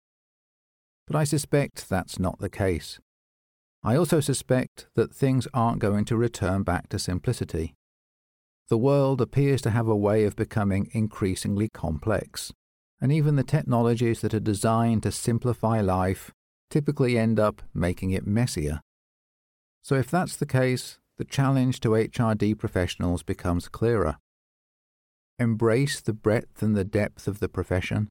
But 1.06 1.16
I 1.16 1.24
suspect 1.24 1.88
that's 1.88 2.18
not 2.18 2.38
the 2.40 2.50
case. 2.50 3.00
I 3.82 3.96
also 3.96 4.20
suspect 4.20 4.88
that 4.96 5.14
things 5.14 5.48
aren't 5.54 5.78
going 5.78 6.04
to 6.04 6.16
return 6.18 6.62
back 6.62 6.90
to 6.90 6.98
simplicity. 6.98 7.74
The 8.68 8.76
world 8.76 9.22
appears 9.22 9.62
to 9.62 9.70
have 9.70 9.88
a 9.88 9.96
way 9.96 10.24
of 10.24 10.36
becoming 10.36 10.90
increasingly 10.92 11.70
complex, 11.72 12.52
and 13.00 13.10
even 13.10 13.36
the 13.36 13.42
technologies 13.42 14.20
that 14.20 14.34
are 14.34 14.40
designed 14.40 15.04
to 15.04 15.10
simplify 15.10 15.80
life 15.80 16.32
typically 16.70 17.18
end 17.18 17.38
up 17.38 17.62
making 17.74 18.12
it 18.12 18.26
messier. 18.26 18.80
So, 19.82 19.96
if 19.96 20.10
that's 20.10 20.36
the 20.36 20.46
case, 20.46 20.98
the 21.18 21.24
challenge 21.24 21.80
to 21.80 21.90
HRD 21.90 22.58
professionals 22.58 23.22
becomes 23.22 23.68
clearer. 23.68 24.16
Embrace 25.38 26.00
the 26.00 26.12
breadth 26.12 26.62
and 26.62 26.76
the 26.76 26.84
depth 26.84 27.26
of 27.26 27.40
the 27.40 27.48
profession. 27.48 28.08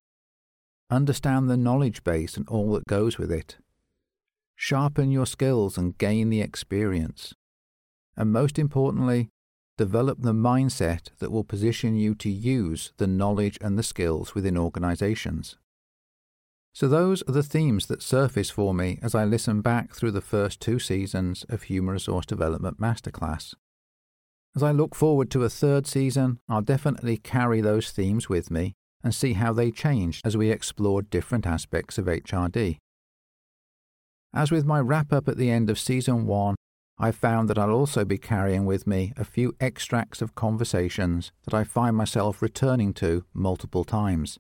Understand 0.92 1.50
the 1.50 1.58
knowledge 1.58 2.04
base 2.04 2.38
and 2.38 2.48
all 2.50 2.74
that 2.74 2.86
goes 2.86 3.18
with 3.18 3.32
it. 3.32 3.58
Sharpen 4.56 5.12
your 5.12 5.26
skills 5.26 5.78
and 5.78 5.98
gain 5.98 6.30
the 6.30 6.42
experience. 6.42 7.34
And 8.18 8.34
most 8.34 8.60
importantly, 8.60 9.30
develop 9.78 10.22
the 10.22 10.34
mindset 10.34 11.10
that 11.20 11.32
will 11.32 11.44
position 11.44 11.96
you 11.96 12.14
to 12.16 12.30
use 12.30 12.92
the 12.98 13.08
knowledge 13.08 13.58
and 13.62 13.78
the 13.78 13.84
skills 13.84 14.36
within 14.36 14.58
organizations. 14.58 15.58
So, 16.74 16.88
those 16.88 17.24
are 17.24 17.32
the 17.32 17.44
themes 17.44 17.88
that 17.88 18.02
surface 18.02 18.50
for 18.50 18.74
me 18.74 19.00
as 19.02 19.16
I 19.16 19.26
listen 19.26 19.62
back 19.62 19.94
through 19.94 20.12
the 20.12 20.22
first 20.22 20.60
two 20.60 20.80
seasons 20.80 21.46
of 21.50 21.64
Human 21.64 21.94
Resource 21.94 22.26
Development 22.26 22.80
Masterclass. 22.80 23.54
As 24.56 24.64
I 24.64 24.72
look 24.72 24.96
forward 24.96 25.30
to 25.32 25.44
a 25.44 25.50
third 25.50 25.88
season, 25.88 26.40
I'll 26.48 26.62
definitely 26.62 27.18
carry 27.18 27.62
those 27.62 27.92
themes 27.92 28.30
with 28.30 28.50
me 28.50 28.74
and 29.04 29.14
see 29.14 29.34
how 29.34 29.54
they 29.54 29.72
change 29.72 30.22
as 30.26 30.36
we 30.36 30.52
explore 30.52 31.02
different 31.02 31.46
aspects 31.46 31.98
of 31.98 32.06
HRD. 32.06 32.78
As 34.34 34.52
with 34.52 34.66
my 34.66 34.80
wrap 34.80 35.12
up 35.12 35.28
at 35.28 35.38
the 35.38 35.50
end 35.50 35.70
of 35.70 35.80
season 35.80 36.26
one, 36.26 36.56
I 36.98 37.12
found 37.12 37.50
that 37.50 37.58
I'll 37.58 37.72
also 37.72 38.04
be 38.04 38.18
carrying 38.18 38.66
with 38.66 38.86
me 38.86 39.14
a 39.16 39.24
few 39.24 39.56
extracts 39.60 40.22
of 40.22 40.36
conversations 40.36 41.32
that 41.46 41.54
I 41.54 41.64
find 41.64 41.96
myself 41.96 42.42
returning 42.42 42.94
to 42.96 43.24
multiple 43.34 43.86
times. 43.86 44.38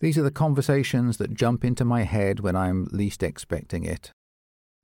These 0.00 0.16
are 0.16 0.22
the 0.22 0.30
conversations 0.30 1.16
that 1.16 1.34
jump 1.34 1.64
into 1.64 1.84
my 1.84 2.02
head 2.02 2.40
when 2.40 2.54
I'm 2.54 2.88
least 2.92 3.22
expecting 3.22 3.84
it, 3.84 4.12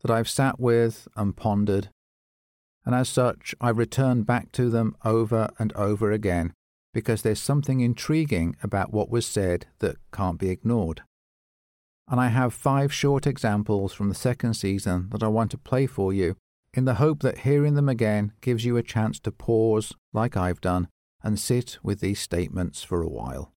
that 0.02 0.10
I've 0.10 0.28
sat 0.28 0.58
with 0.58 1.06
and 1.16 1.36
pondered, 1.36 1.88
and 2.84 2.94
as 2.94 3.08
such 3.08 3.54
I 3.60 3.70
return 3.70 4.24
back 4.24 4.52
to 4.52 4.68
them 4.68 4.96
over 5.04 5.48
and 5.58 5.72
over 5.74 6.10
again 6.12 6.52
because 6.92 7.22
there's 7.22 7.40
something 7.40 7.80
intriguing 7.80 8.56
about 8.62 8.92
what 8.92 9.10
was 9.10 9.26
said 9.26 9.66
that 9.80 9.96
can't 10.12 10.38
be 10.38 10.50
ignored. 10.50 11.02
And 12.08 12.20
I 12.20 12.28
have 12.28 12.52
five 12.52 12.92
short 12.92 13.26
examples 13.26 13.92
from 13.92 14.08
the 14.08 14.14
second 14.14 14.54
season 14.54 15.08
that 15.10 15.22
I 15.22 15.28
want 15.28 15.50
to 15.52 15.58
play 15.58 15.86
for 15.86 16.12
you 16.12 16.36
in 16.72 16.84
the 16.84 16.94
hope 16.94 17.20
that 17.22 17.38
hearing 17.38 17.74
them 17.74 17.88
again 17.88 18.32
gives 18.40 18.64
you 18.64 18.76
a 18.76 18.82
chance 18.82 19.18
to 19.20 19.32
pause, 19.32 19.94
like 20.12 20.36
I've 20.36 20.60
done, 20.60 20.88
and 21.22 21.38
sit 21.38 21.78
with 21.82 22.00
these 22.00 22.20
statements 22.20 22.82
for 22.82 23.00
a 23.00 23.08
while. 23.08 23.53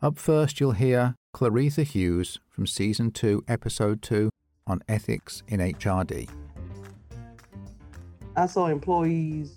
Up 0.00 0.16
first, 0.16 0.60
you'll 0.60 0.72
hear 0.72 1.16
Claretha 1.34 1.82
Hughes 1.82 2.38
from 2.48 2.68
Season 2.68 3.10
2, 3.10 3.42
Episode 3.48 4.00
2 4.00 4.30
on 4.64 4.80
ethics 4.88 5.42
in 5.48 5.58
HRD. 5.58 6.28
I 8.36 8.46
saw 8.46 8.68
employees 8.68 9.56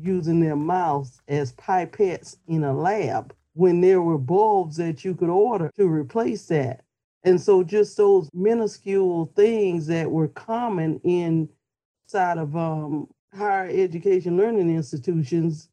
using 0.00 0.38
their 0.38 0.54
mouths 0.54 1.20
as 1.26 1.54
pipettes 1.54 2.36
in 2.46 2.62
a 2.62 2.72
lab 2.72 3.34
when 3.54 3.80
there 3.80 4.00
were 4.00 4.16
bulbs 4.16 4.76
that 4.76 5.04
you 5.04 5.12
could 5.12 5.28
order 5.28 5.72
to 5.76 5.88
replace 5.88 6.46
that. 6.46 6.84
And 7.24 7.40
so 7.40 7.64
just 7.64 7.96
those 7.96 8.28
minuscule 8.32 9.32
things 9.34 9.88
that 9.88 10.08
were 10.08 10.28
common 10.28 11.00
inside 11.02 12.38
of 12.38 12.54
um, 12.54 13.08
higher 13.36 13.68
education 13.68 14.36
learning 14.36 14.70
institutions, 14.70 15.68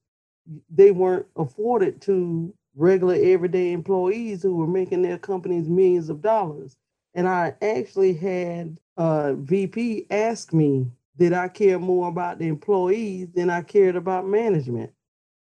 they 0.73 0.89
weren't 0.89 1.27
afforded 1.35 2.01
to 2.01 2.51
regular 2.77 3.15
everyday 3.15 3.71
employees 3.71 4.43
who 4.43 4.55
were 4.55 4.67
making 4.67 5.01
their 5.01 5.17
companies 5.17 5.67
millions 5.67 6.09
of 6.09 6.21
dollars. 6.21 6.77
And 7.15 7.27
I 7.27 7.55
actually 7.61 8.13
had 8.13 8.77
a 8.95 9.33
VP 9.33 10.05
ask 10.11 10.53
me, 10.53 10.91
did 11.17 11.33
I 11.33 11.47
care 11.47 11.79
more 11.79 12.07
about 12.07 12.37
the 12.37 12.47
employees 12.47 13.29
than 13.33 13.49
I 13.49 13.63
cared 13.63 13.95
about 13.95 14.27
management? 14.27 14.91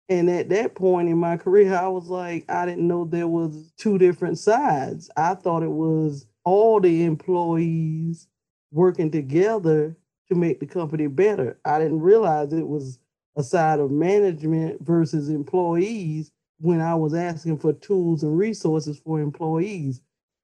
And 0.08 0.30
at 0.30 0.48
that 0.50 0.76
point 0.76 1.08
in 1.08 1.18
my 1.18 1.36
career, 1.36 1.74
I 1.74 1.88
was 1.88 2.06
like, 2.06 2.44
I 2.48 2.66
didn't 2.66 2.86
know 2.86 3.04
there 3.04 3.26
was 3.26 3.72
two 3.76 3.98
different 3.98 4.38
sides. 4.38 5.10
I 5.16 5.34
thought 5.34 5.62
it 5.62 5.70
was 5.70 6.26
all 6.44 6.78
the 6.78 7.04
employees 7.04 8.28
working 8.70 9.10
together 9.10 9.96
to 10.28 10.34
make 10.34 10.60
the 10.60 10.66
company 10.66 11.08
better. 11.08 11.58
I 11.64 11.78
didn't 11.78 12.00
realize 12.00 12.52
it 12.52 12.68
was 12.68 12.98
a 13.36 13.42
side 13.42 13.80
of 13.80 13.90
management 13.90 14.84
versus 14.84 15.28
employees 15.28 16.30
when 16.58 16.80
I 16.80 16.94
was 16.94 17.14
asking 17.14 17.58
for 17.58 17.72
tools 17.72 18.22
and 18.22 18.38
resources 18.38 18.98
for 18.98 19.20
employees. 19.20 20.00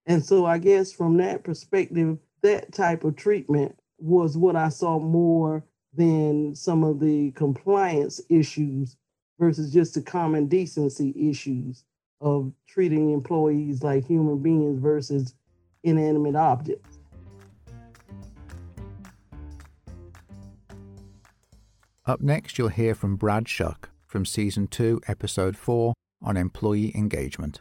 And 0.06 0.24
so 0.24 0.46
I 0.46 0.58
guess 0.58 0.92
from 0.92 1.16
that 1.18 1.44
perspective, 1.44 2.18
that 2.42 2.72
type 2.72 3.04
of 3.04 3.16
treatment 3.16 3.78
was 3.98 4.36
what 4.36 4.56
I 4.56 4.70
saw 4.70 4.98
more 4.98 5.64
than 5.94 6.54
some 6.54 6.84
of 6.84 7.00
the 7.00 7.32
compliance 7.32 8.20
issues 8.28 8.96
versus 9.38 9.72
just 9.72 9.94
the 9.94 10.02
common 10.02 10.46
decency 10.46 11.14
issues 11.16 11.84
of 12.20 12.52
treating 12.66 13.12
employees 13.12 13.82
like 13.82 14.06
human 14.06 14.38
beings 14.38 14.78
versus 14.80 15.34
inanimate 15.82 16.36
objects. 16.36 16.98
Up 22.06 22.20
next, 22.20 22.58
you'll 22.58 22.68
hear 22.68 22.94
from 22.94 23.16
Brad 23.16 23.48
Shuck 23.48 23.89
from 24.11 24.26
Season 24.26 24.66
2, 24.66 25.02
Episode 25.06 25.56
4 25.56 25.94
on 26.20 26.36
employee 26.36 26.90
engagement. 26.96 27.61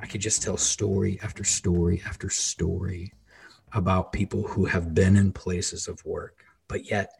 I 0.00 0.06
could 0.06 0.22
just 0.22 0.42
tell 0.42 0.56
story 0.56 1.20
after 1.22 1.44
story 1.44 2.02
after 2.06 2.30
story 2.30 3.12
about 3.74 4.12
people 4.12 4.42
who 4.42 4.64
have 4.64 4.94
been 4.94 5.16
in 5.16 5.32
places 5.32 5.86
of 5.86 6.02
work, 6.06 6.44
but 6.66 6.90
yet 6.90 7.10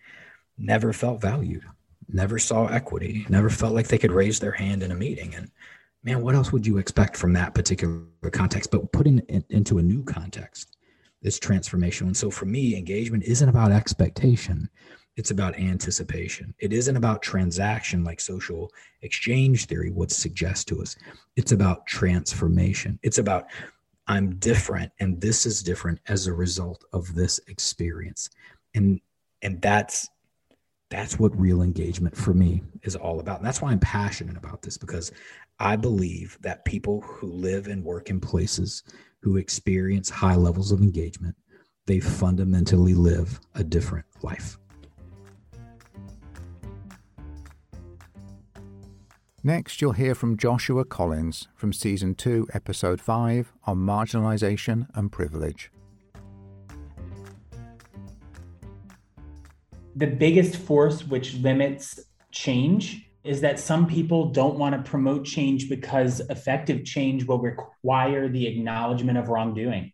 never 0.56 0.94
felt 0.94 1.20
valued, 1.20 1.64
never 2.08 2.38
saw 2.38 2.66
equity, 2.68 3.26
never 3.28 3.50
felt 3.50 3.74
like 3.74 3.88
they 3.88 3.98
could 3.98 4.12
raise 4.12 4.40
their 4.40 4.52
hand 4.52 4.82
in 4.82 4.90
a 4.90 4.96
meeting. 4.96 5.34
And 5.34 5.50
man, 6.02 6.22
what 6.22 6.34
else 6.34 6.50
would 6.50 6.66
you 6.66 6.78
expect 6.78 7.14
from 7.14 7.34
that 7.34 7.54
particular 7.54 8.06
context? 8.32 8.70
But 8.70 8.90
putting 8.90 9.18
it 9.28 9.44
into 9.50 9.76
a 9.76 9.82
new 9.82 10.02
context 10.02 10.78
is 11.20 11.38
transformational. 11.38 12.06
And 12.06 12.16
so 12.16 12.30
for 12.30 12.46
me, 12.46 12.74
engagement 12.74 13.24
isn't 13.24 13.48
about 13.50 13.70
expectation. 13.70 14.70
It's 15.16 15.30
about 15.30 15.58
anticipation. 15.58 16.54
It 16.58 16.72
isn't 16.72 16.96
about 16.96 17.22
transaction 17.22 18.02
like 18.02 18.20
social 18.20 18.70
exchange 19.02 19.66
theory 19.66 19.90
would 19.90 20.10
suggest 20.10 20.66
to 20.68 20.82
us. 20.82 20.96
It's 21.36 21.52
about 21.52 21.86
transformation. 21.86 22.98
It's 23.02 23.18
about 23.18 23.46
I'm 24.06 24.36
different 24.36 24.92
and 25.00 25.20
this 25.20 25.46
is 25.46 25.62
different 25.62 26.00
as 26.08 26.26
a 26.26 26.32
result 26.32 26.84
of 26.92 27.14
this 27.14 27.40
experience. 27.46 28.30
And 28.74 29.00
and 29.42 29.62
that's 29.62 30.08
that's 30.90 31.18
what 31.18 31.38
real 31.38 31.62
engagement 31.62 32.16
for 32.16 32.34
me 32.34 32.62
is 32.82 32.94
all 32.94 33.20
about. 33.20 33.38
And 33.38 33.46
that's 33.46 33.62
why 33.62 33.70
I'm 33.70 33.80
passionate 33.80 34.36
about 34.36 34.62
this 34.62 34.76
because 34.76 35.12
I 35.58 35.76
believe 35.76 36.38
that 36.40 36.64
people 36.64 37.00
who 37.00 37.26
live 37.26 37.68
and 37.68 37.84
work 37.84 38.10
in 38.10 38.20
places 38.20 38.82
who 39.20 39.36
experience 39.36 40.10
high 40.10 40.34
levels 40.34 40.70
of 40.70 40.82
engagement, 40.82 41.34
they 41.86 42.00
fundamentally 42.00 42.94
live 42.94 43.40
a 43.54 43.64
different 43.64 44.06
life. 44.22 44.58
Next, 49.46 49.82
you'll 49.82 49.92
hear 49.92 50.14
from 50.14 50.38
Joshua 50.38 50.86
Collins 50.86 51.48
from 51.54 51.74
Season 51.74 52.14
2, 52.14 52.48
Episode 52.54 52.98
5 52.98 53.52
on 53.66 53.76
marginalization 53.76 54.86
and 54.94 55.12
privilege. 55.12 55.70
The 59.96 60.06
biggest 60.06 60.56
force 60.56 61.06
which 61.06 61.34
limits 61.34 62.00
change 62.30 63.06
is 63.22 63.42
that 63.42 63.60
some 63.60 63.86
people 63.86 64.30
don't 64.30 64.58
want 64.58 64.74
to 64.82 64.90
promote 64.90 65.26
change 65.26 65.68
because 65.68 66.20
effective 66.30 66.86
change 66.86 67.26
will 67.26 67.38
require 67.38 68.30
the 68.30 68.46
acknowledgement 68.46 69.18
of 69.18 69.28
wrongdoing. 69.28 69.92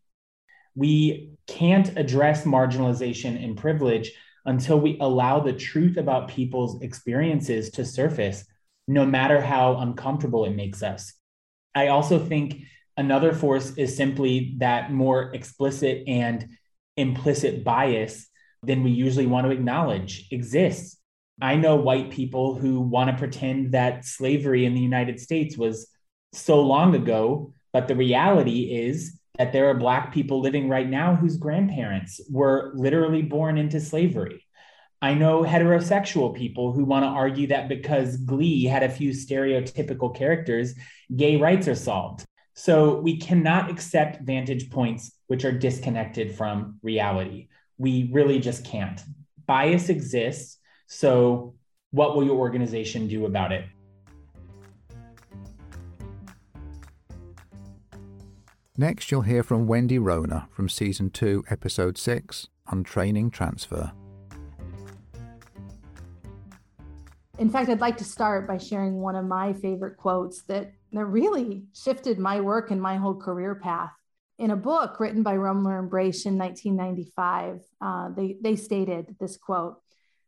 We 0.76 1.32
can't 1.48 1.98
address 1.98 2.44
marginalization 2.44 3.42
and 3.42 3.57
privilege 3.57 4.12
until 4.46 4.78
we 4.78 4.96
allow 5.01 5.40
the 5.40 5.53
truth 5.53 5.96
about 5.96 6.28
people's 6.28 6.80
experiences 6.82 7.70
to 7.70 7.84
surface 7.84 8.44
no 8.91 9.07
matter 9.07 9.41
how 9.41 9.76
uncomfortable 9.76 10.45
it 10.45 10.57
makes 10.57 10.82
us. 10.82 11.12
I 11.76 11.88
also 11.88 12.18
think 12.18 12.62
another 12.97 13.32
force 13.32 13.76
is 13.76 13.97
simply 13.97 14.57
that 14.59 14.93
more 14.93 15.32
explicit 15.32 16.03
and 16.09 16.49
implicit 16.97 17.62
bias 17.62 18.26
than 18.64 18.82
we 18.82 18.91
usually 18.91 19.26
want 19.26 19.47
to 19.47 19.53
acknowledge 19.53 20.26
exists. 20.32 20.99
I 21.41 21.55
know 21.55 21.76
white 21.76 22.11
people 22.11 22.57
who 22.57 22.80
want 22.80 23.11
to 23.11 23.16
pretend 23.16 23.72
that 23.72 24.05
slavery 24.05 24.66
in 24.66 24.74
the 24.74 24.80
United 24.80 25.20
States 25.20 25.57
was 25.57 25.88
so 26.32 26.61
long 26.61 26.97
ago, 26.97 27.55
but 27.72 27.86
the 27.86 27.95
reality 27.95 28.74
is 28.74 29.20
that 29.38 29.53
there 29.53 29.70
are 29.70 29.74
Black 29.74 30.12
people 30.12 30.41
living 30.41 30.68
right 30.68 30.88
now 30.88 31.14
whose 31.14 31.36
grandparents 31.36 32.20
were 32.28 32.72
literally 32.74 33.22
born 33.22 33.57
into 33.57 33.78
slavery. 33.78 34.45
I 35.03 35.14
know 35.14 35.42
heterosexual 35.42 36.36
people 36.36 36.72
who 36.72 36.84
want 36.84 37.05
to 37.05 37.09
argue 37.09 37.46
that 37.46 37.68
because 37.68 38.18
Glee 38.18 38.64
had 38.64 38.82
a 38.82 38.88
few 38.88 39.12
stereotypical 39.12 40.14
characters, 40.14 40.74
gay 41.16 41.36
rights 41.36 41.66
are 41.68 41.74
solved. 41.74 42.24
So 42.55 43.01
we 43.01 43.16
cannot 43.16 43.70
accept 43.70 44.20
vantage 44.20 44.68
points 44.68 45.12
which 45.28 45.46
are 45.46 45.53
disconnected 45.53 46.34
from 46.34 46.78
reality. 46.82 47.48
We 47.78 48.11
really 48.12 48.40
just 48.40 48.66
can't. 48.66 49.01
Bias 49.46 49.88
exists. 49.88 50.59
So, 50.86 51.55
what 51.92 52.14
will 52.14 52.24
your 52.24 52.36
organization 52.36 53.09
do 53.09 53.24
about 53.24 53.53
it? 53.53 53.64
Next, 58.76 59.11
you'll 59.11 59.22
hear 59.22 59.42
from 59.42 59.66
Wendy 59.66 59.98
Ruona 59.98 60.51
from 60.51 60.68
Season 60.68 61.11
2, 61.11 61.44
Episode 61.48 61.96
6 61.96 62.48
on 62.66 62.84
training 62.84 63.30
transfer. 63.30 63.92
In 67.41 67.49
fact, 67.49 67.70
I'd 67.70 67.80
like 67.80 67.97
to 67.97 68.05
start 68.05 68.47
by 68.47 68.59
sharing 68.59 69.01
one 69.01 69.16
of 69.16 69.24
my 69.24 69.55
favorite 69.55 69.97
quotes 69.97 70.43
that, 70.43 70.74
that 70.93 71.07
really 71.07 71.64
shifted 71.74 72.18
my 72.18 72.38
work 72.38 72.70
and 72.70 72.82
my 72.82 72.97
whole 72.97 73.14
career 73.14 73.55
path. 73.55 73.93
In 74.38 74.51
a 74.51 74.57
book 74.57 75.01
written 75.01 75.22
by 75.22 75.36
Rummler 75.36 75.78
and 75.78 75.88
Brache 75.88 76.26
in 76.26 76.36
1995, 76.36 77.62
uh, 77.80 78.11
they, 78.11 78.36
they 78.43 78.57
stated 78.57 79.16
this 79.18 79.38
quote 79.38 79.80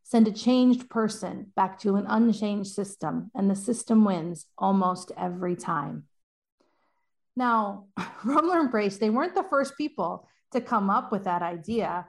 Send 0.03 0.27
a 0.27 0.33
changed 0.33 0.89
person 0.89 1.53
back 1.55 1.79
to 1.81 1.97
an 1.97 2.07
unchanged 2.09 2.73
system, 2.73 3.31
and 3.35 3.51
the 3.51 3.57
system 3.57 4.07
wins 4.07 4.47
almost 4.57 5.13
every 5.15 5.55
time. 5.55 6.05
Now, 7.37 7.89
Rummler 8.25 8.61
and 8.61 8.71
Brache, 8.71 8.97
they 8.97 9.11
weren't 9.11 9.35
the 9.35 9.45
first 9.45 9.77
people 9.77 10.27
to 10.53 10.63
come 10.63 10.89
up 10.89 11.13
with 11.13 11.25
that 11.25 11.43
idea. 11.43 12.07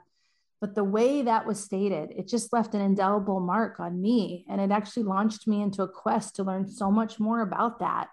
But 0.64 0.74
the 0.74 0.82
way 0.82 1.20
that 1.20 1.44
was 1.44 1.62
stated, 1.62 2.14
it 2.16 2.26
just 2.26 2.50
left 2.50 2.74
an 2.74 2.80
indelible 2.80 3.38
mark 3.38 3.80
on 3.80 4.00
me. 4.00 4.46
And 4.48 4.62
it 4.62 4.70
actually 4.70 5.02
launched 5.02 5.46
me 5.46 5.60
into 5.60 5.82
a 5.82 5.88
quest 5.88 6.36
to 6.36 6.42
learn 6.42 6.70
so 6.70 6.90
much 6.90 7.20
more 7.20 7.42
about 7.42 7.80
that. 7.80 8.08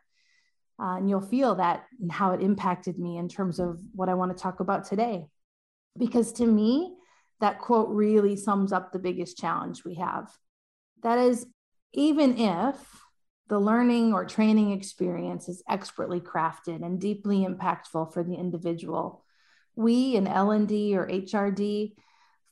Uh, 0.77 0.97
and 0.97 1.09
you'll 1.09 1.21
feel 1.21 1.55
that 1.55 1.85
and 2.01 2.11
how 2.11 2.33
it 2.33 2.41
impacted 2.41 2.99
me 2.99 3.17
in 3.17 3.29
terms 3.29 3.57
of 3.57 3.79
what 3.93 4.09
I 4.09 4.15
want 4.15 4.35
to 4.35 4.43
talk 4.43 4.59
about 4.59 4.83
today. 4.83 5.27
Because 5.97 6.33
to 6.33 6.45
me, 6.45 6.93
that 7.39 7.59
quote 7.59 7.87
really 7.87 8.35
sums 8.35 8.73
up 8.73 8.91
the 8.91 8.99
biggest 8.99 9.37
challenge 9.37 9.85
we 9.85 9.95
have. 9.95 10.29
That 11.03 11.19
is, 11.19 11.45
even 11.93 12.37
if 12.37 12.75
the 13.47 13.59
learning 13.59 14.11
or 14.11 14.25
training 14.25 14.71
experience 14.71 15.47
is 15.47 15.63
expertly 15.69 16.19
crafted 16.19 16.83
and 16.83 16.99
deeply 16.99 17.45
impactful 17.45 18.11
for 18.11 18.25
the 18.25 18.35
individual, 18.35 19.23
we 19.77 20.17
in 20.17 20.27
L&D 20.27 20.97
or 20.97 21.07
HRD 21.07 21.93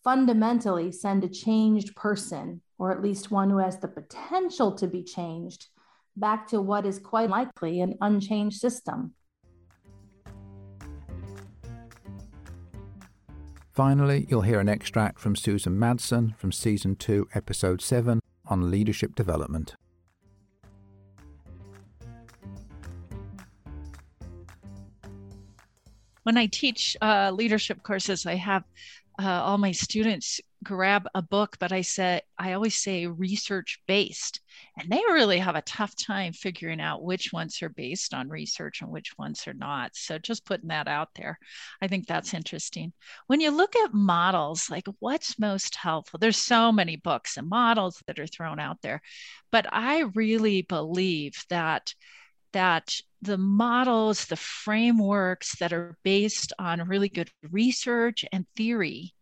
fundamentally 0.03 0.91
send 0.91 1.23
a 1.23 1.29
changed 1.29 1.95
person, 1.95 2.61
or 2.77 2.91
at 2.91 3.01
least 3.01 3.31
one 3.31 3.49
who 3.49 3.57
has 3.57 3.79
the 3.79 3.87
potential 3.87 4.73
to 4.75 4.87
be 4.87 5.03
changed, 5.03 5.67
back 6.15 6.47
to 6.47 6.61
what 6.61 6.85
is 6.85 6.99
quite 6.99 7.29
likely 7.29 7.81
an 7.81 7.95
unchanged 8.01 8.59
system. 8.59 9.13
Finally, 13.71 14.27
you'll 14.29 14.41
hear 14.41 14.59
an 14.59 14.67
extract 14.67 15.19
from 15.19 15.35
Susan 15.35 15.77
Madsen 15.77 16.35
from 16.35 16.51
Season 16.51 16.95
2, 16.95 17.29
Episode 17.33 17.81
7 17.81 18.19
on 18.45 18.69
leadership 18.69 19.15
development. 19.15 19.75
When 26.23 26.37
I 26.37 26.47
teach 26.47 26.97
uh, 27.01 27.31
leadership 27.33 27.81
courses, 27.81 28.25
I 28.25 28.35
have 28.35 28.63
uh, 29.19 29.41
all 29.43 29.57
my 29.57 29.71
students 29.71 30.39
grab 30.63 31.07
a 31.13 31.21
book, 31.21 31.57
but 31.59 31.71
I 31.71 31.81
said, 31.81 32.21
I 32.37 32.53
always 32.53 32.77
say 32.77 33.05
research 33.05 33.79
based. 33.85 34.39
And 34.77 34.89
they 34.89 35.01
really 35.09 35.39
have 35.39 35.55
a 35.55 35.61
tough 35.61 35.93
time 35.95 36.31
figuring 36.31 36.79
out 36.79 37.03
which 37.03 37.33
ones 37.33 37.61
are 37.61 37.69
based 37.69 38.13
on 38.13 38.29
research 38.29 38.81
and 38.81 38.89
which 38.89 39.17
ones 39.17 39.45
are 39.47 39.53
not. 39.53 39.91
So 39.95 40.17
just 40.19 40.45
putting 40.45 40.69
that 40.69 40.87
out 40.87 41.09
there. 41.15 41.37
I 41.81 41.87
think 41.87 42.07
that's 42.07 42.33
interesting. 42.33 42.93
When 43.27 43.41
you 43.41 43.51
look 43.51 43.75
at 43.75 43.93
models, 43.93 44.69
like 44.69 44.87
what's 44.99 45.37
most 45.37 45.75
helpful? 45.75 46.19
There's 46.19 46.37
so 46.37 46.71
many 46.71 46.95
books 46.95 47.35
and 47.37 47.49
models 47.49 48.01
that 48.07 48.19
are 48.19 48.27
thrown 48.27 48.59
out 48.59 48.81
there. 48.81 49.01
But 49.51 49.65
I 49.71 50.01
really 50.13 50.61
believe 50.61 51.35
that 51.49 51.93
that 52.53 52.95
the 53.21 53.37
models, 53.37 54.25
the 54.25 54.35
frameworks 54.35 55.57
that 55.59 55.73
are 55.73 55.97
based 56.03 56.53
on 56.57 56.87
really 56.87 57.09
good 57.09 57.29
research 57.51 58.25
and 58.31 58.45
theory 58.55 59.13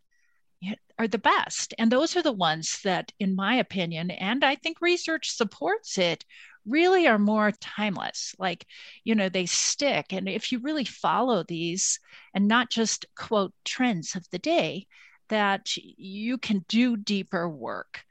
are 0.99 1.07
the 1.07 1.17
best. 1.17 1.73
And 1.77 1.91
those 1.91 2.15
are 2.15 2.23
the 2.23 2.31
ones 2.31 2.79
that, 2.83 3.11
in 3.19 3.35
my 3.35 3.55
opinion, 3.55 4.09
and 4.11 4.43
I 4.43 4.55
think 4.55 4.81
research 4.81 5.29
supports 5.29 5.97
it, 5.97 6.25
really 6.65 7.07
are 7.07 7.19
more 7.19 7.51
timeless. 7.61 8.35
Like, 8.39 8.65
you 9.03 9.15
know, 9.15 9.29
they 9.29 9.45
stick. 9.45 10.07
And 10.11 10.27
if 10.27 10.51
you 10.51 10.59
really 10.59 10.85
follow 10.85 11.43
these 11.43 11.99
and 12.33 12.47
not 12.47 12.69
just 12.69 13.05
quote 13.15 13.53
trends 13.63 14.15
of 14.15 14.27
the 14.31 14.39
day, 14.39 14.87
that 15.29 15.75
you 15.77 16.37
can 16.37 16.65
do 16.67 16.97
deeper 16.97 17.47
work 17.47 18.01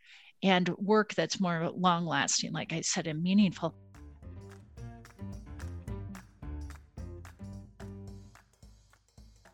and 0.42 0.68
work 0.76 1.14
that's 1.14 1.40
more 1.40 1.70
long 1.74 2.06
lasting, 2.06 2.52
like 2.52 2.72
I 2.72 2.82
said, 2.82 3.06
and 3.06 3.22
meaningful. 3.22 3.74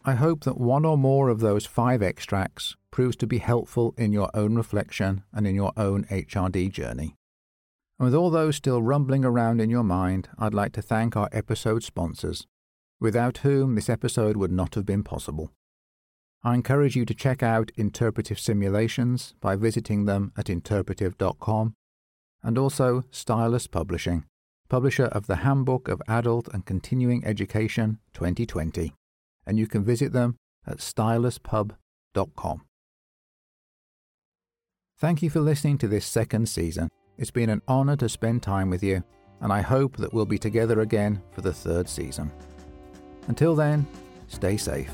I 0.05 0.15
hope 0.15 0.43
that 0.45 0.59
one 0.59 0.85
or 0.85 0.99
more 0.99 1.29
of 1.29 1.39
those 1.39 1.65
five 1.65 2.03
extracts 2.03 2.77
proves 2.91 3.15
to 3.17 3.27
be 3.27 3.39
helpful 3.39 3.95
in 3.97 4.13
your 4.13 4.31
own 4.35 4.57
reflection 4.57 5.23
and 5.33 5.47
in 5.47 5.55
your 5.55 5.73
own 5.77 6.05
HRD 6.07 6.73
journey. 6.73 7.15
And 7.99 8.07
with 8.07 8.15
all 8.15 8.31
those 8.31 8.57
still 8.57 8.83
rumbling 8.83 9.25
around 9.25 9.61
in 9.61 9.71
your 9.71 9.85
mind, 9.85 10.29
I'd 10.37 10.55
like 10.55 10.73
to 10.73 10.83
thank 10.83 11.17
our 11.17 11.29
episode 11.31 11.85
sponsors, 11.85 12.49
without 12.99 13.39
whom 13.39 13.77
this 13.77 13.89
episode 13.89 14.37
would 14.37 14.51
not 14.51 14.75
have 14.75 14.85
been 14.85 15.05
possible. 15.05 15.53
I 16.43 16.55
encourage 16.55 16.97
you 16.97 17.05
to 17.05 17.15
check 17.15 17.41
out 17.41 17.71
Interpretive 17.77 18.41
Simulations 18.41 19.35
by 19.41 19.55
visiting 19.55 20.07
them 20.07 20.33
at 20.37 20.51
interpretive.com 20.51 21.75
and 22.43 22.59
also 22.59 23.05
Stylus 23.13 23.69
Publishing, 23.69 24.25
publisher 24.69 25.05
of 25.05 25.29
the 25.29 25.37
Handbook 25.37 25.87
of 25.87 26.03
Adult 26.09 26.49
and 26.53 26.67
Continuing 26.67 27.25
Education 27.25 28.01
2020, 28.15 28.93
and 29.47 29.59
you 29.59 29.67
can 29.67 29.85
visit 29.85 30.13
them 30.13 30.37
at 30.67 30.79
styluspub.com. 30.79 32.63
Thank 34.99 35.23
you 35.23 35.31
for 35.31 35.41
listening 35.41 35.79
to 35.79 35.89
this 35.89 36.07
second 36.07 36.49
season. 36.49 36.89
It's 37.19 37.33
been 37.33 37.51
an 37.51 37.63
honour 37.69 37.97
to 37.97 38.09
spend 38.09 38.43
time 38.43 38.71
with 38.71 38.83
you, 38.83 39.03
and 39.41 39.53
I 39.53 39.61
hope 39.61 39.97
that 39.97 40.15
we'll 40.15 40.27
be 40.27 40.39
together 40.39 40.81
again 40.81 41.21
for 41.33 41.41
the 41.41 41.53
third 41.53 41.89
season. 41.89 42.31
Until 43.29 43.55
then, 43.55 43.87
stay 44.29 44.57
safe. 44.57 44.93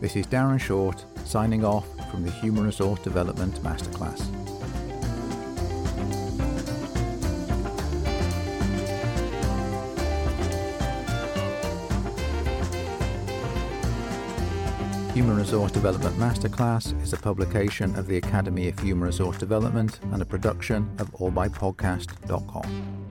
This 0.00 0.16
is 0.16 0.26
Darren 0.26 0.60
Short 0.60 1.04
signing 1.24 1.64
off 1.64 1.86
from 2.10 2.24
the 2.24 2.30
Human 2.30 2.64
Resource 2.64 3.00
Development 3.00 3.54
Masterclass. 3.62 4.47
Human 15.18 15.36
Resource 15.36 15.72
Development 15.72 16.16
Masterclass 16.16 16.94
is 17.02 17.12
a 17.12 17.16
publication 17.16 17.96
of 17.96 18.06
the 18.06 18.18
Academy 18.18 18.68
of 18.68 18.78
Human 18.78 19.06
Resource 19.06 19.36
Development 19.36 19.98
and 20.12 20.22
a 20.22 20.24
production 20.24 20.88
of 21.00 21.10
allbypodcast.com. 21.14 23.07